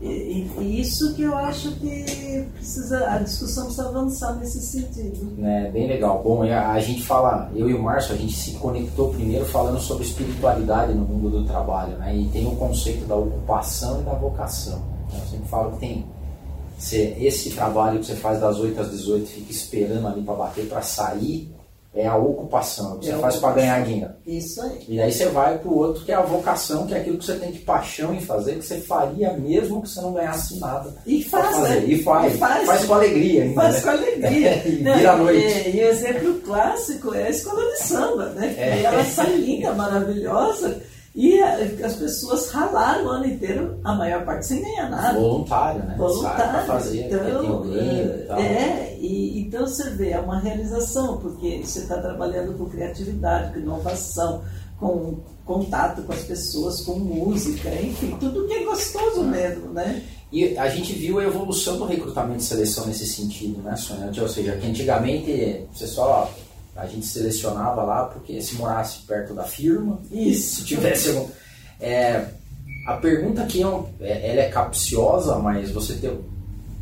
E, 0.00 0.48
e, 0.58 0.80
isso 0.80 1.14
que 1.14 1.22
eu 1.22 1.36
acho 1.36 1.70
que 1.76 2.44
precisa, 2.54 3.08
a 3.08 3.18
discussão 3.18 3.66
precisa 3.66 3.88
avançar 3.88 4.34
nesse 4.34 4.60
sentido. 4.60 5.32
É, 5.46 5.70
bem 5.70 5.86
legal. 5.86 6.20
Bom, 6.24 6.42
a, 6.42 6.72
a 6.72 6.80
gente 6.80 7.04
fala, 7.04 7.48
eu 7.54 7.70
e 7.70 7.74
o 7.74 7.80
Márcio, 7.80 8.14
a 8.14 8.18
gente 8.18 8.34
se 8.34 8.54
conectou 8.54 9.10
primeiro 9.10 9.44
falando 9.44 9.78
sobre 9.78 10.04
espiritualidade 10.04 10.92
no 10.92 11.04
mundo 11.04 11.30
do 11.30 11.44
trabalho, 11.44 11.96
né? 11.98 12.16
E 12.16 12.26
tem 12.30 12.44
o 12.48 12.56
conceito 12.56 13.06
da 13.06 13.14
ocupação 13.14 14.00
e 14.00 14.04
da 14.04 14.14
vocação. 14.14 14.80
Né? 15.12 15.20
Eu 15.22 15.30
sempre 15.30 15.48
falo 15.48 15.70
que 15.72 15.78
tem 15.78 16.04
esse 17.20 17.50
trabalho 17.50 18.00
que 18.00 18.06
você 18.06 18.16
faz 18.16 18.40
das 18.40 18.58
8 18.58 18.80
às 18.80 18.90
18, 18.90 19.24
fica 19.24 19.52
esperando 19.52 20.08
ali 20.08 20.20
para 20.20 20.34
bater, 20.34 20.66
para 20.68 20.82
sair, 20.82 21.48
é 21.94 22.06
a 22.06 22.16
ocupação, 22.16 22.98
que 22.98 23.06
você 23.06 23.12
é 23.12 23.18
faz 23.18 23.36
para 23.36 23.54
ganhar 23.54 23.84
dinheiro. 23.84 24.12
Isso 24.26 24.62
aí. 24.62 24.84
E 24.88 25.00
aí 25.00 25.12
você 25.12 25.26
vai 25.26 25.58
para 25.58 25.68
o 25.68 25.76
outro 25.76 26.04
que 26.04 26.12
é 26.12 26.14
a 26.14 26.22
vocação, 26.22 26.86
que 26.86 26.94
é 26.94 26.98
aquilo 26.98 27.18
que 27.18 27.24
você 27.24 27.36
tem 27.36 27.52
de 27.52 27.58
paixão 27.58 28.14
em 28.14 28.20
fazer, 28.20 28.56
que 28.56 28.64
você 28.64 28.80
faria 28.80 29.34
mesmo 29.34 29.82
que 29.82 29.90
você 29.90 30.00
não 30.00 30.14
ganhasse 30.14 30.58
nada. 30.58 30.94
E 31.04 31.22
faz, 31.22 31.58
né? 31.58 31.84
E 31.84 32.02
faz. 32.02 32.34
E 32.34 32.38
faz. 32.38 32.66
faz 32.66 32.84
com 32.86 32.94
alegria 32.94 33.42
ainda. 33.42 33.60
Faz 33.60 33.74
né? 33.74 33.80
com 33.82 33.88
alegria. 33.90 34.62
e 34.68 34.82
não, 34.82 34.96
vira 34.96 35.12
a 35.12 35.16
noite. 35.16 35.68
E, 35.68 35.76
e 35.76 35.84
o 35.84 35.88
exemplo 35.88 36.34
clássico 36.40 37.14
é 37.14 37.24
a 37.24 37.30
escola 37.30 37.62
de 37.62 37.78
samba, 37.78 38.26
né? 38.30 38.54
É. 38.56 38.80
E 38.80 38.84
ela 38.84 39.04
sai 39.04 39.36
linda, 39.36 39.72
maravilhosa 39.74 40.91
e 41.14 41.42
as 41.42 41.94
pessoas 41.96 42.50
ralaram 42.50 43.04
o 43.04 43.08
ano 43.10 43.26
inteiro, 43.26 43.78
a 43.84 43.94
maior 43.94 44.24
parte 44.24 44.46
sem 44.46 44.62
ganhar 44.62 44.88
nada. 44.88 45.18
Voluntário, 45.18 45.84
né? 45.84 45.94
Voluntário. 45.98 46.66
Fazer, 46.66 47.06
então, 47.06 47.66
e 47.66 48.26
tal. 48.26 48.38
É, 48.38 48.96
e, 48.98 49.40
então 49.40 49.66
você 49.66 49.90
vê, 49.90 50.10
é 50.10 50.20
uma 50.20 50.38
realização, 50.38 51.18
porque 51.18 51.60
você 51.62 51.80
está 51.80 52.00
trabalhando 52.00 52.56
com 52.56 52.64
criatividade, 52.64 53.52
com 53.52 53.60
inovação, 53.60 54.42
com 54.80 55.18
contato 55.44 56.02
com 56.02 56.12
as 56.12 56.22
pessoas, 56.22 56.80
com 56.80 56.98
música, 56.98 57.68
enfim, 57.74 58.16
tudo 58.18 58.46
que 58.46 58.54
é 58.54 58.64
gostoso 58.64 59.22
mesmo, 59.24 59.68
né? 59.72 60.02
E 60.32 60.56
a 60.56 60.66
gente 60.68 60.94
viu 60.94 61.18
a 61.18 61.24
evolução 61.24 61.76
do 61.76 61.84
recrutamento 61.84 62.40
e 62.40 62.44
seleção 62.44 62.86
nesse 62.86 63.06
sentido, 63.06 63.60
né, 63.60 63.76
Sônia? 63.76 64.10
Ou 64.18 64.28
seja, 64.28 64.56
que 64.56 64.66
antigamente 64.66 65.66
você 65.74 65.86
só 65.86 66.32
a 66.74 66.86
gente 66.86 67.06
selecionava 67.06 67.82
lá 67.82 68.04
porque 68.06 68.40
se 68.40 68.54
morasse 68.56 69.00
perto 69.00 69.34
da 69.34 69.44
firma, 69.44 70.00
Isso. 70.10 70.56
se 70.56 70.64
tivesse 70.64 71.10
algum, 71.10 71.28
é, 71.80 72.26
a 72.86 72.94
pergunta 72.94 73.42
aqui 73.42 73.62
é, 73.62 73.66
um- 73.66 73.86
é- 74.00 74.30
ela 74.32 74.40
é 74.40 74.48
capciosa, 74.48 75.36
mas 75.38 75.70
você 75.70 75.94
tem, 75.94 76.18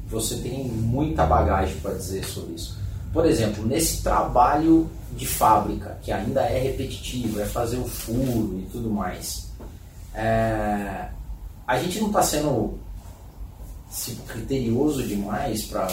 você 0.08 0.36
tem 0.36 0.64
muita 0.64 1.26
bagagem 1.26 1.76
para 1.80 1.94
dizer 1.94 2.24
sobre 2.24 2.54
isso. 2.54 2.78
Por 3.12 3.26
exemplo, 3.26 3.66
nesse 3.66 4.02
trabalho 4.02 4.88
de 5.16 5.26
fábrica, 5.26 5.98
que 6.02 6.12
ainda 6.12 6.42
é 6.42 6.58
repetitivo, 6.60 7.40
é 7.40 7.44
fazer 7.44 7.78
o 7.78 7.84
furo 7.84 8.60
e 8.60 8.68
tudo 8.70 8.88
mais, 8.90 9.50
é, 10.14 11.08
a 11.66 11.78
gente 11.78 11.98
não 12.00 12.06
está 12.08 12.22
sendo 12.22 12.78
tipo, 14.04 14.22
criterioso 14.22 15.02
demais 15.02 15.64
para 15.64 15.88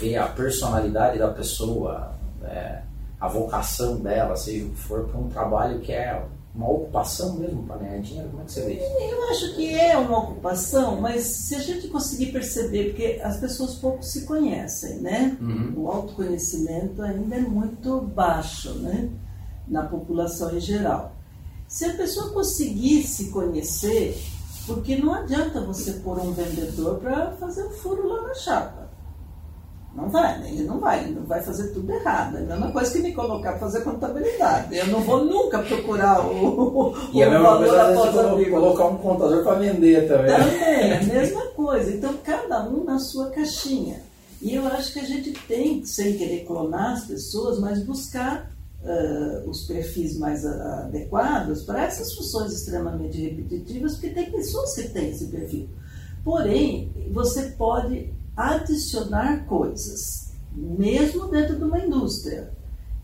ver 0.00 0.16
a 0.16 0.26
personalidade 0.26 1.18
da 1.18 1.28
pessoa, 1.28 2.14
é, 2.44 2.80
a 3.20 3.28
vocação 3.28 3.98
dela, 3.98 4.36
seja 4.36 4.66
o 4.66 4.70
que 4.70 4.76
for, 4.76 5.04
para 5.04 5.18
um 5.18 5.28
trabalho 5.28 5.80
que 5.80 5.92
é 5.92 6.22
uma 6.54 6.70
ocupação 6.70 7.34
mesmo 7.34 7.62
para 7.64 7.76
ganhar 7.76 8.00
dinheiro? 8.00 8.30
Como 8.30 8.42
é 8.42 8.44
que 8.46 8.52
você 8.52 8.62
vê 8.62 8.72
isso? 8.74 8.84
Eu 8.84 9.30
acho 9.30 9.54
que 9.54 9.74
é 9.74 9.96
uma 9.96 10.18
ocupação, 10.18 11.00
mas 11.00 11.22
se 11.22 11.54
a 11.54 11.58
gente 11.58 11.88
conseguir 11.88 12.32
perceber, 12.32 12.90
porque 12.90 13.20
as 13.22 13.38
pessoas 13.38 13.74
pouco 13.74 14.02
se 14.02 14.24
conhecem, 14.24 15.00
né? 15.00 15.36
Uhum. 15.40 15.74
O 15.76 15.90
autoconhecimento 15.90 17.02
ainda 17.02 17.36
é 17.36 17.40
muito 17.40 18.00
baixo, 18.00 18.72
né? 18.74 19.10
Na 19.68 19.82
população 19.82 20.56
em 20.56 20.60
geral. 20.60 21.12
Se 21.68 21.84
a 21.84 21.94
pessoa 21.94 22.30
conseguir 22.30 23.02
se 23.02 23.30
conhecer, 23.30 24.16
porque 24.66 24.96
não 24.96 25.12
adianta 25.12 25.60
você 25.60 25.92
pôr 25.94 26.18
um 26.18 26.32
vendedor 26.32 26.98
para 26.98 27.32
fazer 27.32 27.64
um 27.66 27.70
furo 27.70 28.08
lá 28.08 28.22
na 28.22 28.34
chapa. 28.34 28.85
Não 29.96 30.10
vai, 30.10 30.38
né? 30.40 30.50
ele 30.50 30.64
não 30.64 30.78
vai, 30.78 31.02
ele 31.04 31.14
não 31.14 31.24
vai 31.24 31.42
fazer 31.42 31.68
tudo 31.72 31.90
errado. 31.92 32.36
É 32.36 32.40
a 32.40 32.44
mesma 32.44 32.70
coisa 32.70 32.92
que 32.92 32.98
me 32.98 33.12
colocar 33.14 33.52
para 33.52 33.60
fazer 33.60 33.80
contabilidade. 33.82 34.76
Eu 34.76 34.86
não 34.88 35.00
vou 35.00 35.24
nunca 35.24 35.58
procurar 35.60 36.20
o, 36.26 36.94
E 37.14 37.22
a 37.22 37.28
o 37.28 37.30
mesma 37.30 37.56
coisa 37.56 37.74
é 37.76 37.80
após 37.92 38.10
você 38.14 38.22
colo- 38.22 38.36
vírgula. 38.36 38.60
colocar 38.60 38.84
um 38.86 38.98
contador 38.98 39.42
para 39.42 39.54
vender 39.58 40.06
também. 40.06 40.36
Também, 40.36 40.92
a 40.92 41.02
mesma 41.14 41.40
coisa. 41.56 41.90
Então, 41.90 42.14
cada 42.22 42.68
um 42.68 42.84
na 42.84 42.98
sua 42.98 43.30
caixinha. 43.30 44.00
E 44.42 44.54
eu 44.54 44.66
acho 44.66 44.92
que 44.92 45.00
a 45.00 45.04
gente 45.04 45.32
tem, 45.48 45.82
sem 45.86 46.16
querer 46.18 46.44
clonar 46.44 46.92
as 46.92 47.06
pessoas, 47.06 47.58
mas 47.58 47.82
buscar 47.82 48.50
ah, 48.84 49.42
os 49.46 49.64
perfis 49.66 50.18
mais 50.18 50.44
adequados 50.44 51.62
para 51.62 51.84
essas 51.84 52.12
funções 52.14 52.52
extremamente 52.52 53.18
repetitivas, 53.20 53.92
porque 53.94 54.10
tem 54.10 54.30
pessoas 54.30 54.74
que 54.74 54.88
têm 54.90 55.10
esse 55.10 55.26
perfil. 55.28 55.68
Porém, 56.22 56.92
você 57.12 57.44
pode 57.56 58.12
adicionar 58.36 59.46
coisas, 59.46 60.32
mesmo 60.52 61.28
dentro 61.28 61.56
de 61.56 61.64
uma 61.64 61.78
indústria. 61.78 62.52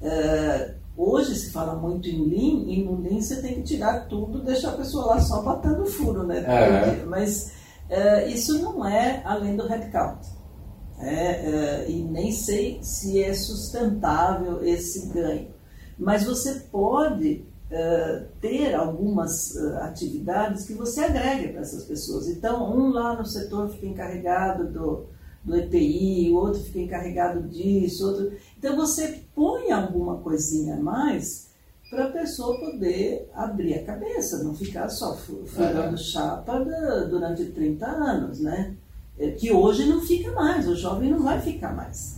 Eh, 0.03 0.75
hoje 0.97 1.35
se 1.35 1.51
fala 1.51 1.75
muito 1.75 2.09
em 2.09 2.29
Lean, 2.29 2.71
e 2.71 2.85
no 2.85 3.01
Lean 3.01 3.21
você 3.21 3.41
tem 3.41 3.55
que 3.55 3.63
tirar 3.63 4.09
tudo, 4.09 4.43
deixar 4.43 4.71
a 4.71 4.77
pessoa 4.77 5.07
lá 5.07 5.21
só 5.21 5.41
batendo 5.41 5.87
furo, 5.87 6.25
né? 6.25 6.41
É. 6.41 7.05
Mas 7.07 7.53
eh, 7.89 8.29
isso 8.29 8.59
não 8.61 8.87
é 8.87 9.23
além 9.25 9.57
do 9.57 9.67
headcount. 9.67 10.21
É, 10.99 11.15
eh, 11.15 11.91
e 11.91 12.03
nem 12.03 12.31
sei 12.31 12.79
se 12.83 13.21
é 13.23 13.33
sustentável 13.33 14.63
esse 14.63 15.09
ganho. 15.09 15.49
Mas 15.99 16.25
você 16.25 16.55
pode 16.71 17.51
ter 18.39 18.75
algumas 18.75 19.57
atividades 19.81 20.67
que 20.67 20.75
você 20.75 21.05
agregue 21.05 21.53
para 21.53 21.63
essas 21.63 21.85
pessoas. 21.85 22.29
Então, 22.29 22.71
um 22.71 22.91
lá 22.91 23.17
no 23.17 23.25
setor 23.25 23.71
fica 23.71 23.87
encarregado 23.87 24.71
do, 24.71 25.07
do 25.45 25.57
EPI, 25.57 26.31
o 26.31 26.37
outro 26.37 26.61
fica 26.63 26.79
encarregado 26.81 27.43
disso, 27.49 28.07
outro. 28.07 28.33
Então 28.59 28.77
você 28.77 29.21
põe 29.35 29.71
alguma 29.73 30.19
coisinha 30.19 30.75
a 30.77 30.81
mais 30.81 31.51
para 31.91 32.07
a 32.07 32.11
pessoa 32.11 32.59
poder 32.59 33.29
abrir 33.35 33.75
a 33.75 33.83
cabeça, 33.85 34.43
não 34.43 34.55
ficar 34.55 34.89
só 34.89 35.15
fu- 35.17 35.43
furando 35.45 35.99
chapa 35.99 36.61
da- 36.65 37.05
durante 37.05 37.45
30 37.47 37.87
anos, 37.87 38.41
né? 38.41 38.75
É, 39.19 39.31
Que 39.33 39.53
hoje 39.53 39.85
não 39.85 40.01
fica 40.01 40.31
mais, 40.33 40.67
o 40.67 40.75
jovem 40.75 41.11
não 41.11 41.23
vai 41.23 41.39
ficar 41.41 41.75
mais. 41.75 42.17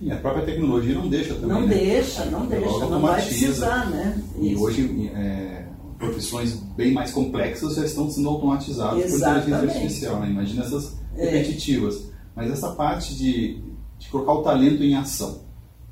E 0.00 0.12
a 0.12 0.16
própria 0.16 0.44
tecnologia 0.44 0.94
não 0.94 1.08
deixa 1.08 1.34
também. 1.34 1.48
Não 1.48 1.60
né? 1.66 1.74
deixa, 1.74 2.24
não 2.26 2.40
Ela 2.40 2.48
deixa, 2.48 2.86
não 2.86 3.00
vai 3.00 3.20
precisar, 3.24 3.90
né? 3.90 4.22
E 4.38 4.52
Isso. 4.52 4.62
hoje, 4.62 5.10
é, 5.14 5.66
profissões 5.98 6.52
bem 6.76 6.92
mais 6.92 7.10
complexas 7.10 7.74
já 7.74 7.84
estão 7.84 8.08
sendo 8.10 8.28
automatizadas 8.28 8.92
por 8.94 9.06
inteligência 9.08 9.26
Exatamente. 9.46 9.70
artificial. 9.76 10.20
Né? 10.20 10.30
Imagina 10.30 10.62
essas 10.62 10.94
É. 11.16 11.24
repetitivas. 11.30 12.10
Mas 12.36 12.50
essa 12.50 12.72
parte 12.72 13.16
de, 13.16 13.62
de 13.98 14.08
colocar 14.10 14.34
o 14.34 14.42
talento 14.42 14.82
em 14.82 14.94
ação. 14.94 15.40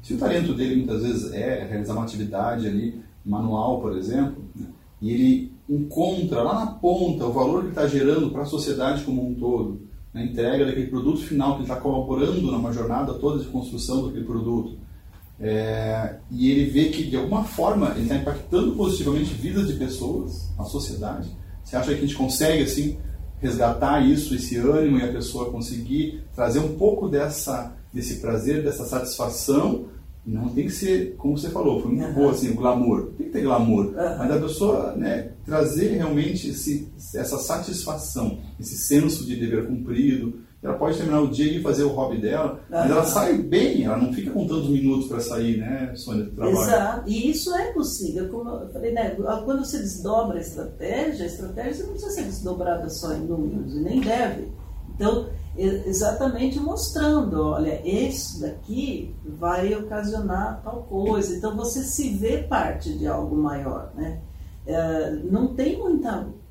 Se 0.02 0.12
o 0.12 0.18
talento 0.18 0.52
dele 0.52 0.76
muitas 0.76 1.02
vezes 1.02 1.32
é 1.32 1.64
realizar 1.64 1.94
uma 1.94 2.04
atividade 2.04 2.66
ali, 2.66 3.02
manual, 3.24 3.80
por 3.80 3.96
exemplo, 3.96 4.44
né? 4.54 4.66
e 5.00 5.10
ele 5.10 5.52
encontra 5.68 6.42
lá 6.42 6.60
na 6.60 6.66
ponta 6.66 7.24
o 7.24 7.32
valor 7.32 7.60
que 7.60 7.66
ele 7.66 7.68
está 7.70 7.86
gerando 7.86 8.30
para 8.30 8.42
a 8.42 8.46
sociedade 8.46 9.02
como 9.04 9.26
um 9.26 9.34
todo, 9.34 9.80
na 10.12 10.22
entrega 10.22 10.66
daquele 10.66 10.88
produto 10.88 11.22
final, 11.22 11.52
que 11.52 11.62
ele 11.62 11.64
está 11.64 11.76
colaborando 11.76 12.42
numa 12.42 12.72
jornada 12.72 13.14
toda 13.14 13.42
de 13.42 13.48
construção 13.48 14.06
daquele 14.06 14.26
produto, 14.26 14.76
é, 15.40 16.16
e 16.30 16.50
ele 16.50 16.70
vê 16.70 16.90
que 16.90 17.04
de 17.04 17.16
alguma 17.16 17.42
forma 17.42 17.92
ele 17.92 18.02
está 18.02 18.16
impactando 18.16 18.72
positivamente 18.72 19.32
vidas 19.34 19.66
de 19.66 19.74
pessoas, 19.74 20.52
a 20.58 20.64
sociedade. 20.64 21.30
Você 21.64 21.76
acha 21.76 21.88
que 21.88 21.98
a 21.98 22.00
gente 22.00 22.14
consegue 22.14 22.62
assim 22.62 22.98
resgatar 23.44 24.00
isso, 24.00 24.34
esse 24.34 24.56
ânimo 24.56 24.98
e 24.98 25.02
a 25.02 25.12
pessoa 25.12 25.50
conseguir 25.50 26.22
trazer 26.34 26.60
um 26.60 26.76
pouco 26.76 27.08
dessa 27.08 27.72
desse 27.92 28.16
prazer, 28.16 28.64
dessa 28.64 28.84
satisfação? 28.84 29.84
Não 30.26 30.48
tem 30.48 30.64
que 30.66 30.72
ser, 30.72 31.14
como 31.18 31.36
você 31.36 31.50
falou, 31.50 31.82
foi 31.82 31.92
muito 31.92 32.06
Aham. 32.06 32.14
boa 32.14 32.32
assim, 32.32 32.50
o 32.50 32.54
glamour. 32.54 33.10
Tem 33.18 33.26
que 33.26 33.32
ter 33.32 33.42
glamour, 33.42 33.92
Aham. 33.96 34.16
mas 34.18 34.30
a 34.32 34.40
pessoa 34.40 34.96
né, 34.96 35.32
trazer 35.44 35.88
realmente 35.90 36.48
esse, 36.48 36.88
essa 37.14 37.38
satisfação, 37.38 38.38
esse 38.58 38.78
senso 38.78 39.26
de 39.26 39.36
dever 39.36 39.66
cumprido. 39.66 40.40
Ela 40.64 40.78
pode 40.78 40.96
terminar 40.96 41.20
o 41.20 41.28
dia 41.28 41.52
e 41.58 41.62
fazer 41.62 41.84
o 41.84 41.90
hobby 41.90 42.18
dela, 42.22 42.58
mas 42.70 42.90
ela 42.90 43.00
Aham. 43.00 43.04
sai 43.04 43.34
bem, 43.34 43.84
ela 43.84 43.98
não 43.98 44.10
fica 44.14 44.30
com 44.30 44.46
tantos 44.46 44.70
minutos 44.70 45.08
para 45.08 45.20
sair, 45.20 45.58
né, 45.58 45.92
Sônia, 45.94 46.24
do 46.24 46.30
trabalho. 46.30 46.56
Exato. 46.56 47.10
E 47.10 47.30
isso 47.30 47.54
é 47.54 47.70
possível. 47.72 48.30
Como 48.30 48.48
eu 48.48 48.68
falei, 48.70 48.90
né? 48.92 49.10
quando 49.44 49.62
você 49.62 49.76
desdobra 49.76 50.38
a 50.38 50.40
estratégia, 50.40 51.24
a 51.24 51.28
estratégia 51.28 51.84
não 51.84 51.92
precisa 51.92 52.12
ser 52.12 52.22
desdobrada 52.22 52.88
só 52.88 53.12
em 53.12 53.20
números, 53.20 53.74
e 53.74 53.80
nem 53.80 54.00
deve. 54.00 54.48
Então, 54.94 55.28
e- 55.54 55.82
exatamente 55.86 56.58
mostrando, 56.58 57.42
olha, 57.42 57.86
isso 57.86 58.40
daqui 58.40 59.14
vai 59.38 59.74
ocasionar 59.74 60.62
tal 60.64 60.84
coisa. 60.84 61.36
Então, 61.36 61.54
você 61.54 61.82
se 61.82 62.08
vê 62.16 62.38
parte 62.38 62.96
de 62.96 63.06
algo 63.06 63.36
maior, 63.36 63.92
né? 63.94 64.18
É, 64.66 65.10
não 65.30 65.48
tem 65.54 65.78
muita 65.78 66.26
é, 66.30 66.43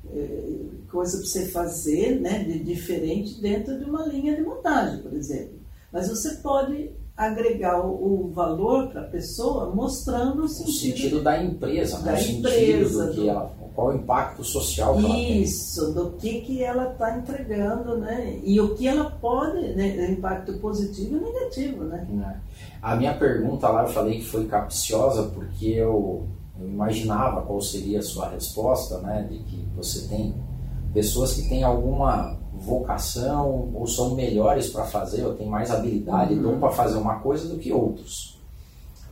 coisa 0.90 1.18
para 1.18 1.26
você 1.26 1.46
fazer 1.46 2.20
né, 2.20 2.44
de 2.44 2.58
diferente 2.62 3.40
dentro 3.40 3.78
de 3.78 3.84
uma 3.84 4.06
linha 4.06 4.34
de 4.36 4.42
montagem, 4.42 4.98
por 5.02 5.12
exemplo. 5.12 5.54
Mas 5.92 6.08
você 6.08 6.36
pode 6.36 6.90
agregar 7.16 7.80
o, 7.86 8.24
o 8.26 8.32
valor 8.32 8.88
para 8.88 9.02
a 9.02 9.04
pessoa 9.04 9.70
mostrando 9.74 10.42
o 10.42 10.44
O 10.44 10.48
sentido. 10.48 10.72
sentido 10.96 11.22
da 11.22 11.42
empresa, 11.42 11.98
né? 12.00 12.04
Da 12.12 12.14
o 12.14 12.16
sentido 12.18 12.38
empresa, 12.48 13.06
do 13.06 13.12
que 13.12 13.20
do- 13.20 13.28
ela, 13.28 13.52
qual 13.74 13.88
o 13.88 13.94
impacto 13.94 14.42
social 14.44 14.94
que 14.96 15.04
ela 15.04 15.14
tem. 15.14 15.42
Isso, 15.42 15.92
do 15.94 16.10
que, 16.12 16.40
que 16.42 16.62
ela 16.62 16.92
está 16.92 17.16
entregando, 17.18 17.96
né? 17.98 18.40
E 18.44 18.60
o 18.60 18.74
que 18.74 18.86
ela 18.88 19.10
pode, 19.10 19.60
né? 19.74 20.10
Impacto 20.10 20.54
positivo 20.58 21.16
e 21.16 21.20
negativo, 21.20 21.84
né? 21.84 22.04
né? 22.10 22.40
A 22.82 22.96
minha 22.96 23.16
pergunta 23.16 23.68
lá 23.68 23.82
eu 23.84 23.88
falei 23.88 24.18
que 24.18 24.24
foi 24.26 24.46
capciosa 24.46 25.24
porque 25.34 25.66
eu, 25.66 26.26
eu 26.60 26.68
imaginava 26.68 27.42
qual 27.42 27.60
seria 27.60 27.98
a 27.98 28.02
sua 28.02 28.28
resposta, 28.30 28.98
né? 28.98 29.26
De 29.30 29.38
que 29.38 29.64
você 29.76 30.06
tem 30.08 30.34
pessoas 30.92 31.34
que 31.34 31.48
têm 31.48 31.64
alguma 31.64 32.36
vocação 32.52 33.70
ou 33.74 33.86
são 33.86 34.14
melhores 34.14 34.68
para 34.68 34.84
fazer, 34.84 35.24
ou 35.26 35.34
têm 35.34 35.48
mais 35.48 35.70
habilidade, 35.70 36.34
Uhum. 36.34 36.60
para 36.60 36.70
fazer 36.70 36.96
uma 36.98 37.16
coisa 37.20 37.48
do 37.48 37.58
que 37.58 37.72
outros. 37.72 38.38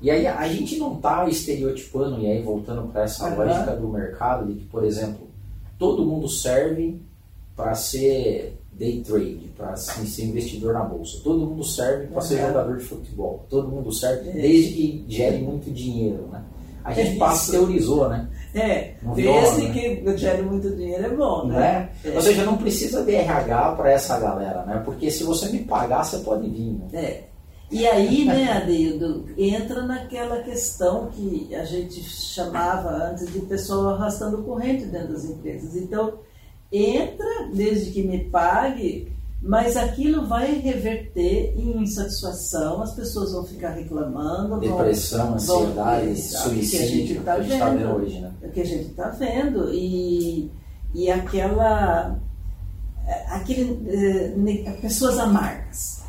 E 0.01 0.11
aí 0.11 0.26
a 0.26 0.49
gente 0.49 0.78
não 0.78 0.95
está 0.97 1.28
estereotipando, 1.28 2.20
e 2.20 2.26
aí 2.26 2.43
voltando 2.43 2.88
para 2.93 3.03
essa 3.03 3.26
Aham. 3.26 3.36
lógica 3.45 3.76
do 3.76 3.88
mercado, 3.88 4.47
de 4.47 4.61
que, 4.61 4.64
por 4.66 4.84
exemplo, 4.84 5.26
todo 5.78 6.05
mundo 6.05 6.28
serve 6.28 7.01
para 7.57 7.74
ser 7.74 8.59
day 8.72 9.01
trade, 9.03 9.51
para 9.57 9.76
ser 9.76 10.24
investidor 10.24 10.72
na 10.74 10.82
bolsa. 10.84 11.20
Todo 11.22 11.47
mundo 11.47 11.62
serve 11.64 12.07
para 12.07 12.20
ser 12.22 12.38
Aham. 12.40 12.49
jogador 12.49 12.76
de 12.78 12.84
futebol. 12.84 13.45
Todo 13.49 13.68
mundo 13.68 13.93
serve 13.93 14.30
É. 14.30 14.32
desde 14.32 14.72
que 14.72 15.05
gere 15.09 15.38
muito 15.38 15.70
dinheiro, 15.70 16.26
né? 16.32 16.43
A 16.85 16.93
É 16.93 16.95
gente 16.95 17.11
isso. 17.11 17.18
pasteurizou, 17.18 18.09
né? 18.09 18.28
É, 18.55 18.95
Não 19.03 19.14
desde 19.14 19.68
né? 19.68 19.72
que 20.05 20.16
gere 20.18 20.43
muito 20.43 20.68
dinheiro 20.76 21.07
é 21.07 21.09
bom, 21.09 21.47
né? 21.47 21.59
né? 21.59 21.89
É. 22.05 22.14
Ou 22.14 22.20
seja, 22.20 22.45
não 22.45 22.57
precisa 22.59 23.03
de 23.03 23.14
RH 23.14 23.72
para 23.72 23.91
essa 23.93 24.18
galera, 24.20 24.64
né? 24.64 24.83
Porque 24.85 25.11
se 25.11 25.24
você 25.24 25.49
me 25.49 25.61
pagar, 25.61 26.05
você 26.05 26.18
pode 26.18 26.49
vir. 26.49 26.72
Né? 26.72 26.89
É. 26.93 27.22
E 27.70 27.87
aí, 27.87 28.26
né, 28.26 28.53
Adeildo, 28.53 29.24
entra 29.39 29.80
naquela 29.87 30.43
questão 30.43 31.07
que 31.07 31.55
a 31.55 31.64
gente 31.64 32.03
chamava 32.03 32.91
antes 32.91 33.33
de 33.33 33.41
pessoal 33.41 33.95
arrastando 33.95 34.43
corrente 34.43 34.85
dentro 34.85 35.14
das 35.14 35.24
empresas. 35.24 35.74
Então, 35.74 36.12
entra 36.70 37.49
desde 37.55 37.91
que 37.93 38.03
me 38.03 38.24
pague, 38.24 39.11
mas 39.43 39.76
aquilo 39.76 40.24
vai 40.28 40.55
reverter 40.61 41.53
em 41.57 41.82
insatisfação, 41.82 42.80
as 42.80 42.95
pessoas 42.95 43.32
vão 43.32 43.45
ficar 43.45 43.70
reclamando. 43.70 44.61
Depressão, 44.61 45.26
vão, 45.26 45.34
ansiedade, 45.34 46.07
vão, 46.07 46.14
suicídio, 46.14 46.70
que 46.70 46.76
a 46.78 46.86
gente 46.86 47.12
está 47.18 47.34
tá 47.34 47.70
vendo, 47.70 47.97
hoje, 47.97 48.20
né? 48.20 48.32
O 48.40 48.51
que 48.51 48.61
a 48.61 48.64
gente 48.64 48.90
está 48.90 49.09
vendo. 49.09 49.68
E, 49.72 50.53
e 50.95 51.11
aquela. 51.11 52.20
Aquele, 53.30 53.82
eh, 53.88 54.78
pessoas 54.80 55.18
amargas. 55.18 56.05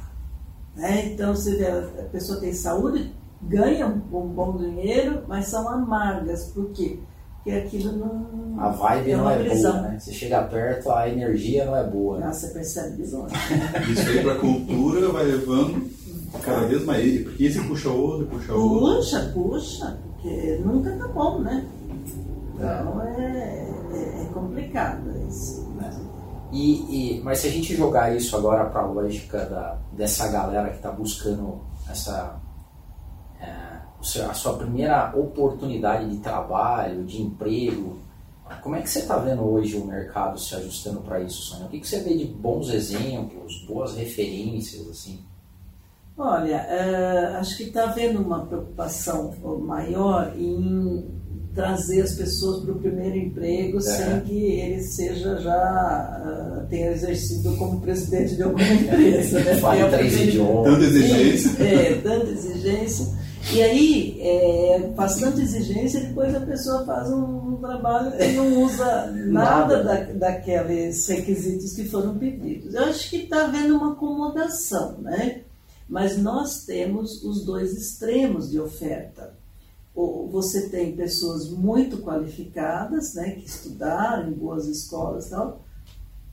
Né? 0.75 1.07
Então, 1.07 1.35
você 1.35 1.55
vê, 1.55 1.67
a 1.67 2.09
pessoa 2.11 2.39
tem 2.39 2.53
saúde, 2.53 3.15
ganha 3.41 3.87
um 3.87 4.27
bom 4.27 4.57
dinheiro, 4.57 5.23
mas 5.27 5.47
são 5.47 5.67
amargas. 5.67 6.51
Por 6.51 6.69
quê? 6.69 6.99
Porque 6.99 7.12
aquilo 7.51 7.91
não. 7.91 8.59
A 8.59 8.69
vibe 8.69 9.11
é 9.11 9.17
não 9.17 9.29
é 9.29 9.39
prisão. 9.39 9.73
boa, 9.73 9.87
né? 9.89 9.99
Você 9.99 10.13
chega 10.13 10.43
perto, 10.43 10.91
a 10.91 11.09
energia 11.09 11.65
não 11.65 11.75
é 11.75 11.83
boa. 11.83 12.19
Né? 12.19 12.27
Nossa, 12.27 12.47
você 12.47 12.53
percebe 12.53 13.03
de 13.03 13.11
longe. 13.11 13.35
Isso 13.91 14.09
aí 14.09 14.23
para 14.23 14.33
a 14.33 14.39
cultura 14.39 15.09
vai 15.09 15.25
levando 15.25 15.91
cada 16.41 16.67
vez 16.67 16.85
mais. 16.85 17.23
Porque 17.23 17.45
esse 17.45 17.59
puxa 17.67 17.89
outro, 17.89 18.27
puxa 18.27 18.53
outro. 18.53 18.95
Puxa, 18.95 19.31
puxa, 19.33 19.97
porque 20.13 20.61
nunca 20.63 20.91
tá 20.91 21.07
bom, 21.09 21.39
né? 21.39 21.65
Então 22.55 23.01
é, 23.01 23.67
é, 23.91 24.23
é 24.23 24.29
complicado 24.33 25.11
isso. 25.27 25.69
Né? 25.75 25.91
E, 26.53 27.17
e, 27.17 27.21
mas 27.23 27.39
se 27.39 27.47
a 27.47 27.51
gente 27.51 27.75
jogar 27.75 28.15
isso 28.15 28.37
agora 28.37 28.65
para 28.65 28.81
a 28.81 28.85
lógica 28.85 29.45
da, 29.45 29.77
dessa 29.91 30.27
galera 30.29 30.69
que 30.69 30.77
está 30.77 30.91
buscando 30.91 31.59
essa 31.89 32.39
a 34.21 34.33
sua 34.33 34.57
primeira 34.57 35.13
oportunidade 35.15 36.09
de 36.09 36.17
trabalho, 36.17 37.03
de 37.03 37.21
emprego. 37.21 37.99
Como 38.61 38.75
é 38.75 38.81
que 38.81 38.89
você 38.89 38.99
está 38.99 39.17
vendo 39.17 39.41
hoje 39.41 39.77
o 39.77 39.85
mercado 39.85 40.39
se 40.39 40.53
ajustando 40.55 41.01
para 41.01 41.21
isso, 41.21 41.41
Sônia? 41.41 41.65
O 41.65 41.69
que, 41.69 41.79
que 41.79 41.87
você 41.87 41.99
vê 42.01 42.15
de 42.15 42.25
bons 42.25 42.69
exemplos, 42.69 43.65
boas 43.67 43.95
referências, 43.95 44.87
assim? 44.89 45.19
Olha, 46.17 46.67
uh, 46.69 47.37
acho 47.37 47.57
que 47.57 47.63
está 47.63 47.85
havendo 47.85 48.21
uma 48.21 48.45
preocupação 48.45 49.33
maior 49.61 50.31
em 50.37 51.03
trazer 51.55 52.01
as 52.01 52.15
pessoas 52.15 52.63
para 52.63 52.73
o 52.73 52.79
primeiro 52.79 53.15
emprego 53.17 53.77
é. 53.77 53.81
sem 53.81 54.21
que 54.21 54.43
ele 54.43 54.81
seja 54.81 55.37
já 55.37 56.21
uh, 56.23 56.67
tenha 56.67 56.91
exercido 56.91 57.55
como 57.57 57.79
presidente 57.79 58.35
de 58.35 58.43
alguma 58.43 58.65
empresa. 58.73 59.39
Né? 59.39 59.55
Fale 59.55 59.89
três 59.89 60.19
idiomas. 60.19 60.71
Tanta 60.71 60.85
exigência. 60.85 61.63
É, 61.63 62.01
tanta 62.01 62.29
exigência. 62.29 63.22
E 63.51 63.61
aí, 63.61 64.21
é, 64.21 64.93
faz 64.95 65.17
tanta 65.17 65.41
exigência, 65.41 65.99
depois 65.99 66.33
a 66.33 66.39
pessoa 66.39 66.85
faz 66.85 67.11
um, 67.11 67.53
um 67.53 67.57
trabalho 67.57 68.13
e 68.21 68.31
não 68.33 68.63
usa 68.63 69.11
nada, 69.27 69.83
nada. 69.83 69.83
Da, 69.83 70.31
daqueles 70.31 71.05
requisitos 71.07 71.73
que 71.73 71.85
foram 71.85 72.17
pedidos. 72.17 72.73
Eu 72.73 72.85
acho 72.85 73.09
que 73.09 73.17
está 73.17 73.45
havendo 73.45 73.75
uma 73.75 73.93
acomodação, 73.93 74.97
né? 74.99 75.41
Mas 75.87 76.17
nós 76.17 76.63
temos 76.65 77.23
os 77.23 77.43
dois 77.45 77.73
extremos 77.73 78.49
de 78.49 78.59
oferta. 78.59 79.33
Você 80.31 80.69
tem 80.69 80.95
pessoas 80.95 81.49
muito 81.49 81.97
qualificadas, 81.97 83.13
né, 83.13 83.31
que 83.31 83.45
estudaram 83.45 84.29
em 84.29 84.33
boas 84.33 84.65
escolas 84.65 85.27
e 85.27 85.29
tal, 85.29 85.61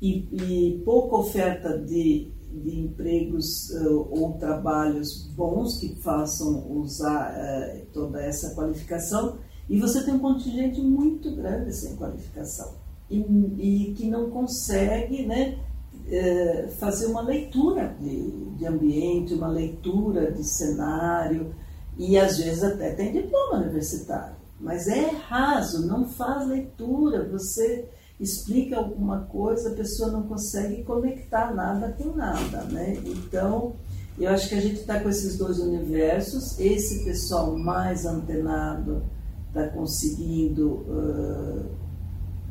e, 0.00 0.26
e 0.32 0.82
pouca 0.82 1.16
oferta 1.16 1.76
de 1.76 2.28
de 2.52 2.80
empregos 2.80 3.70
uh, 3.70 4.08
ou 4.10 4.32
trabalhos 4.34 5.26
bons 5.36 5.78
que 5.78 5.94
façam 5.96 6.70
usar 6.72 7.34
uh, 7.34 7.86
toda 7.92 8.20
essa 8.22 8.54
qualificação. 8.54 9.38
E 9.68 9.78
você 9.78 10.02
tem 10.04 10.14
um 10.14 10.18
contingente 10.18 10.80
muito 10.80 11.34
grande 11.34 11.74
sem 11.74 11.96
qualificação. 11.96 12.74
E, 13.08 13.18
e 13.18 13.94
que 13.94 14.08
não 14.08 14.30
consegue 14.30 15.26
né, 15.26 15.58
uh, 15.94 16.68
fazer 16.72 17.06
uma 17.06 17.22
leitura 17.22 17.96
de, 18.00 18.30
de 18.56 18.66
ambiente, 18.66 19.34
uma 19.34 19.48
leitura 19.48 20.32
de 20.32 20.44
cenário. 20.44 21.54
E 21.96 22.18
às 22.18 22.38
vezes 22.38 22.62
até 22.62 22.92
tem 22.92 23.12
diploma 23.12 23.58
universitário, 23.58 24.34
mas 24.58 24.88
é 24.88 25.10
raso, 25.10 25.86
não 25.86 26.08
faz 26.08 26.46
leitura, 26.46 27.28
você 27.28 27.88
explica 28.20 28.76
alguma 28.76 29.20
coisa, 29.20 29.70
a 29.70 29.74
pessoa 29.74 30.10
não 30.12 30.22
consegue 30.24 30.82
conectar 30.84 31.54
nada 31.54 31.94
com 31.98 32.14
nada, 32.14 32.64
né? 32.64 32.98
Então, 33.04 33.72
eu 34.18 34.30
acho 34.30 34.48
que 34.50 34.54
a 34.54 34.60
gente 34.60 34.80
está 34.80 35.00
com 35.00 35.08
esses 35.08 35.38
dois 35.38 35.58
universos. 35.58 36.58
Esse 36.60 37.02
pessoal 37.04 37.56
mais 37.56 38.04
antenado 38.04 39.02
está 39.48 39.68
conseguindo 39.68 40.68
uh, 40.68 41.66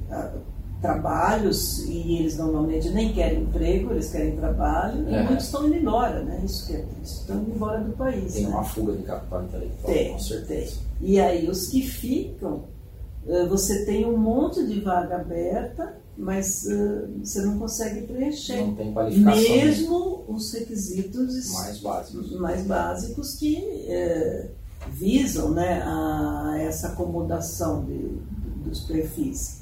uh, 0.09 0.39
trabalhos 0.82 1.80
e 1.88 2.17
eles 2.17 2.38
normalmente 2.38 2.89
nem 2.89 3.13
querem 3.13 3.43
emprego, 3.43 3.91
eles 3.91 4.09
querem 4.11 4.36
trabalho 4.36 5.07
é. 5.07 5.22
e 5.22 5.26
muitos 5.26 5.45
estão 5.45 5.67
indo 5.67 5.76
embora, 5.76 6.24
né? 6.24 6.41
Isso 6.43 6.65
que 6.65 6.74
é 6.74 6.80
triste, 6.80 7.20
estão 7.20 7.38
indo 7.38 7.51
embora 7.51 7.80
do 7.82 7.91
país. 7.93 8.34
Tem 8.34 8.43
né? 8.43 8.49
uma 8.49 8.63
fuga 8.63 8.93
de 8.93 9.03
capital 9.03 9.43
intelectual, 9.43 9.93
tem, 9.93 10.11
com 10.13 10.20
certeza. 10.20 10.78
Tem. 10.99 11.09
E 11.09 11.20
aí 11.20 11.47
os 11.47 11.67
que 11.67 11.84
ficam 11.84 12.63
você 13.47 13.86
tem 13.86 14.05
um 14.05 14.17
monte 14.17 14.65
de 14.65 14.80
vaga 14.80 15.17
aberta, 15.17 15.99
mas 16.17 16.63
uh, 16.65 17.20
você 17.24 17.41
não 17.41 17.57
consegue 17.57 18.01
preencher. 18.07 18.57
Não 18.61 18.76
tem 18.76 18.93
qualificação. 18.93 19.41
Mesmo 19.41 20.26
os 20.28 20.53
requisitos 20.53 21.53
mais 21.53 21.80
básicos, 21.80 22.39
mais 22.39 22.65
básicos 22.65 23.36
que 23.36 23.55
uh, 23.55 24.49
visam 24.89 25.51
né, 25.51 25.82
a 25.84 26.57
essa 26.59 26.89
acomodação 26.89 27.86
de, 27.86 28.20
dos 28.63 28.82
perfis. 28.82 29.59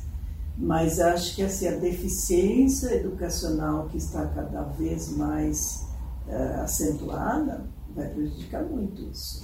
Mas 0.57 0.99
acho 0.99 1.35
que 1.35 1.43
assim, 1.43 1.67
a 1.67 1.75
deficiência 1.77 2.95
educacional 2.95 3.87
que 3.89 3.97
está 3.97 4.25
cada 4.25 4.63
vez 4.63 5.15
mais 5.15 5.85
uh, 6.27 6.61
acentuada 6.61 7.65
vai 7.95 8.07
prejudicar 8.09 8.63
muito 8.63 9.01
isso. 9.03 9.43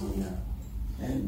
É. 1.00 1.04
É. 1.04 1.20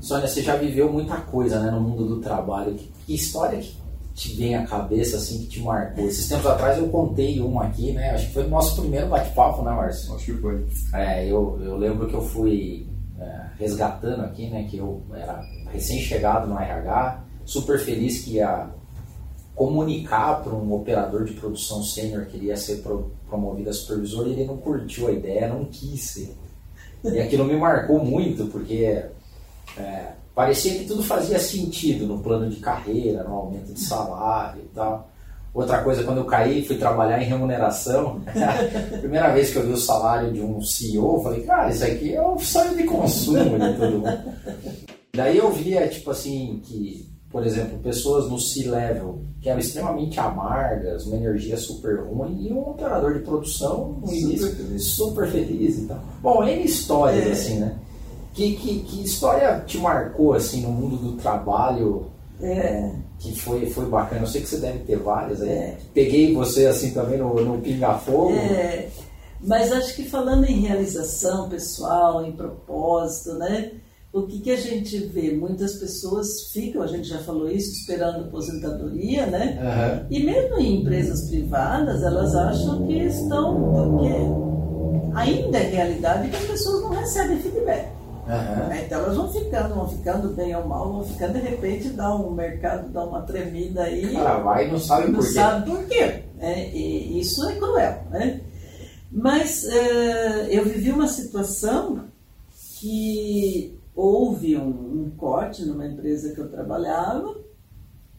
Sônia, 0.00 0.28
você 0.28 0.42
já 0.42 0.56
viveu 0.56 0.92
muita 0.92 1.16
coisa 1.16 1.60
né, 1.60 1.70
no 1.70 1.80
mundo 1.80 2.06
do 2.06 2.20
trabalho. 2.20 2.74
Que, 2.74 2.90
que, 3.06 3.14
história 3.14 3.58
que 3.58 3.76
te 4.14 4.34
vem 4.36 4.54
à 4.54 4.66
cabeça, 4.66 5.16
assim, 5.16 5.38
que 5.40 5.46
te 5.46 5.60
marcou? 5.60 6.06
Esses 6.06 6.28
tempos 6.28 6.46
atrás 6.46 6.78
eu 6.78 6.88
contei 6.88 7.40
uma 7.40 7.64
aqui, 7.64 7.92
né? 7.92 8.10
Acho 8.10 8.26
que 8.28 8.34
foi 8.34 8.44
o 8.44 8.48
nosso 8.48 8.80
primeiro 8.80 9.08
bate-papo, 9.08 9.62
né, 9.62 9.70
Márcio? 9.70 10.14
Acho 10.14 10.24
que 10.24 10.34
foi. 10.34 10.66
É, 10.94 11.26
eu, 11.26 11.58
eu 11.62 11.76
lembro 11.76 12.06
que 12.06 12.14
eu 12.14 12.22
fui 12.22 12.86
é, 13.18 13.46
resgatando 13.58 14.22
aqui, 14.22 14.48
né? 14.48 14.66
Que 14.70 14.78
eu 14.78 15.02
era 15.12 15.42
recém-chegado 15.72 16.46
no 16.46 16.58
RH, 16.58 17.24
super 17.44 17.78
feliz 17.78 18.22
que 18.22 18.34
ia 18.34 18.68
comunicar 19.58 20.40
para 20.44 20.54
um 20.54 20.72
operador 20.72 21.24
de 21.24 21.34
produção 21.34 21.82
sênior 21.82 22.26
que 22.26 22.36
iria 22.36 22.56
ser 22.56 22.76
pro, 22.76 23.10
promovido 23.28 23.68
a 23.68 23.72
supervisor 23.72 24.28
e 24.28 24.30
ele 24.30 24.44
não 24.44 24.56
curtiu 24.56 25.08
a 25.08 25.12
ideia, 25.12 25.48
não 25.48 25.64
quis 25.64 26.00
ser. 26.00 26.36
E 27.04 27.18
aquilo 27.18 27.44
me 27.44 27.56
marcou 27.56 28.04
muito, 28.04 28.46
porque 28.46 29.04
é, 29.76 30.12
parecia 30.34 30.78
que 30.78 30.84
tudo 30.84 31.02
fazia 31.02 31.38
sentido 31.38 32.06
no 32.06 32.22
plano 32.22 32.48
de 32.48 32.56
carreira, 32.56 33.24
no 33.24 33.34
aumento 33.34 33.72
de 33.72 33.80
salário 33.80 34.62
e 34.62 34.74
tal. 34.74 35.10
Outra 35.52 35.82
coisa, 35.82 36.04
quando 36.04 36.18
eu 36.18 36.24
caí, 36.24 36.64
fui 36.64 36.76
trabalhar 36.76 37.20
em 37.20 37.26
remuneração. 37.26 38.22
a 38.26 38.98
primeira 38.98 39.32
vez 39.32 39.50
que 39.50 39.56
eu 39.56 39.66
vi 39.66 39.72
o 39.72 39.76
salário 39.76 40.32
de 40.32 40.40
um 40.40 40.60
CEO, 40.60 41.16
eu 41.16 41.22
falei, 41.22 41.42
cara, 41.42 41.70
isso 41.70 41.84
aqui 41.84 42.14
é 42.14 42.22
um 42.22 42.38
sonho 42.38 42.76
de 42.76 42.84
consumo 42.84 43.58
de 43.58 43.76
todo 43.76 43.98
mundo. 43.98 44.18
Daí 45.14 45.38
eu 45.38 45.50
via, 45.50 45.88
tipo 45.88 46.10
assim, 46.10 46.60
que, 46.64 47.08
por 47.30 47.44
exemplo, 47.44 47.78
pessoas 47.78 48.30
no 48.30 48.38
C-level 48.38 49.20
que 49.40 49.48
eram 49.48 49.58
extremamente 49.58 50.20
amargas, 50.20 51.06
uma 51.06 51.16
energia 51.16 51.56
super 51.56 52.00
ruim, 52.04 52.46
e 52.46 52.52
um 52.52 52.70
operador 52.70 53.14
de 53.14 53.20
produção 53.20 53.98
no 54.00 54.12
início 54.12 54.50
super, 54.50 54.78
super 54.78 55.28
feliz 55.28 55.78
e 55.78 55.86
tal. 55.86 56.00
Bom, 56.22 56.44
N 56.44 56.64
histórias, 56.64 57.26
é. 57.26 57.32
assim, 57.32 57.58
né? 57.58 57.76
Que, 58.32 58.54
que, 58.56 58.80
que, 58.80 59.04
história 59.04 59.62
te 59.66 59.78
marcou 59.78 60.34
assim 60.34 60.62
no 60.62 60.70
mundo 60.70 60.96
do 60.96 61.12
trabalho? 61.16 62.06
É. 62.40 62.90
Que 63.18 63.38
foi, 63.38 63.66
foi 63.66 63.86
bacana. 63.86 64.22
Eu 64.22 64.26
sei 64.26 64.42
que 64.42 64.48
você 64.48 64.58
deve 64.58 64.80
ter 64.80 64.96
várias 64.96 65.42
aí. 65.42 65.48
É. 65.48 65.78
Peguei 65.92 66.32
você 66.32 66.66
assim 66.66 66.92
também 66.92 67.18
no, 67.18 67.34
no 67.34 67.58
pinga-fogo. 67.58 68.34
É. 68.34 68.88
Mas 69.40 69.72
acho 69.72 69.94
que 69.94 70.04
falando 70.04 70.44
em 70.44 70.60
realização 70.60 71.48
pessoal, 71.48 72.24
em 72.24 72.32
propósito, 72.32 73.34
né? 73.34 73.72
O 74.12 74.22
que, 74.22 74.40
que 74.40 74.50
a 74.50 74.56
gente 74.56 74.98
vê? 74.98 75.32
Muitas 75.32 75.74
pessoas 75.74 76.50
ficam, 76.50 76.82
a 76.82 76.86
gente 76.86 77.06
já 77.08 77.18
falou 77.18 77.48
isso, 77.48 77.70
esperando 77.72 78.24
aposentadoria, 78.24 79.26
né? 79.26 79.58
Uhum. 79.60 80.06
E 80.10 80.24
mesmo 80.24 80.58
em 80.58 80.80
empresas 80.80 81.28
privadas, 81.28 82.02
elas 82.02 82.34
acham 82.34 82.86
que 82.86 82.94
estão. 82.94 83.54
Porque 83.70 85.14
ainda 85.14 85.58
é 85.58 85.68
realidade 85.68 86.30
que 86.30 86.36
as 86.36 86.44
pessoas 86.44 86.82
não 86.82 86.90
recebem 86.90 87.38
feedback. 87.38 87.97
Uhum. 88.28 88.74
Então 88.74 89.00
elas 89.00 89.16
vão 89.16 89.32
ficando, 89.32 89.74
vão 89.74 89.88
ficando 89.88 90.28
bem 90.34 90.54
ou 90.54 90.66
mal, 90.66 90.92
vão 90.92 91.04
ficando, 91.04 91.32
de 91.32 91.40
repente 91.40 91.88
dá 91.90 92.14
um 92.14 92.30
mercado, 92.30 92.90
dá 92.90 93.04
uma 93.04 93.22
tremida 93.22 93.84
aí. 93.84 94.12
Cara, 94.12 94.38
vai 94.40 94.68
e 94.68 94.70
não 94.70 94.78
sabe 94.78 95.10
não 95.10 95.14
por 95.14 95.26
quê. 95.26 95.34
Não 95.34 95.42
sabe 95.42 95.70
por 95.70 95.84
quê. 95.86 96.22
É, 96.38 96.70
e 96.70 97.20
isso 97.20 97.48
é 97.48 97.54
cruel, 97.54 98.04
né? 98.10 98.40
Mas 99.10 99.64
eh, 99.64 100.48
eu 100.50 100.64
vivi 100.64 100.92
uma 100.92 101.08
situação 101.08 102.04
que 102.78 103.74
houve 103.96 104.56
um, 104.56 104.68
um 104.68 105.12
corte 105.16 105.64
numa 105.64 105.86
empresa 105.86 106.34
que 106.34 106.40
eu 106.40 106.50
trabalhava 106.50 107.34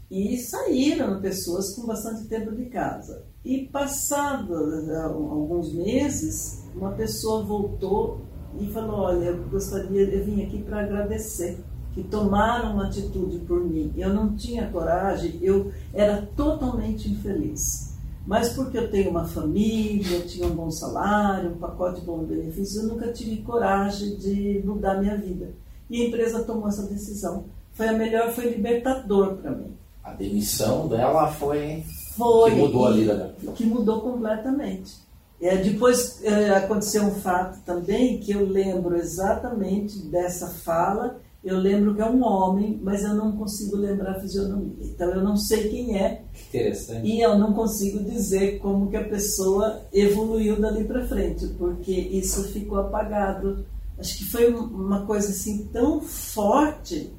e 0.10 0.38
saíram 0.38 1.22
pessoas 1.22 1.76
com 1.76 1.86
bastante 1.86 2.26
tempo 2.26 2.52
de 2.52 2.66
casa. 2.66 3.24
E 3.46 3.68
passados 3.68 4.90
eh, 4.90 5.04
alguns 5.04 5.72
meses, 5.72 6.64
uma 6.76 6.94
pessoa 6.94 7.44
voltou 7.46 8.22
e 8.60 8.68
falou: 8.68 9.02
Olha, 9.02 9.26
eu 9.26 9.44
gostaria, 9.50 10.02
eu 10.02 10.24
vim 10.24 10.44
aqui 10.44 10.64
para 10.64 10.82
agradecer 10.82 11.60
que 11.94 12.04
tomaram 12.04 12.74
uma 12.74 12.88
atitude 12.88 13.40
por 13.40 13.60
mim. 13.64 13.92
Eu 13.98 14.14
não 14.14 14.36
tinha 14.36 14.70
coragem, 14.70 15.38
eu 15.42 15.72
era 15.94 16.28
totalmente 16.36 17.10
infeliz. 17.10 17.90
Mas 18.26 18.50
porque 18.54 18.78
eu 18.78 18.92
tenho 18.92 19.10
uma 19.10 19.26
família, 19.26 20.22
tinha 20.22 20.48
um 20.48 20.56
bom 20.56 20.70
salário, 20.70 21.52
um 21.52 21.58
pacote 21.58 22.02
de 22.02 22.26
benefícios, 22.26 22.84
eu 22.84 22.90
nunca 22.90 23.12
tive 23.12 23.42
coragem 23.42 24.16
de 24.18 24.62
mudar 24.64 25.02
minha 25.02 25.18
vida. 25.18 25.52
E 25.90 26.04
a 26.04 26.08
empresa 26.08 26.44
tomou 26.44 26.68
essa 26.68 26.84
decisão. 26.84 27.46
Foi 27.74 27.88
a 27.88 27.94
melhor, 27.94 28.32
foi 28.32 28.50
libertador 28.50 29.36
para 29.38 29.52
mim. 29.52 29.74
A 30.04 30.14
demissão 30.14 30.88
dela 30.88 31.28
foi, 31.28 31.84
foi 32.16 32.52
que 32.52 32.58
mudou 32.58 32.88
a 32.88 32.92
vida 32.92 33.16
dela. 33.16 33.36
Que 33.56 33.66
mudou 33.66 34.02
completamente. 34.02 34.98
É, 35.42 35.58
depois 35.58 36.22
é, 36.24 36.50
aconteceu 36.50 37.04
um 37.04 37.16
fato 37.16 37.64
também 37.66 38.20
que 38.20 38.32
eu 38.32 38.46
lembro 38.46 38.96
exatamente 38.98 39.98
dessa 40.08 40.48
fala. 40.48 41.20
Eu 41.42 41.58
lembro 41.58 41.96
que 41.96 42.02
é 42.02 42.06
um 42.06 42.22
homem, 42.22 42.78
mas 42.84 43.02
eu 43.04 43.14
não 43.14 43.32
consigo 43.32 43.78
lembrar 43.78 44.12
a 44.12 44.20
fisionomia. 44.20 44.76
Então 44.82 45.10
eu 45.12 45.24
não 45.24 45.38
sei 45.38 45.70
quem 45.70 45.98
é. 45.98 46.24
Que 46.34 46.58
interessante. 46.58 47.08
E 47.08 47.22
eu 47.22 47.38
não 47.38 47.54
consigo 47.54 48.04
dizer 48.04 48.60
como 48.60 48.90
que 48.90 48.98
a 48.98 49.08
pessoa 49.08 49.82
evoluiu 49.94 50.60
dali 50.60 50.84
para 50.84 51.08
frente, 51.08 51.48
porque 51.58 51.92
isso 51.92 52.44
ficou 52.50 52.80
apagado. 52.80 53.66
Acho 53.98 54.18
que 54.18 54.26
foi 54.26 54.54
uma 54.54 55.06
coisa 55.06 55.30
assim 55.30 55.70
tão 55.72 56.02
forte 56.02 57.14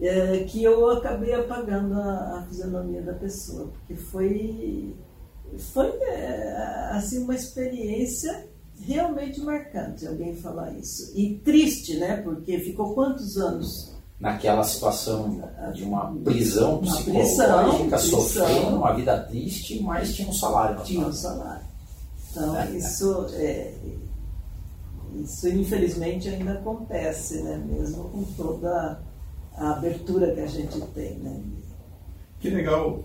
é, 0.00 0.44
que 0.44 0.62
eu 0.62 0.90
acabei 0.90 1.34
apagando 1.34 1.94
a, 1.94 2.38
a, 2.38 2.46
fisionomia 2.48 3.02
da 3.02 3.14
pessoa, 3.14 3.68
porque 3.68 3.94
foi, 3.94 4.94
foi 5.58 5.88
é, 5.88 6.90
assim 6.92 7.18
uma 7.18 7.34
experiência 7.34 8.48
realmente 8.80 9.40
marcante 9.40 10.06
alguém 10.06 10.34
falar 10.36 10.72
isso. 10.72 11.12
E 11.14 11.38
triste, 11.38 11.96
né? 11.98 12.18
Porque 12.22 12.58
ficou 12.58 12.94
quantos 12.94 13.36
anos? 13.36 13.94
Naquela 14.18 14.64
situação 14.64 15.42
de 15.74 15.84
uma 15.84 16.10
prisão 16.24 16.78
psicológica, 16.78 17.98
sofrendo 17.98 18.76
uma 18.76 18.94
vida 18.94 19.18
triste, 19.24 19.82
mas 19.82 20.14
tinha 20.14 20.28
um 20.28 20.32
salário. 20.32 20.82
Tinha 20.84 21.06
um 21.06 21.12
salário. 21.12 21.66
Então, 22.30 22.56
é, 22.56 22.70
isso, 22.70 23.26
é, 23.34 23.74
isso 25.16 25.48
infelizmente 25.48 26.28
ainda 26.28 26.52
acontece, 26.52 27.42
né? 27.42 27.62
Mesmo 27.66 28.04
com 28.04 28.24
toda 28.36 29.02
a 29.54 29.70
abertura 29.72 30.34
que 30.34 30.40
a 30.40 30.46
gente 30.46 30.80
tem, 30.94 31.14
né? 31.18 31.38
Que 32.40 32.48
legal 32.50 33.04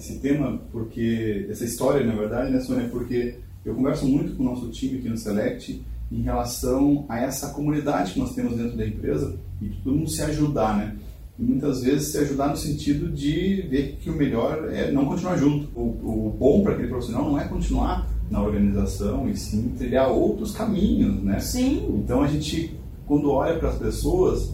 esse 0.00 0.18
tema, 0.18 0.58
porque 0.72 1.46
essa 1.50 1.64
história, 1.64 2.04
na 2.04 2.14
verdade, 2.14 2.50
né, 2.50 2.60
Sônia, 2.60 2.88
porque 2.88 3.36
eu 3.64 3.74
converso 3.74 4.06
muito 4.06 4.34
com 4.34 4.42
o 4.42 4.46
nosso 4.46 4.68
time 4.70 4.98
aqui 4.98 5.08
no 5.08 5.16
Select 5.16 5.82
em 6.10 6.22
relação 6.22 7.04
a 7.08 7.20
essa 7.20 7.50
comunidade 7.50 8.14
que 8.14 8.18
nós 8.18 8.34
temos 8.34 8.56
dentro 8.56 8.76
da 8.76 8.86
empresa 8.86 9.36
e 9.60 9.68
todo 9.84 9.94
mundo 9.94 10.10
se 10.10 10.22
ajudar, 10.22 10.76
né? 10.76 10.96
E 11.38 11.42
muitas 11.42 11.82
vezes 11.82 12.08
se 12.08 12.18
ajudar 12.18 12.48
no 12.48 12.56
sentido 12.56 13.10
de 13.10 13.62
ver 13.68 13.98
que 14.00 14.10
o 14.10 14.16
melhor 14.16 14.70
é 14.72 14.90
não 14.90 15.06
continuar 15.06 15.36
junto. 15.36 15.68
O, 15.78 16.28
o 16.28 16.36
bom 16.36 16.62
para 16.62 16.72
aquele 16.72 16.88
profissional 16.88 17.30
não 17.30 17.38
é 17.38 17.44
continuar 17.44 18.08
na 18.30 18.42
organização 18.42 19.28
e 19.28 19.36
sim 19.36 19.74
trilhar 19.76 20.10
outros 20.10 20.52
caminhos, 20.52 21.22
né? 21.22 21.38
Sim. 21.40 22.02
Então 22.02 22.22
a 22.22 22.26
gente, 22.26 22.74
quando 23.06 23.30
olha 23.30 23.58
para 23.58 23.68
as 23.68 23.76
pessoas, 23.76 24.52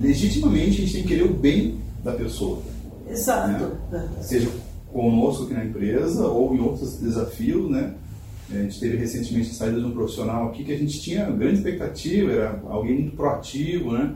legitimamente 0.00 0.82
a 0.82 0.84
gente 0.84 0.92
tem 0.92 1.02
que 1.02 1.08
querer 1.08 1.24
o 1.24 1.34
bem 1.34 1.78
da 2.04 2.12
pessoa. 2.12 2.60
Exato. 3.08 3.76
Né? 3.90 4.08
Seja 4.20 4.48
conosco 4.92 5.44
aqui 5.44 5.54
na 5.54 5.64
empresa 5.64 6.26
ou 6.26 6.54
em 6.54 6.60
outros 6.60 6.98
desafios, 6.98 7.70
né? 7.70 7.94
A 8.50 8.62
gente 8.62 8.78
teve 8.78 8.96
recentemente 8.96 9.50
a 9.50 9.54
saída 9.54 9.80
de 9.80 9.86
um 9.86 9.92
profissional 9.92 10.48
aqui 10.48 10.62
que 10.62 10.72
a 10.72 10.78
gente 10.78 11.00
tinha 11.00 11.30
grande 11.30 11.58
expectativa, 11.58 12.30
era 12.30 12.62
alguém 12.68 13.00
muito 13.00 13.16
proativo, 13.16 13.92
né? 13.92 14.14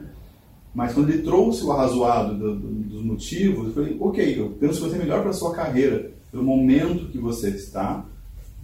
Mas 0.74 0.92
quando 0.92 1.08
ele 1.08 1.22
trouxe 1.22 1.64
o 1.64 1.72
arrazoado 1.72 2.36
do, 2.36 2.54
do, 2.54 2.68
dos 2.68 3.02
motivos, 3.02 3.68
eu 3.68 3.72
falei, 3.72 3.96
ok, 3.98 4.38
eu 4.38 4.50
penso 4.60 4.82
que 4.82 4.90
você 4.90 4.96
é 4.96 4.98
melhor 4.98 5.22
para 5.22 5.30
a 5.30 5.34
sua 5.34 5.54
carreira, 5.54 6.10
pelo 6.30 6.44
momento 6.44 7.06
que 7.06 7.16
você 7.16 7.48
está, 7.48 8.04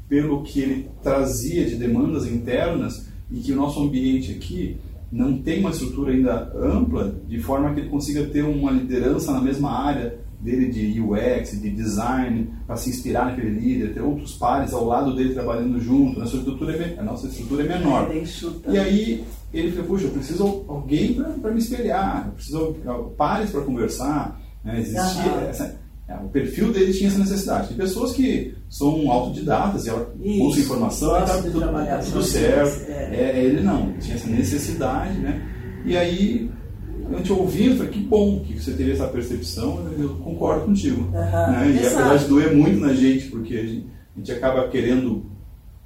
pelo 0.09 0.43
que 0.43 0.61
ele 0.61 0.91
trazia 1.03 1.65
de 1.65 1.77
demandas 1.77 2.27
internas 2.27 3.09
e 3.31 3.41
que 3.41 3.53
o 3.53 3.57
nosso 3.57 3.83
ambiente 3.83 4.33
aqui 4.33 4.77
não 5.11 5.39
tem 5.41 5.61
uma 5.61 5.71
estrutura 5.71 6.13
ainda 6.13 6.53
ampla, 6.55 7.15
de 7.27 7.41
forma 7.41 7.73
que 7.73 7.81
ele 7.81 7.89
consiga 7.89 8.25
ter 8.27 8.43
uma 8.43 8.71
liderança 8.71 9.33
na 9.33 9.41
mesma 9.41 9.71
área 9.71 10.19
dele 10.43 10.67
de 10.67 11.01
UX, 11.01 11.53
de 11.53 11.71
design, 11.71 12.53
para 12.67 12.77
se 12.77 12.91
inspirar 12.91 13.27
naquele 13.27 13.61
líder, 13.61 13.95
ter 13.95 14.01
outros 14.01 14.35
pares 14.35 14.73
ao 14.73 14.85
lado 14.85 15.15
dele 15.15 15.33
trabalhando 15.33 15.81
junto. 15.81 16.21
A, 16.21 16.25
estrutura 16.25 16.77
é, 16.77 16.99
a 16.99 17.03
nossa 17.03 17.29
estrutura 17.29 17.65
é 17.65 17.69
menor. 17.69 18.11
É 18.11 18.73
e 18.73 18.79
aí 18.79 19.25
ele 19.55 19.71
falou, 19.71 19.87
puxa, 19.87 20.07
eu 20.07 20.11
preciso 20.11 20.65
alguém 20.67 21.15
para 21.15 21.53
me 21.53 21.59
espelhar, 21.59 22.27
eu 22.27 22.33
preciso 22.33 22.73
de 22.73 23.15
pares 23.17 23.51
para 23.51 23.61
conversar. 23.61 24.41
Né? 24.65 24.81
Existia 24.81 25.33
uhum. 25.33 25.41
essa, 25.49 25.81
é, 26.09 26.17
o 26.17 26.29
perfil 26.29 26.73
dele 26.73 26.93
tinha 26.93 27.09
essa 27.09 27.19
necessidade. 27.19 27.69
Tem 27.69 27.77
pessoas 27.77 28.13
que 28.13 28.55
são 28.69 29.11
autodidatas 29.11 29.87
ela 29.87 30.13
busca 30.17 30.61
informação 30.61 31.17
está 31.21 31.41
tudo, 31.41 31.61
tá 31.61 31.99
tudo 31.99 32.23
certo. 32.25 32.91
É. 32.91 33.11
É, 33.15 33.45
ele 33.45 33.61
não, 33.61 33.91
ele 33.91 33.99
tinha 33.99 34.17
essa 34.17 34.29
necessidade, 34.29 35.19
né? 35.19 35.41
E 35.85 35.97
aí 35.97 36.51
a 37.15 37.19
gente 37.19 37.33
ouvindo, 37.33 37.77
falei, 37.77 37.93
que 37.93 37.99
bom 38.01 38.41
que 38.41 38.61
você 38.61 38.73
teve 38.73 38.93
essa 38.93 39.07
percepção, 39.07 39.87
eu 39.99 40.11
concordo 40.17 40.67
contigo. 40.67 41.03
Uhum, 41.03 41.13
né? 41.13 41.79
E 41.83 41.87
apesar 41.87 42.17
de 42.17 42.25
doer 42.27 42.55
muito 42.55 42.81
na 42.81 42.93
gente, 42.93 43.27
porque 43.27 43.57
a 43.57 43.63
gente, 43.63 43.87
a 44.15 44.19
gente 44.19 44.33
acaba 44.33 44.69
querendo, 44.69 45.27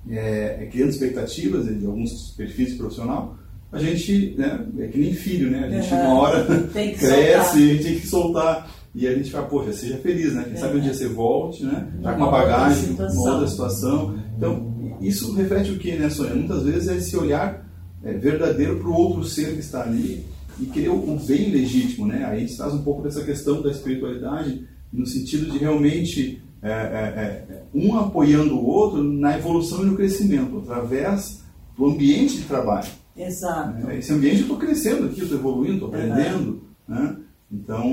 é, 0.08 0.68
criando 0.70 0.90
expectativas 0.90 1.66
de 1.66 1.86
alguns 1.86 2.34
perfis 2.36 2.74
profissional, 2.74 3.36
a 3.72 3.78
gente, 3.78 4.34
né, 4.38 4.64
é 4.78 4.86
que 4.86 4.98
nem 4.98 5.12
filho, 5.12 5.50
né? 5.50 5.64
A 5.64 5.70
gente 5.70 5.92
uhum. 5.92 6.00
uma 6.00 6.20
hora 6.20 6.46
cresce, 6.72 7.58
a 7.58 7.74
gente 7.74 7.82
tem 7.82 7.98
que 7.98 8.06
soltar. 8.06 8.70
E 8.94 9.06
a 9.06 9.14
gente 9.14 9.30
fala, 9.30 9.46
poxa, 9.46 9.74
seja 9.74 9.98
feliz, 9.98 10.32
né? 10.32 10.44
Quem 10.44 10.54
é. 10.54 10.56
sabe 10.56 10.78
um 10.78 10.80
dia 10.80 10.94
você 10.94 11.06
volte, 11.06 11.62
né? 11.64 11.86
Já 12.02 12.14
com 12.14 12.18
uma 12.18 12.30
bagagem, 12.30 12.92
uma 12.94 13.30
outra 13.32 13.46
situação. 13.46 14.18
Então, 14.34 14.96
isso 15.02 15.34
reflete 15.34 15.72
o 15.72 15.78
que, 15.78 15.92
né, 15.96 16.08
Sônia? 16.08 16.34
Muitas 16.34 16.62
vezes 16.62 16.88
é 16.88 16.96
esse 16.96 17.14
olhar 17.14 17.66
é, 18.02 18.14
verdadeiro 18.14 18.78
para 18.78 18.88
o 18.88 18.94
outro 18.94 19.22
ser 19.24 19.52
que 19.52 19.60
está 19.60 19.82
ali 19.82 20.24
e 20.60 20.66
querer 20.66 20.88
o 20.88 21.18
bem 21.26 21.50
legítimo, 21.50 22.06
né? 22.06 22.24
Aí 22.24 22.36
a 22.36 22.40
gente 22.40 22.56
traz 22.56 22.72
um 22.74 22.82
pouco 22.82 23.02
dessa 23.02 23.24
questão 23.24 23.62
da 23.62 23.70
espiritualidade 23.70 24.66
no 24.92 25.06
sentido 25.06 25.50
de 25.50 25.58
realmente 25.58 26.42
é, 26.62 26.70
é, 26.70 26.72
é, 26.72 27.62
um 27.74 27.96
apoiando 27.98 28.56
o 28.56 28.66
outro 28.66 29.02
na 29.02 29.36
evolução 29.36 29.82
e 29.82 29.86
no 29.86 29.96
crescimento 29.96 30.58
através 30.58 31.44
do 31.76 31.86
ambiente 31.86 32.38
de 32.38 32.44
trabalho. 32.44 32.88
Exato. 33.16 33.78
Né? 33.78 33.98
Esse 33.98 34.12
ambiente 34.12 34.36
eu 34.36 34.42
estou 34.42 34.58
crescendo 34.58 35.06
aqui, 35.06 35.22
estou 35.22 35.38
evoluindo, 35.38 35.74
estou 35.74 35.88
aprendendo, 35.88 36.62
né? 36.88 37.16
Então 37.52 37.84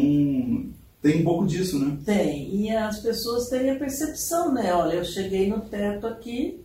tem 1.02 1.22
um 1.22 1.24
pouco 1.24 1.46
disso, 1.46 1.78
né? 1.78 1.98
Tem. 2.06 2.56
E 2.56 2.70
as 2.72 3.00
pessoas 3.00 3.50
têm 3.50 3.70
a 3.70 3.76
percepção, 3.76 4.54
né? 4.54 4.74
Olha, 4.74 4.94
eu 4.94 5.06
cheguei 5.06 5.50
no 5.50 5.62
teto 5.62 6.08
aqui, 6.08 6.63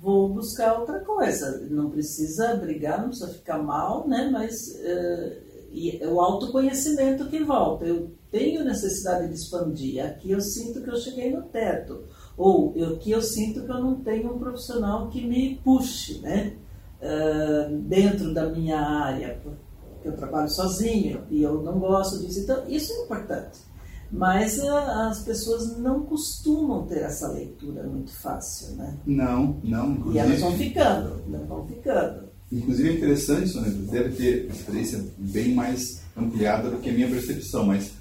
vou 0.00 0.28
buscar 0.28 0.78
outra 0.78 1.00
coisa. 1.00 1.66
Não 1.70 1.90
precisa 1.90 2.56
brigar, 2.56 3.00
não 3.00 3.08
precisa 3.08 3.32
ficar 3.32 3.58
mal, 3.58 4.08
né? 4.08 4.28
Mas 4.32 4.54
uh, 4.68 5.50
e, 5.70 6.04
o 6.06 6.20
autoconhecimento 6.20 7.28
que 7.28 7.44
volta. 7.44 7.84
Eu 7.84 8.10
tenho 8.30 8.64
necessidade 8.64 9.28
de 9.28 9.34
expandir. 9.34 10.04
Aqui 10.04 10.30
eu 10.30 10.40
sinto 10.40 10.82
que 10.82 10.90
eu 10.90 10.96
cheguei 10.96 11.32
no 11.32 11.42
teto. 11.42 12.04
Ou 12.36 12.74
aqui 12.94 13.10
eu 13.10 13.20
sinto 13.20 13.64
que 13.64 13.70
eu 13.70 13.80
não 13.80 14.00
tenho 14.02 14.34
um 14.34 14.38
profissional 14.38 15.08
que 15.08 15.26
me 15.26 15.56
puxe, 15.62 16.20
né? 16.20 16.56
Uh, 17.00 17.78
dentro 17.78 18.34
da 18.34 18.46
minha 18.50 18.78
área, 18.78 19.40
porque 19.42 20.06
eu 20.06 20.14
trabalho 20.14 20.50
sozinho 20.50 21.24
e 21.30 21.42
eu 21.42 21.62
não 21.62 21.78
gosto 21.78 22.18
disso. 22.18 22.40
Então, 22.40 22.68
isso 22.68 22.92
é 22.92 23.04
importante. 23.04 23.69
Mas 24.12 24.58
as 24.58 25.22
pessoas 25.22 25.78
não 25.78 26.02
costumam 26.02 26.86
ter 26.86 26.98
essa 26.98 27.28
leitura 27.28 27.84
muito 27.84 28.12
fácil, 28.12 28.74
né? 28.74 28.96
Não, 29.06 29.56
não. 29.62 29.92
Inclusive... 29.92 30.16
E 30.16 30.18
elas 30.18 30.40
vão 30.40 30.52
ficando, 30.52 31.22
não 31.28 31.46
vão 31.46 31.66
ficando. 31.66 32.30
Inclusive 32.50 32.88
é 32.88 32.92
interessante, 32.94 33.48
Sônia, 33.48 33.70
deve 33.70 34.16
ter 34.16 34.50
experiência 34.50 35.04
bem 35.16 35.54
mais 35.54 36.02
ampliada 36.16 36.68
do 36.68 36.78
que 36.78 36.90
a 36.90 36.92
minha 36.92 37.08
percepção, 37.08 37.64
mas 37.66 37.92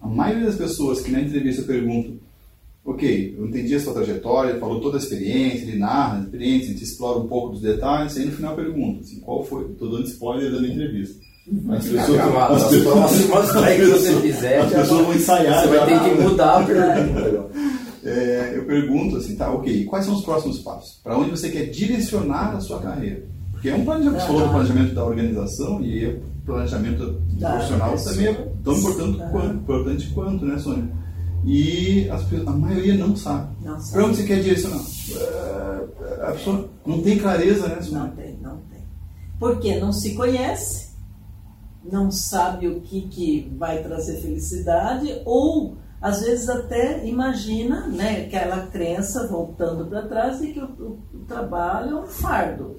a 0.00 0.08
maioria 0.08 0.46
das 0.46 0.56
pessoas 0.56 1.02
que 1.02 1.10
na 1.10 1.20
entrevista 1.20 1.62
perguntam, 1.62 2.18
ok, 2.82 3.36
eu 3.38 3.46
entendi 3.46 3.74
a 3.74 3.80
sua 3.80 3.92
trajetória, 3.92 4.58
falou 4.58 4.80
toda 4.80 4.96
a 4.96 5.00
experiência, 5.00 5.64
ele 5.64 5.78
narra 5.78 6.18
a 6.18 6.22
experiência, 6.22 6.68
a 6.68 6.72
gente 6.72 6.84
explora 6.84 7.18
um 7.18 7.28
pouco 7.28 7.50
dos 7.50 7.60
detalhes, 7.60 8.16
aí 8.16 8.24
no 8.24 8.32
final 8.32 8.56
pergunta, 8.56 9.00
assim, 9.02 9.20
qual 9.20 9.44
foi, 9.44 9.70
estou 9.70 9.90
dando 9.90 10.08
spoiler 10.08 10.50
da 10.50 10.60
minha 10.60 10.72
entrevista. 10.72 11.22
As 11.70 11.84
pessoas, 11.88 12.16
gravado, 12.16 12.54
as, 12.54 12.62
as 12.62 12.82
próximas 13.26 13.76
que 13.76 13.84
você 13.86 14.20
fizer, 14.20 14.60
as 14.60 14.72
pessoas 14.72 15.06
vão 15.06 15.14
ensaiar. 15.14 15.62
Você 15.62 15.76
vai 15.78 15.86
ter 15.86 16.00
que 16.00 16.22
mudar 16.22 16.60
a 16.60 16.62
pergunta. 16.64 17.50
é, 18.04 18.52
eu 18.56 18.64
pergunto 18.64 19.16
assim, 19.16 19.36
tá, 19.36 19.50
ok, 19.52 19.84
quais 19.84 20.04
são 20.04 20.14
os 20.14 20.24
próximos 20.24 20.60
passos? 20.60 21.00
Para 21.02 21.18
onde 21.18 21.30
você 21.30 21.48
quer 21.48 21.66
direcionar 21.70 22.54
a 22.56 22.60
sua 22.60 22.80
carreira? 22.80 23.22
Porque 23.52 23.68
é 23.68 23.74
um 23.74 23.84
planejamento, 23.84 24.20
você 24.20 24.26
falou 24.26 24.42
do 24.42 24.48
planejamento 24.48 24.94
da 24.94 25.04
organização 25.04 25.82
e 25.82 26.06
o 26.06 26.22
planejamento 26.46 27.20
Da 27.38 27.50
profissional 27.50 27.90
pessoa. 27.90 28.14
também 28.14 28.28
é 28.28 28.52
tão 28.64 28.72
importante 28.74 29.20
Aham. 29.20 29.30
quanto, 29.30 29.54
importante 29.54 30.10
quanto, 30.14 30.44
né, 30.46 30.58
Sônia? 30.58 30.88
E 31.44 32.08
as 32.10 32.22
a 32.46 32.50
maioria 32.52 32.94
não 32.94 33.16
sabe. 33.16 33.48
Sabe. 33.62 33.92
Para 33.92 34.04
onde 34.06 34.16
você 34.16 34.22
quer 34.24 34.40
direcionar? 34.40 34.80
É, 35.16 36.26
A 36.26 36.32
pessoa 36.32 36.68
não 36.86 37.02
tem 37.02 37.18
clareza, 37.18 37.66
né, 37.68 37.82
Sônia? 37.82 38.04
Não 38.04 38.10
tem, 38.10 38.38
não 38.40 38.56
tem. 38.70 38.80
Porque 39.38 39.76
não 39.80 39.92
se 39.92 40.14
conhece, 40.14 40.89
não 41.84 42.10
sabe 42.10 42.68
o 42.68 42.80
que, 42.80 43.02
que 43.08 43.52
vai 43.58 43.82
trazer 43.82 44.20
felicidade, 44.20 45.20
ou 45.24 45.76
às 46.00 46.20
vezes 46.22 46.48
até 46.48 47.06
imagina 47.06 47.86
né, 47.86 48.24
aquela 48.26 48.66
crença 48.66 49.26
voltando 49.28 49.86
para 49.86 50.02
trás 50.02 50.38
de 50.40 50.48
que 50.52 50.60
o, 50.60 50.64
o- 50.64 50.98
o 51.14 51.18
trabalho 51.26 51.98
é 51.98 52.00
um 52.00 52.06
fardo. 52.06 52.76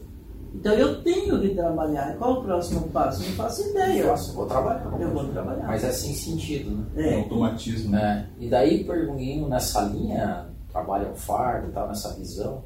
Então 0.53 0.73
eu 0.73 1.01
tenho 1.01 1.39
que 1.39 1.55
trabalhar. 1.55 2.17
Qual 2.17 2.39
o 2.39 2.43
próximo 2.43 2.81
passo? 2.89 3.21
Não 3.23 3.31
faço 3.35 3.69
ideia. 3.69 4.01
Eu 4.03 4.15
vou 4.33 4.45
trabalhar. 4.45 4.91
Eu 4.99 5.09
vou 5.11 5.23
trabalhar. 5.25 5.65
Mas 5.65 5.83
é 5.83 5.91
sem 5.93 6.13
sentido, 6.13 6.71
né? 6.71 6.85
É 6.97 7.09
É. 7.13 7.19
automatismo. 7.19 7.95
É, 7.95 8.25
E 8.37 8.49
daí, 8.49 8.83
perguntando 8.83 9.47
nessa 9.47 9.81
linha, 9.83 10.47
trabalho 10.69 11.07
ao 11.09 11.15
fardo 11.15 11.69
e 11.69 11.71
tal, 11.71 11.87
nessa 11.87 12.13
visão, 12.15 12.63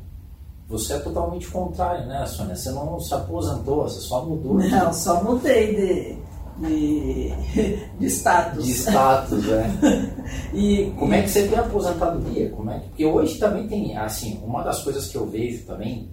você 0.67 0.93
é 0.93 0.99
totalmente 0.99 1.47
contrário, 1.47 2.07
né, 2.07 2.25
Sônia? 2.25 2.55
Você 2.55 2.71
não 2.71 2.99
se 2.99 3.13
aposentou, 3.13 3.83
você 3.83 3.99
só 3.99 4.25
mudou 4.25 4.55
Não, 4.55 4.91
só 4.91 5.23
mudei 5.23 5.75
de, 5.75 6.17
de, 6.58 7.34
de 7.99 8.06
status. 8.08 8.66
de 8.66 8.72
status, 8.72 9.45
né? 9.45 10.16
E, 10.53 10.91
Como 10.97 11.14
é 11.14 11.22
que 11.22 11.30
você 11.30 11.47
vê 11.47 11.56
a 11.56 11.62
aposentadoria? 11.62 12.49
Como 12.49 12.72
é 12.72 12.80
que... 12.80 12.88
Porque 12.89 13.06
hoje 13.06 13.38
também 13.38 13.68
tem, 13.68 13.95
assim, 13.97 14.39
uma 14.43 14.64
das 14.64 14.84
coisas 14.84 15.08
que 15.08 15.16
eu 15.18 15.28
vejo 15.28 15.66
também 15.66 16.10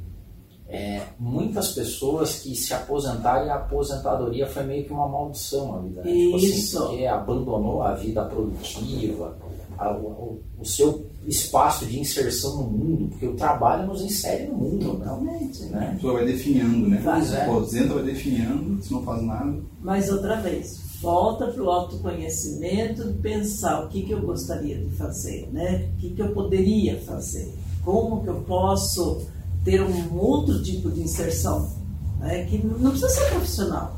é 0.69 1.03
muitas 1.19 1.73
pessoas 1.73 2.41
que 2.41 2.55
se 2.57 2.73
aposentaram 2.73 3.47
e 3.47 3.51
a 3.51 3.57
aposentadoria 3.57 4.47
foi 4.47 4.63
meio 4.65 4.85
que 4.85 4.93
uma 4.93 5.07
maldição 5.07 5.73
na 5.73 5.79
vida. 5.83 6.03
né? 6.03 6.11
Tipo 6.11 6.37
assim, 6.37 6.47
Isso. 6.47 6.87
porque 6.87 7.07
abandonou 7.07 7.83
a 7.83 7.93
vida 7.95 8.25
produtiva, 8.25 9.37
a- 9.79 9.97
o, 9.97 10.41
o 10.59 10.65
seu 10.65 11.07
espaço 11.27 11.87
de 11.87 11.99
inserção 12.01 12.57
no 12.57 12.71
mundo, 12.71 13.09
porque 13.11 13.27
o 13.27 13.35
trabalho 13.35 13.87
nos 13.87 14.03
insere 14.03 14.47
no 14.49 14.57
mundo, 14.59 14.95
né? 14.95 15.05
Totalmente. 15.05 15.63
A 15.65 15.67
né? 15.67 15.91
pessoa 15.95 16.13
vai 16.15 16.25
definhando, 16.27 16.89
né? 16.89 17.01
Vai, 17.03 17.23
Se 17.23 17.35
é. 17.35 17.43
aposenta, 17.43 17.95
vai 17.95 18.03
definhando, 18.05 18.83
se 18.83 18.93
não 18.93 19.03
faz 19.03 19.23
nada. 19.23 19.57
Mas 19.81 20.11
outra 20.11 20.41
vez, 20.41 20.81
volta 21.01 21.47
para 21.47 21.63
o 21.63 21.71
autoconhecimento, 21.71 23.05
de 23.13 23.19
pensar 23.19 23.85
o 23.85 23.89
que, 23.89 24.03
que 24.03 24.13
eu 24.13 24.21
gostaria 24.23 24.79
de 24.79 24.91
fazer, 24.97 25.49
né? 25.53 25.89
O 25.97 26.01
que, 26.01 26.11
que 26.11 26.23
eu 26.23 26.33
poderia 26.33 26.99
fazer, 27.01 27.53
como 27.85 28.23
que 28.23 28.29
eu 28.29 28.41
posso 28.43 29.23
ter 29.65 29.81
um 29.83 30.19
outro 30.19 30.61
tipo 30.63 30.91
de 30.91 31.03
inserção, 31.03 31.71
né? 32.19 32.45
que 32.47 32.59
não 32.67 32.91
precisa 32.91 33.09
ser 33.09 33.31
profissional. 33.31 33.97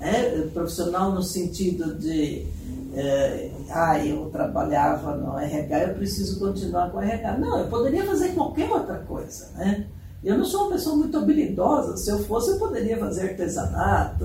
Né? 0.00 0.48
Profissional 0.52 1.12
no 1.12 1.22
sentido 1.22 1.94
de, 1.98 2.46
eh, 2.94 3.50
ah, 3.70 3.98
eu 4.04 4.26
trabalhava 4.30 5.16
no 5.16 5.38
RH, 5.38 5.78
eu 5.84 5.94
preciso 5.94 6.38
continuar 6.38 6.90
com 6.90 6.98
o 6.98 7.00
RH. 7.02 7.38
Não, 7.38 7.58
eu 7.58 7.66
poderia 7.68 8.04
fazer 8.04 8.28
qualquer 8.34 8.70
outra 8.70 8.98
coisa, 9.00 9.50
né? 9.56 9.86
Eu 10.22 10.38
não 10.38 10.44
sou 10.44 10.62
uma 10.62 10.72
pessoa 10.72 10.96
muito 10.96 11.18
habilidosa. 11.18 11.98
Se 11.98 12.10
eu 12.10 12.18
fosse, 12.24 12.52
eu 12.52 12.58
poderia 12.58 12.98
fazer 12.98 13.30
artesanato, 13.30 14.24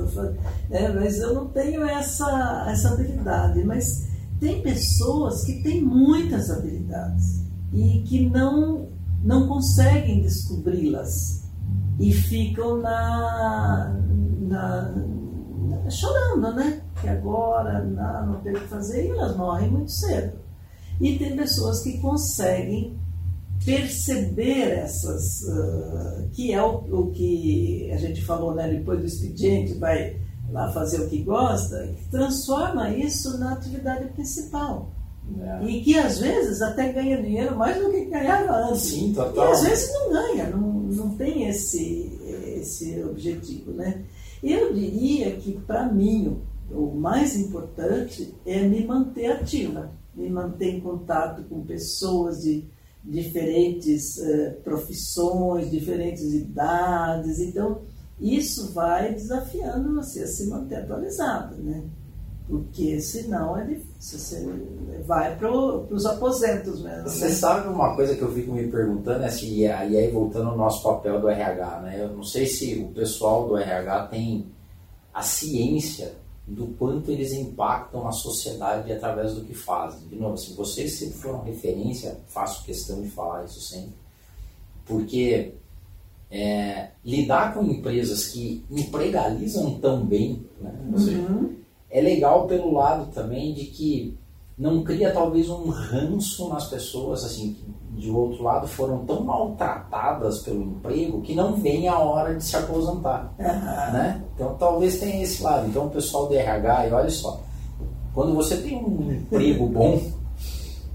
né? 0.70 0.88
mas 0.96 1.20
eu 1.20 1.34
não 1.34 1.48
tenho 1.50 1.84
essa, 1.84 2.66
essa 2.70 2.94
habilidade. 2.94 3.62
Mas 3.66 4.08
tem 4.40 4.62
pessoas 4.62 5.44
que 5.44 5.62
têm 5.62 5.82
muitas 5.84 6.50
habilidades 6.50 7.44
e 7.74 8.00
que 8.08 8.30
não, 8.30 8.88
não 9.22 9.46
conseguem 9.50 10.22
descobri-las 10.22 11.44
e 12.00 12.14
ficam 12.14 12.78
na, 12.78 13.94
na, 14.40 14.82
na- 14.94 15.90
chorando, 15.90 16.54
né? 16.56 16.82
Que 17.02 17.08
agora 17.08 17.84
não, 17.84 18.34
não 18.34 18.42
tem 18.42 18.54
o 18.54 18.60
que 18.60 18.68
fazer 18.68 19.06
e 19.06 19.10
elas 19.10 19.36
morrem 19.38 19.70
muito 19.72 19.92
cedo. 19.92 20.38
E 21.00 21.18
tem 21.18 21.36
pessoas 21.36 21.82
que 21.82 21.98
conseguem 22.00 22.98
perceber 23.66 24.72
essas, 24.72 25.48
ah, 25.50 26.24
que 26.34 26.54
é 26.54 26.62
o, 26.62 26.76
o 26.92 27.12
que 27.12 27.90
a 27.94 27.98
gente 27.98 28.24
falou, 28.24 28.54
né? 28.56 28.68
Depois 28.70 29.00
do 29.00 29.06
expediente 29.06 29.74
vai 29.74 30.20
lá 30.52 30.72
fazer 30.72 31.02
o 31.02 31.10
que 31.10 31.22
gosta, 31.24 31.88
que 31.88 32.10
transforma 32.10 32.90
isso 32.90 33.38
na 33.38 33.54
atividade 33.54 34.06
principal. 34.10 34.92
É. 35.42 35.64
E 35.66 35.82
que 35.84 35.98
às 35.98 36.18
vezes 36.20 36.62
até 36.62 36.92
ganha 36.92 37.22
dinheiro 37.22 37.56
mais 37.56 37.78
do 37.78 37.92
que 37.92 38.06
ganhava 38.06 38.70
antes. 38.70 38.82
Sim, 38.82 39.12
E 39.12 39.14
total. 39.14 39.52
às 39.52 39.62
vezes 39.62 39.94
não 39.94 40.12
ganha, 40.12 40.50
não, 40.50 40.72
não 40.72 41.10
tem 41.16 41.48
esse, 41.48 42.20
esse 42.58 43.04
objetivo, 43.04 43.72
né? 43.72 44.02
Eu 44.42 44.74
diria 44.74 45.36
que, 45.36 45.52
para 45.68 45.86
mim, 45.86 46.42
o 46.72 46.94
mais 46.96 47.36
importante 47.36 48.34
é 48.46 48.62
me 48.62 48.86
manter 48.86 49.32
ativa, 49.32 49.92
me 50.16 50.30
manter 50.30 50.76
em 50.76 50.82
contato 50.82 51.44
com 51.44 51.66
pessoas 51.66 52.42
de 52.42 52.68
diferentes 53.04 54.20
eh, 54.20 54.58
profissões, 54.64 55.72
diferentes 55.72 56.34
idades. 56.34 57.40
Então, 57.40 57.82
isso 58.20 58.74
vai 58.74 59.14
desafiando 59.14 59.96
você 59.96 60.24
a 60.24 60.28
se 60.28 60.48
manter 60.48 60.76
atualizado, 60.76 61.56
né? 61.58 61.84
Porque 62.48 63.00
senão 63.00 63.56
é 63.58 63.64
difícil, 63.64 64.20
você 64.20 65.04
vai 65.06 65.38
para 65.38 65.52
os 65.52 66.06
aposentos 66.06 66.82
mesmo. 66.82 67.08
Você 67.08 67.26
né? 67.26 67.32
sabe 67.32 67.68
uma 67.68 67.96
coisa 67.96 68.16
que 68.16 68.22
eu 68.24 68.34
fico 68.34 68.52
me 68.52 68.68
perguntando, 68.68 69.24
é 69.24 69.28
assim, 69.28 69.60
e 69.60 69.68
aí 69.68 69.96
aí 69.96 70.12
voltando 70.12 70.50
ao 70.50 70.58
nosso 70.58 70.82
papel 70.84 71.22
do 71.22 71.30
RH, 71.30 71.82
né? 71.82 72.02
Eu 72.02 72.10
não 72.10 72.24
sei 72.24 72.48
se 72.48 72.80
o 72.80 72.88
pessoal 72.94 73.48
do 73.48 73.56
RH 73.56 74.08
tem 74.08 74.48
a 75.14 75.22
ciência 75.22 76.14
do 76.50 76.68
quanto 76.80 77.12
eles 77.12 77.32
impactam 77.34 78.04
na 78.04 78.12
sociedade 78.12 78.92
através 78.92 79.34
do 79.36 79.42
que 79.46 79.54
fazem. 79.54 80.08
De 80.08 80.16
novo, 80.16 80.34
assim, 80.34 80.56
vocês 80.56 80.98
sempre 80.98 81.16
foram 81.20 81.44
referência, 81.44 82.20
faço 82.28 82.64
questão 82.64 83.02
de 83.02 83.10
falar 83.10 83.46
isso 83.46 83.62
sempre, 83.62 83.94
porque 84.86 85.54
é, 86.32 86.90
lidar 87.04 87.54
com 87.54 87.64
empresas 87.64 88.28
que 88.28 88.64
empregalizam 88.70 89.80
tão 89.80 90.06
bem, 90.06 90.46
né? 90.60 90.74
Ou 90.92 91.00
seja, 91.00 91.18
Uhum. 91.20 91.56
é 91.90 92.02
legal 92.02 92.48
pelo 92.48 92.72
lado 92.74 93.12
também 93.14 93.54
de 93.54 93.66
que 93.66 94.18
não 94.58 94.84
cria 94.84 95.12
talvez 95.12 95.50
um 95.50 95.70
ranço 95.70 96.50
nas 96.50 96.68
pessoas 96.70 97.24
assim 97.24 97.56
de 98.00 98.10
outro 98.10 98.44
lado 98.44 98.66
foram 98.68 99.00
tão 99.06 99.24
maltratadas 99.24 100.40
pelo 100.40 100.64
emprego 100.64 101.22
que 101.22 101.36
não 101.36 101.56
vem 101.56 101.88
a 101.88 102.00
hora 102.00 102.34
de 102.34 102.44
se 102.44 102.56
aposentar 102.56 103.34
Aham. 103.40 103.92
né 103.92 104.24
então 104.34 104.56
talvez 104.58 105.00
tenha 105.00 105.22
esse 105.22 105.44
lado 105.44 105.68
então 105.68 105.88
o 105.88 105.90
pessoal 105.90 106.28
do 106.28 106.34
RH 106.34 106.88
e 106.88 106.92
olha 106.94 107.10
só 107.10 107.40
quando 108.14 108.34
você 108.34 108.58
tem 108.58 108.78
um 108.78 109.12
emprego 109.12 109.68
bom 109.68 110.02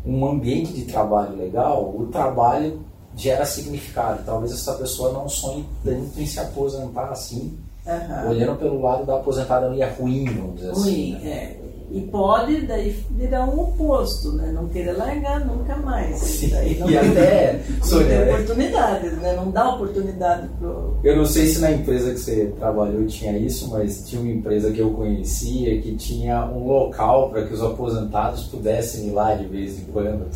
um 0.06 0.26
ambiente 0.26 0.72
de 0.72 0.84
trabalho 0.86 1.36
legal 1.36 1.94
o 1.94 2.06
trabalho 2.06 2.80
gera 3.14 3.44
significado 3.44 4.22
talvez 4.24 4.52
essa 4.52 4.72
pessoa 4.74 5.12
não 5.12 5.28
sonhe 5.28 5.64
tanto 5.84 6.18
em 6.18 6.26
se 6.26 6.40
aposentar 6.40 7.10
assim 7.10 7.56
Aham. 7.86 8.30
olhando 8.30 8.58
pelo 8.58 8.80
lado 8.80 9.04
da 9.04 9.16
aposentadoria 9.16 9.94
ruim 9.98 10.24
vamos 10.24 10.56
dizer 10.56 10.70
assim 10.70 11.12
né? 11.12 11.30
é. 11.30 11.63
E 11.90 12.00
pode 12.00 12.62
daí 12.62 12.90
virar 13.10 13.44
um 13.44 13.60
oposto, 13.60 14.32
né? 14.32 14.50
Não 14.52 14.66
querer 14.68 14.92
largar 14.92 15.44
nunca 15.44 15.76
mais. 15.76 16.16
Sim, 16.18 16.48
Daí 16.48 16.78
não 16.78 16.88
e 16.90 16.98
tem- 16.98 17.10
até, 17.10 17.60
não 17.80 17.98
tem 17.98 18.06
né? 18.08 18.32
oportunidades, 18.34 19.12
né? 19.18 19.32
Não 19.36 19.50
dá 19.50 19.68
oportunidade 19.74 20.48
pro. 20.58 20.98
Eu 21.04 21.16
não 21.16 21.26
sei 21.26 21.46
se 21.46 21.60
na 21.60 21.70
empresa 21.70 22.10
que 22.12 22.18
você 22.18 22.52
trabalhou 22.58 23.04
tinha 23.06 23.36
isso, 23.38 23.70
mas 23.70 24.02
tinha 24.08 24.20
uma 24.20 24.30
empresa 24.30 24.72
que 24.72 24.80
eu 24.80 24.90
conhecia 24.90 25.80
que 25.82 25.94
tinha 25.94 26.44
um 26.46 26.66
local 26.66 27.30
para 27.30 27.42
que 27.46 27.54
os 27.54 27.62
aposentados 27.62 28.44
pudessem 28.44 29.08
ir 29.08 29.10
lá 29.12 29.34
de 29.34 29.44
vez 29.46 29.78
em 29.78 29.84
quando. 29.92 30.26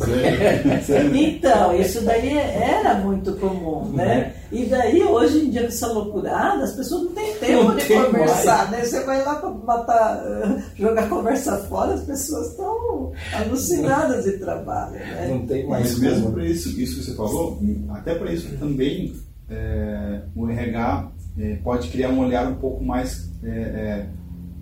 Então, 1.13 1.75
isso 1.75 2.01
daí 2.03 2.37
era 2.37 2.95
muito 2.95 3.33
comum, 3.33 3.85
né? 3.93 4.05
Né? 4.05 4.33
E 4.51 4.65
daí, 4.65 5.03
hoje 5.03 5.45
em 5.45 5.49
dia, 5.49 5.61
com 5.61 5.67
essa 5.67 5.87
loucurada, 5.87 6.63
as 6.63 6.73
pessoas 6.73 7.03
não 7.03 7.11
têm 7.11 7.33
tempo 7.35 7.63
Não 7.65 7.75
de 7.75 7.85
tem 7.85 8.03
conversar, 8.03 8.71
né? 8.71 8.83
Você 8.83 9.03
vai 9.03 9.23
lá 9.23 9.35
para 9.35 9.49
matar, 9.51 10.23
jogar 10.75 11.07
conversa 11.09 11.38
fora, 11.43 11.93
as 11.93 12.03
pessoas 12.03 12.51
estão 12.51 13.11
alucinadas 13.33 14.25
de 14.25 14.33
trabalho, 14.33 14.93
né? 14.93 15.27
Não 15.29 15.45
tem 15.45 15.67
mais 15.67 15.91
Mas 15.91 15.99
mesmo 15.99 16.31
para 16.31 16.45
isso, 16.45 16.69
isso 16.79 16.99
que 16.99 17.05
você 17.05 17.15
falou, 17.15 17.59
até 17.89 18.15
para 18.15 18.31
isso 18.31 18.47
também 18.57 19.13
é, 19.49 20.21
o 20.35 20.47
RH 20.47 21.11
é, 21.37 21.55
pode 21.55 21.89
criar 21.89 22.09
um 22.09 22.19
olhar 22.19 22.47
um 22.47 22.55
pouco 22.55 22.83
mais 22.83 23.29
é, 23.43 23.49
é, 23.49 24.09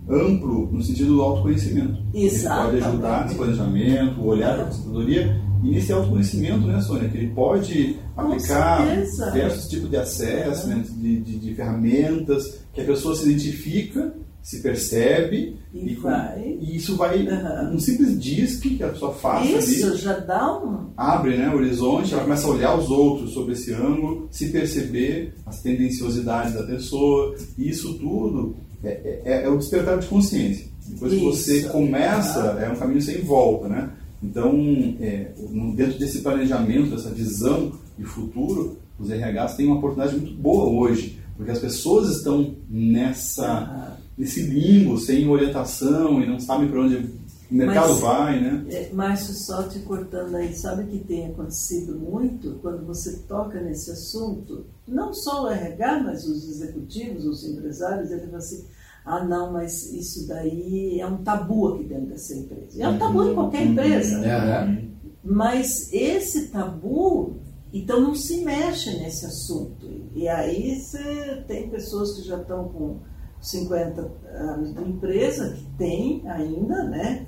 amplo 0.08 0.70
no 0.72 0.82
sentido 0.82 1.14
do 1.16 1.22
autoconhecimento. 1.22 2.02
Ele 2.14 2.26
Exatamente. 2.26 2.72
pode 2.72 2.84
ajudar 2.84 3.28
no 3.28 3.34
planejamento, 3.34 4.20
o 4.20 4.26
olhar 4.26 4.54
para 4.54 4.62
a 4.62 4.66
aposentadoria 4.66 5.40
e 5.62 5.70
nesse 5.70 5.92
autoconhecimento, 5.92 6.66
né, 6.66 6.80
Sônia? 6.80 7.08
Que 7.08 7.18
ele 7.18 7.34
pode 7.34 7.98
Com 8.14 8.20
aplicar 8.22 8.86
certeza. 8.86 9.30
diversos 9.32 9.68
tipos 9.68 9.90
de 9.90 9.96
assessment, 9.96 10.82
de, 10.82 11.20
de, 11.20 11.38
de 11.38 11.54
ferramentas 11.54 12.60
que 12.72 12.80
a 12.80 12.84
pessoa 12.84 13.14
se 13.14 13.28
identifica 13.28 14.14
se 14.42 14.62
percebe 14.62 15.56
E 15.74 15.94
com- 15.96 16.02
vai. 16.02 16.56
e 16.60 16.76
isso 16.76 16.96
vai 16.96 17.26
Aham. 17.26 17.72
um 17.74 17.78
simples 17.78 18.18
disque 18.18 18.76
que 18.76 18.82
a 18.82 18.88
pessoa 18.88 19.12
faz 19.14 19.68
Isso 19.68 19.86
ali, 19.88 19.96
já 19.98 20.18
dá 20.18 20.56
um. 20.58 20.90
abre 20.96 21.36
né, 21.36 21.48
o 21.50 21.56
horizonte, 21.56 22.14
ela 22.14 22.22
começa 22.22 22.46
a 22.46 22.50
olhar 22.50 22.78
os 22.78 22.88
outros 22.90 23.32
sobre 23.34 23.52
esse 23.52 23.72
ângulo, 23.74 24.28
se 24.30 24.48
perceber 24.50 25.34
as 25.44 25.60
tendenciosidades 25.60 26.54
da 26.54 26.62
pessoa, 26.62 27.34
e 27.58 27.68
isso 27.68 27.94
tudo 27.98 28.56
é, 28.82 29.20
é- 29.24 29.42
é 29.44 29.48
o 29.48 29.58
despertar 29.58 29.98
de 29.98 30.06
consciência. 30.06 30.66
Depois 30.88 31.12
que 31.12 31.18
você 31.20 31.58
Isso. 31.58 31.68
começa, 31.70 32.52
Ah. 32.58 32.62
é 32.64 32.70
um 32.70 32.76
caminho 32.76 33.02
sem 33.02 33.20
volta, 33.20 33.68
né? 33.68 33.90
Então, 34.22 34.52
é, 35.00 35.32
dentro 35.76 35.98
desse 35.98 36.20
planejamento, 36.22 36.90
dessa 36.90 37.10
visão 37.10 37.72
de 37.98 38.04
futuro, 38.04 38.78
os 38.98 39.10
RHs 39.10 39.54
têm 39.56 39.66
uma 39.66 39.76
oportunidade 39.76 40.16
muito 40.18 40.32
boa 40.40 40.64
hoje, 40.64 41.18
porque 41.36 41.50
as 41.52 41.58
pessoas 41.58 42.08
estão 42.16 42.54
nessa 42.70 43.46
Ah, 43.46 43.96
nesse 44.18 44.42
limbo, 44.42 44.98
sem 44.98 45.28
orientação 45.28 46.20
e 46.20 46.26
não 46.26 46.40
sabem 46.40 46.68
para 46.68 46.80
onde 46.82 46.96
o 46.96 47.54
mercado 47.54 47.90
Mas- 47.92 48.00
vai, 48.00 48.40
né? 48.40 48.64
é, 48.68 48.90
Márcio, 48.92 49.32
só 49.32 49.62
te 49.62 49.78
cortando 49.78 50.34
aí, 50.34 50.54
sabe 50.54 50.84
que 50.84 50.98
tem 50.98 51.26
acontecido 51.26 51.96
muito 51.98 52.58
quando 52.60 52.84
você 52.84 53.18
toca 53.28 53.60
nesse 53.60 53.90
assunto? 53.90 54.66
Não 54.86 55.14
só 55.14 55.44
o 55.44 55.48
RH, 55.48 56.02
mas 56.02 56.26
os 56.26 56.48
executivos, 56.48 57.24
os 57.24 57.44
empresários, 57.44 58.10
ele 58.10 58.26
fala 58.26 58.38
assim: 58.38 58.64
ah, 59.04 59.24
não, 59.24 59.52
mas 59.52 59.90
isso 59.92 60.26
daí 60.26 61.00
é 61.00 61.06
um 61.06 61.18
tabu 61.18 61.68
aqui 61.74 61.84
dentro 61.84 62.06
dessa 62.06 62.34
empresa. 62.34 62.76
E 62.78 62.82
é 62.82 62.88
um 62.88 62.98
tabu 62.98 63.30
em 63.30 63.34
qualquer 63.34 63.66
empresa. 63.66 64.18
Aham. 64.18 64.88
Mas 65.24 65.92
esse 65.92 66.48
tabu, 66.48 67.36
então 67.72 68.00
não 68.00 68.14
se 68.14 68.44
mexe 68.44 68.90
nesse 68.98 69.24
assunto. 69.24 69.86
E 70.14 70.28
aí 70.28 70.78
você 70.80 71.42
tem 71.46 71.68
pessoas 71.70 72.14
que 72.14 72.26
já 72.26 72.38
estão 72.40 72.68
com 72.68 72.98
50 73.40 74.10
anos 74.34 74.74
de 74.74 74.82
empresa, 74.82 75.50
que 75.54 75.64
tem 75.78 76.22
ainda, 76.28 76.84
né? 76.84 77.26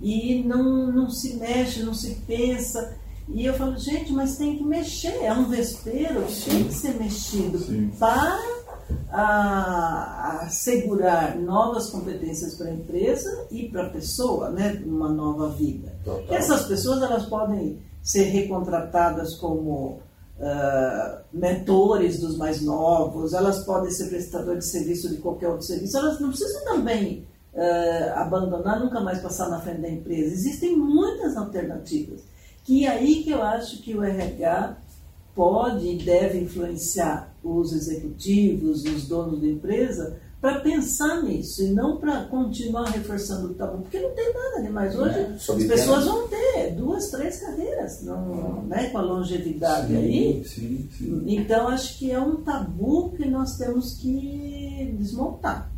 E 0.00 0.42
não, 0.44 0.92
não 0.92 1.08
se 1.10 1.36
mexe, 1.36 1.82
não 1.82 1.94
se 1.94 2.16
pensa. 2.26 2.96
E 3.28 3.44
eu 3.44 3.54
falo, 3.54 3.76
gente, 3.78 4.12
mas 4.12 4.36
tem 4.36 4.56
que 4.58 4.64
mexer, 4.64 5.22
é 5.24 5.32
um 5.32 5.48
vespeiro, 5.48 6.24
tem 6.44 6.64
que 6.64 6.74
ser 6.74 6.94
mexido 6.98 7.58
Sim. 7.58 7.90
para 7.98 8.38
a- 9.10 10.40
assegurar 10.42 11.36
novas 11.38 11.90
competências 11.90 12.54
para 12.54 12.68
a 12.68 12.74
empresa 12.74 13.46
e 13.50 13.68
para 13.68 13.86
a 13.86 13.90
pessoa, 13.90 14.50
né? 14.50 14.80
Uma 14.86 15.08
nova 15.08 15.48
vida. 15.50 15.92
Total. 16.04 16.36
Essas 16.36 16.66
pessoas 16.66 17.02
elas 17.02 17.26
podem 17.26 17.80
ser 18.02 18.24
recontratadas 18.24 19.34
como 19.36 20.00
ah, 20.40 21.22
mentores 21.32 22.20
dos 22.20 22.36
mais 22.36 22.60
novos, 22.60 23.32
elas 23.32 23.64
podem 23.64 23.90
ser 23.90 24.08
prestadores 24.08 24.64
de 24.64 24.70
serviço 24.70 25.08
de 25.08 25.16
qualquer 25.16 25.48
outro 25.48 25.66
serviço, 25.66 25.96
elas 25.96 26.20
não 26.20 26.28
precisam 26.28 26.64
também 26.64 27.26
ah, 27.56 28.22
abandonar, 28.22 28.80
nunca 28.80 29.00
mais 29.00 29.20
passar 29.20 29.48
na 29.48 29.60
frente 29.60 29.80
da 29.80 29.88
empresa. 29.88 30.34
Existem 30.34 30.76
muitas 30.76 31.36
alternativas. 31.36 32.22
Que 32.64 32.84
é 32.84 32.88
aí 32.88 33.22
que 33.22 33.30
eu 33.30 33.42
acho 33.42 33.80
que 33.80 33.94
o 33.94 34.02
RH 34.02 34.76
pode 35.34 35.86
e 35.86 35.98
deve 36.02 36.40
influenciar 36.40 37.32
os 37.44 37.72
executivos, 37.72 38.84
os 38.84 39.06
donos 39.06 39.40
da 39.40 39.46
empresa, 39.46 40.18
para 40.40 40.60
pensar 40.60 41.22
nisso 41.22 41.62
e 41.62 41.68
não 41.68 41.96
para 41.96 42.24
continuar 42.24 42.90
reforçando 42.90 43.48
o 43.48 43.54
tabu, 43.54 43.82
porque 43.82 43.98
não 43.98 44.10
tem 44.10 44.32
nada 44.34 44.62
demais. 44.62 44.96
Hoje 44.96 45.18
É, 45.18 45.34
sob 45.38 45.62
as 45.62 45.68
pena- 45.68 45.74
pessoas 45.80 46.04
vão 46.04 46.28
ter 46.28 46.72
duas, 46.76 47.10
três 47.10 47.40
carreiras, 47.40 48.02
não, 48.02 48.62
né, 48.62 48.90
com 48.90 48.98
a 48.98 49.02
longevidade 49.02 49.96
aí. 49.96 50.44
sim, 50.44 50.88
sim. 50.96 51.24
Então 51.26 51.68
acho 51.68 51.98
que 51.98 52.10
é 52.12 52.20
um 52.20 52.36
tabu 52.36 53.10
que 53.16 53.26
nós 53.28 53.56
temos 53.56 53.94
que 53.94 54.94
desmontar. 54.98 55.70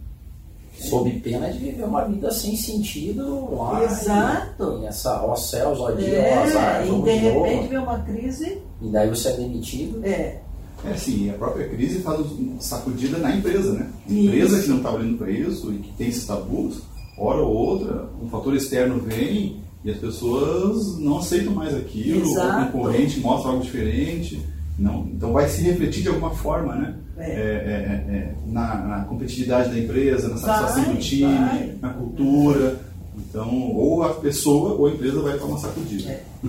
Sob 0.79 1.11
pena 1.21 1.51
de 1.51 1.59
viver 1.59 1.83
uma 1.85 2.05
vida 2.05 2.31
sem 2.31 2.57
sentido 2.57 3.53
lá. 3.57 3.83
Exato. 3.83 4.79
E, 4.83 4.87
essa, 4.87 5.25
ó 5.25 5.35
céus, 5.35 5.81
ó 5.81 5.91
dia, 5.91 6.21
ó 6.39 6.43
azar, 6.45 6.83
É, 6.83 6.87
e 6.87 6.91
de 6.91 7.19
de 7.21 7.29
novo. 7.33 7.43
repente 7.45 7.69
vem 7.69 7.79
uma 7.79 7.99
crise. 8.03 8.63
E 8.81 8.89
daí 8.89 9.09
você 9.09 9.29
é 9.31 9.33
demitido. 9.39 10.05
É, 10.05 10.41
É 10.85 10.93
assim, 10.93 11.29
a 11.31 11.35
própria 11.35 11.69
crise 11.69 12.01
faz 12.01 12.21
uma 12.21 12.61
sacudida 12.61 13.19
na 13.19 13.35
empresa, 13.35 13.73
né? 13.73 13.91
Isso. 14.09 14.27
empresa 14.27 14.63
que 14.63 14.69
não 14.69 14.77
está 14.77 14.91
olhando 14.93 15.19
para 15.19 15.31
isso 15.31 15.73
e 15.73 15.79
que 15.79 15.93
tem 15.95 16.09
esses 16.09 16.27
tabus, 16.27 16.83
hora 17.19 17.43
ou 17.43 17.53
outra, 17.53 18.09
um 18.23 18.29
fator 18.29 18.55
externo 18.55 19.01
vem 19.01 19.61
e 19.85 19.91
as 19.91 19.99
pessoas 19.99 20.99
não 20.99 21.19
aceitam 21.19 21.53
mais 21.53 21.75
aquilo, 21.75 22.21
Exato. 22.21 22.69
o 22.69 22.73
concorrente 22.73 23.21
mostra 23.21 23.51
algo 23.51 23.63
diferente. 23.63 24.41
Não, 24.79 25.09
então 25.13 25.33
vai 25.33 25.49
se 25.49 25.63
refletir 25.63 26.03
de 26.03 26.09
alguma 26.09 26.31
forma, 26.31 26.75
né? 26.75 26.95
É. 27.17 27.23
É, 27.23 27.35
é, 27.35 27.35
é, 27.35 28.17
é, 28.17 28.35
na, 28.47 28.77
na 28.77 29.05
competitividade 29.05 29.71
da 29.71 29.79
empresa, 29.79 30.29
na 30.29 30.37
satisfação 30.37 30.85
Vai, 30.85 30.95
do 30.95 31.01
time, 31.01 31.35
vai. 31.35 31.75
na 31.81 31.91
cultura. 31.91 32.81
Então, 33.17 33.73
ou 33.73 34.05
a 34.05 34.15
pessoa 34.15 34.75
ou 34.75 34.87
a 34.87 34.93
empresa 34.93 35.21
vai 35.21 35.37
tomar 35.37 35.59
sacudida. 35.59 36.21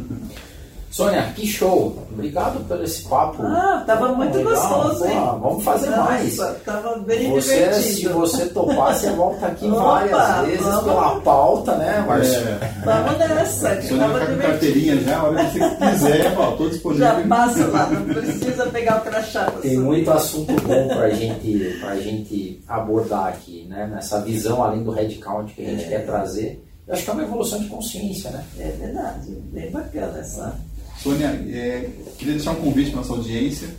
É. 0.90 0.92
Sônia, 0.92 1.34
que 1.36 1.46
show! 1.46 1.96
Obrigado 2.12 2.68
por 2.68 2.84
esse 2.84 3.04
papo. 3.08 3.44
Ah, 3.44 3.84
tava 3.86 4.10
muito 4.10 4.36
Legal. 4.38 4.54
gostoso, 4.54 5.06
hein? 5.06 5.18
Pô, 5.20 5.38
Vamos 5.38 5.64
fazer 5.64 5.90
mais. 5.92 6.36
Nossa, 6.38 6.54
tava 6.66 6.98
bem 7.00 7.32
Você, 7.32 7.74
se 7.74 7.96
divertido. 7.96 8.14
você 8.16 8.46
topar, 8.48 8.96
você 8.96 9.12
volta 9.12 9.46
aqui 9.46 9.68
Opa, 9.70 9.82
várias 9.84 10.48
vezes 10.48 10.66
vamos. 10.66 10.84
pela 10.84 11.22
pauta, 11.22 11.76
né, 11.76 12.04
Márcio? 12.08 12.40
É, 12.40 12.72
Vamos 12.84 13.18
nessa, 13.20 13.76
que 13.78 13.86
se 13.86 13.94
eu 13.94 14.00
tava 14.00 14.20
ficar 14.20 14.32
com 14.34 14.42
carteirinha 14.42 14.98
já, 15.02 15.18
a 15.20 15.24
hora 15.24 15.46
que 15.46 15.60
você 15.60 15.76
quiser, 15.92 16.38
ó, 16.38 16.52
tô 16.52 16.70
disponível. 16.70 17.06
Já 17.08 17.28
passa 17.28 17.68
lá, 17.68 17.90
não 17.90 18.06
precisa 18.14 18.66
pegar 18.68 18.98
o 18.98 19.02
crachá. 19.02 19.52
Tem 19.62 19.78
muito 19.78 20.12
assunto 20.12 20.54
bom 20.64 20.88
pra 20.88 21.10
gente, 21.12 21.78
pra 21.80 21.96
gente 21.98 22.62
abordar 22.68 23.28
aqui, 23.28 23.66
né? 23.70 23.88
Nessa 23.94 24.20
visão 24.22 24.64
além 24.64 24.84
do 24.84 24.92
headcount 24.92 25.54
que 25.54 25.62
a 25.66 25.70
gente 25.70 25.88
quer 25.88 26.06
trazer. 26.06 26.66
Eu 26.88 26.96
acho 26.96 27.04
que 27.04 27.10
é 27.12 27.14
uma 27.14 27.22
evolução 27.24 27.60
de 27.60 27.68
consciência, 27.68 28.32
né? 28.32 28.44
É 28.58 28.64
verdade, 28.72 29.30
bem 29.54 29.70
bacana 29.70 30.18
essa. 30.20 30.56
Sônia, 31.02 31.28
é, 31.28 31.90
queria 32.18 32.34
deixar 32.34 32.52
um 32.52 32.62
convite 32.62 32.92
para 32.92 33.00
nossa 33.00 33.14
audiência, 33.14 33.70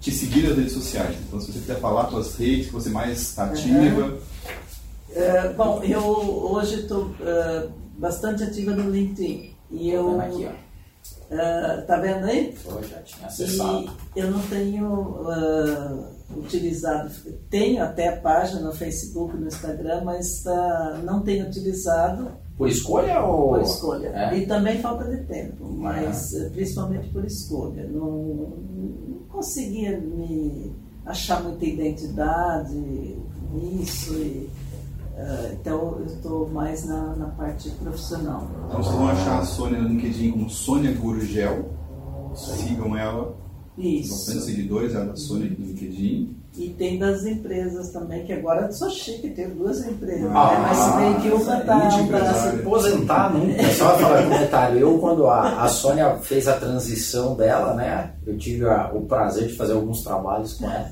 te 0.00 0.12
seguir 0.12 0.48
nas 0.48 0.56
redes 0.56 0.72
sociais. 0.72 1.16
Então, 1.26 1.40
se 1.40 1.52
você 1.52 1.58
quiser 1.58 1.80
falar 1.80 2.08
suas 2.08 2.36
redes, 2.36 2.66
que 2.66 2.72
você 2.72 2.88
mais 2.88 3.20
está 3.20 3.46
ativa, 3.46 4.18
É, 5.10 5.48
bom, 5.54 5.82
eu 5.82 6.02
hoje 6.02 6.82
estou 6.82 7.12
bastante 7.98 8.44
ativa 8.44 8.72
no 8.72 8.90
LinkedIn. 8.90 9.54
E 9.70 9.90
eu. 9.90 10.18
Vendo 10.18 10.20
aqui, 10.20 10.48
ó. 11.30 11.34
é, 11.34 11.80
tá 11.82 11.96
vendo 11.98 12.24
aí? 12.26 12.54
Eu 12.64 12.82
já 12.84 12.98
tinha 13.02 13.26
acessado. 13.26 13.90
E 14.14 14.20
eu 14.20 14.30
não 14.30 14.40
tenho 14.42 15.26
ah, 15.28 16.10
utilizado, 16.36 17.10
tenho 17.50 17.82
até 17.82 18.08
a 18.08 18.16
página 18.16 18.60
no 18.60 18.72
Facebook, 18.72 19.36
no 19.36 19.48
Instagram, 19.48 20.02
mas 20.04 20.44
não 21.04 21.22
tenho 21.22 21.46
utilizado 21.46 22.30
Por 22.58 22.68
escolha 22.68 23.22
ou. 23.22 23.50
por 23.50 23.62
escolha. 23.62 24.08
É? 24.08 24.36
E 24.36 24.46
também 24.46 24.80
falta 24.80 25.04
de 25.04 25.22
tempo, 25.26 25.64
mas 25.70 26.34
eh, 26.34 26.50
principalmente 26.50 27.08
por 27.10 27.24
escolha. 27.24 27.86
Não, 27.86 28.10
não 28.10 29.18
conseguia 29.28 29.96
me 30.00 30.72
achar 31.06 31.40
muita 31.40 31.64
identidade 31.64 32.74
nisso. 33.52 34.12
E, 34.14 34.50
eh, 35.16 35.56
então 35.60 36.00
eu 36.00 36.06
estou 36.06 36.48
mais 36.48 36.84
na, 36.84 37.14
na 37.14 37.26
parte 37.28 37.70
profissional. 37.70 38.48
então 38.66 38.82
vocês 38.82 38.96
vão 38.96 39.08
achar 39.08 39.38
a 39.38 39.44
Sônia 39.44 39.80
no 39.80 39.88
LinkedIn 39.90 40.32
como 40.32 40.50
Sônia 40.50 40.92
Gurgel. 40.92 41.70
Sigam 42.34 42.96
ela, 42.96 43.36
bastante 43.76 44.00
Isso. 44.00 44.40
seguidores, 44.40 44.94
ela 44.94 45.06
da 45.06 45.16
Sônia 45.16 45.48
no 45.48 45.64
LinkedIn. 45.64 46.36
E 46.56 46.70
tem 46.70 46.98
das 46.98 47.24
empresas 47.24 47.90
também, 47.90 48.24
que 48.24 48.32
agora 48.32 48.66
eu 48.66 48.72
sou 48.72 48.90
chique, 48.90 49.30
tenho 49.30 49.50
duas 49.54 49.86
empresas. 49.86 50.28
Ah, 50.34 50.50
né? 50.52 50.66
Mas 50.68 50.76
se 50.78 50.96
bem 50.96 51.14
que 51.20 51.28
uma 51.28 51.58
está 51.58 51.80
tá 52.18 52.34
se 52.34 52.48
aposentar 52.48 53.32
nunca. 53.32 53.62
Só 53.74 53.96
falar 53.98 54.22
um 54.26 54.30
detalhe. 54.30 54.80
Eu, 54.80 54.98
quando 54.98 55.26
a, 55.28 55.62
a 55.62 55.68
Sônia 55.68 56.16
fez 56.22 56.48
a 56.48 56.54
transição 56.54 57.36
dela, 57.36 57.74
né? 57.74 58.10
Eu 58.26 58.36
tive 58.36 58.64
a- 58.68 58.90
o 58.92 59.02
prazer 59.02 59.46
de 59.46 59.54
fazer 59.54 59.74
alguns 59.74 60.02
trabalhos 60.02 60.54
com 60.54 60.68
ela. 60.68 60.90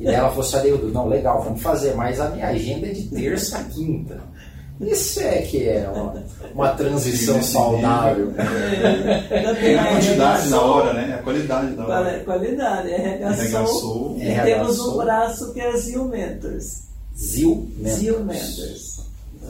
E 0.00 0.04
daí 0.04 0.14
ela 0.14 0.28
falou 0.30 0.42
assim, 0.44 0.90
não, 0.92 1.08
legal, 1.08 1.42
vamos 1.42 1.62
fazer, 1.62 1.94
mas 1.94 2.20
a 2.20 2.28
minha 2.30 2.48
agenda 2.48 2.86
é 2.86 2.90
de 2.92 3.08
terça 3.08 3.58
a 3.58 3.64
quinta. 3.64 4.18
Isso 4.80 5.20
é 5.20 5.42
que 5.42 5.68
é 5.68 5.88
uma, 5.88 6.24
uma 6.54 6.68
transição 6.70 7.42
saudável. 7.42 8.32
É 8.36 9.78
a 9.78 9.92
quantidade 9.92 10.48
na 10.48 10.60
hora, 10.60 10.92
né? 10.92 11.10
É 11.10 11.14
a 11.14 11.22
qualidade 11.22 11.74
da 11.74 11.86
hora. 11.86 12.20
Qualidade, 12.24 12.90
RH 12.90 13.26
RH 13.26 13.66
Soul. 13.66 13.80
Soul. 13.80 14.18
E 14.20 14.40
temos 14.42 14.78
um 14.80 14.96
braço 14.98 15.52
que 15.54 15.60
é 15.60 15.76
Zil 15.76 16.04
Mentors. 16.06 16.86
Zil 17.16 17.68
Mendes. 17.78 17.94
Zil 17.94 18.20
Mentors. 18.20 18.95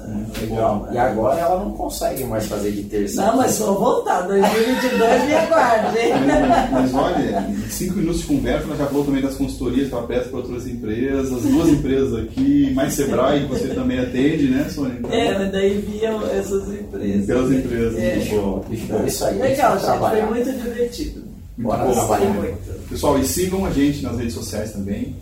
Muito 0.08 0.40
Legal. 0.40 0.86
bom. 0.86 0.92
E 0.94 0.98
agora 0.98 1.40
ela 1.40 1.64
não 1.64 1.72
consegue 1.72 2.24
mais 2.24 2.46
fazer 2.46 2.70
de 2.72 2.84
terça. 2.84 3.22
Não, 3.26 3.36
mas 3.36 3.58
vou 3.58 3.78
voltar. 3.78 4.22
2022 4.22 5.24
me 5.24 5.34
aguarde. 5.34 5.98
hein? 5.98 6.12
Mas, 6.72 6.92
mas 6.92 6.94
olha, 6.94 7.46
em 7.50 7.68
cinco 7.70 7.96
minutos 7.98 8.20
de 8.22 8.26
conversa, 8.28 8.66
ela 8.66 8.76
já 8.76 8.86
falou 8.86 9.04
também 9.04 9.22
das 9.22 9.34
consultorias 9.34 9.88
que 9.88 9.94
ela 9.94 10.06
presta 10.06 10.28
para 10.28 10.38
outras 10.38 10.66
empresas, 10.66 11.42
duas 11.42 11.68
empresas 11.68 12.14
aqui, 12.18 12.70
mais 12.74 12.92
Sebrae, 12.94 13.40
que 13.42 13.46
você 13.48 13.68
também 13.68 13.98
atende, 13.98 14.48
né, 14.48 14.68
Sônia? 14.70 14.96
Então, 14.98 15.10
É, 15.12 15.38
mas 15.38 15.52
daí 15.52 15.78
viam 15.78 16.22
essas 16.28 16.68
empresas. 16.72 17.26
Pelas 17.26 17.50
empresas, 17.52 17.98
É. 17.98 18.16
muito 18.16 18.30
bom. 18.40 18.64
Então, 18.70 19.06
isso 19.06 19.24
aí. 19.24 19.38
Legal, 19.38 19.78
gente 19.78 19.98
Foi 19.98 20.22
muito 20.22 20.52
divertido. 20.52 21.20
Muito 21.58 21.68
Bora 21.70 21.84
bom. 21.84 21.92
trabalhar. 21.92 22.30
Muito. 22.34 22.88
Pessoal, 22.88 23.18
e 23.18 23.24
sigam 23.24 23.64
a 23.64 23.70
gente 23.70 24.02
nas 24.02 24.16
redes 24.18 24.34
sociais 24.34 24.72
também. 24.72 25.16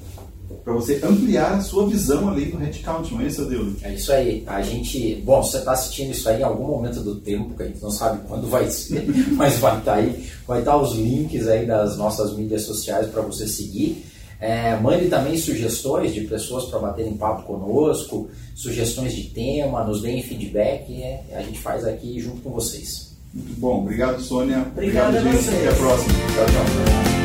Para 0.64 0.72
você 0.72 0.98
ampliar 1.04 1.52
a 1.52 1.60
sua 1.60 1.86
visão 1.86 2.28
além 2.28 2.48
do 2.48 2.56
headcount, 2.56 3.12
não 3.12 3.20
é 3.20 3.26
isso, 3.26 3.44
Deus? 3.44 3.74
É 3.82 3.92
isso 3.92 4.10
aí. 4.10 4.42
A 4.46 4.62
gente, 4.62 5.16
bom, 5.16 5.42
você 5.42 5.58
está 5.58 5.72
assistindo 5.72 6.12
isso 6.12 6.26
aí 6.26 6.40
em 6.40 6.44
algum 6.44 6.66
momento 6.66 7.00
do 7.00 7.16
tempo, 7.16 7.54
que 7.54 7.62
a 7.62 7.66
gente 7.66 7.82
não 7.82 7.90
sabe 7.90 8.26
quando 8.26 8.48
vai 8.48 8.70
ser, 8.70 9.04
mas 9.36 9.58
vai 9.58 9.78
estar 9.78 9.92
tá 9.92 9.98
aí. 9.98 10.26
Vai 10.46 10.60
estar 10.60 10.72
tá 10.72 10.78
os 10.78 10.94
links 10.94 11.46
aí 11.46 11.66
das 11.66 11.98
nossas 11.98 12.34
mídias 12.34 12.62
sociais 12.62 13.08
para 13.08 13.20
você 13.20 13.46
seguir. 13.46 14.06
É, 14.40 14.76
mande 14.76 15.08
também 15.08 15.36
sugestões 15.36 16.14
de 16.14 16.22
pessoas 16.22 16.64
para 16.64 16.78
baterem 16.78 17.14
papo 17.14 17.42
conosco, 17.42 18.28
sugestões 18.54 19.14
de 19.14 19.24
tema, 19.24 19.84
nos 19.84 20.00
deem 20.00 20.22
feedback. 20.22 20.90
É, 21.02 21.22
a 21.34 21.42
gente 21.42 21.60
faz 21.60 21.84
aqui 21.84 22.18
junto 22.20 22.40
com 22.40 22.50
vocês. 22.50 23.14
Muito 23.34 23.60
bom. 23.60 23.82
Obrigado, 23.82 24.20
Sônia. 24.22 24.66
Obrigada 24.72 25.18
Obrigado, 25.18 25.42
gente. 25.42 25.56
Até 25.56 25.68
a 25.68 25.74
próxima. 25.74 26.14
Tchau, 26.14 26.46
tchau. 26.46 27.23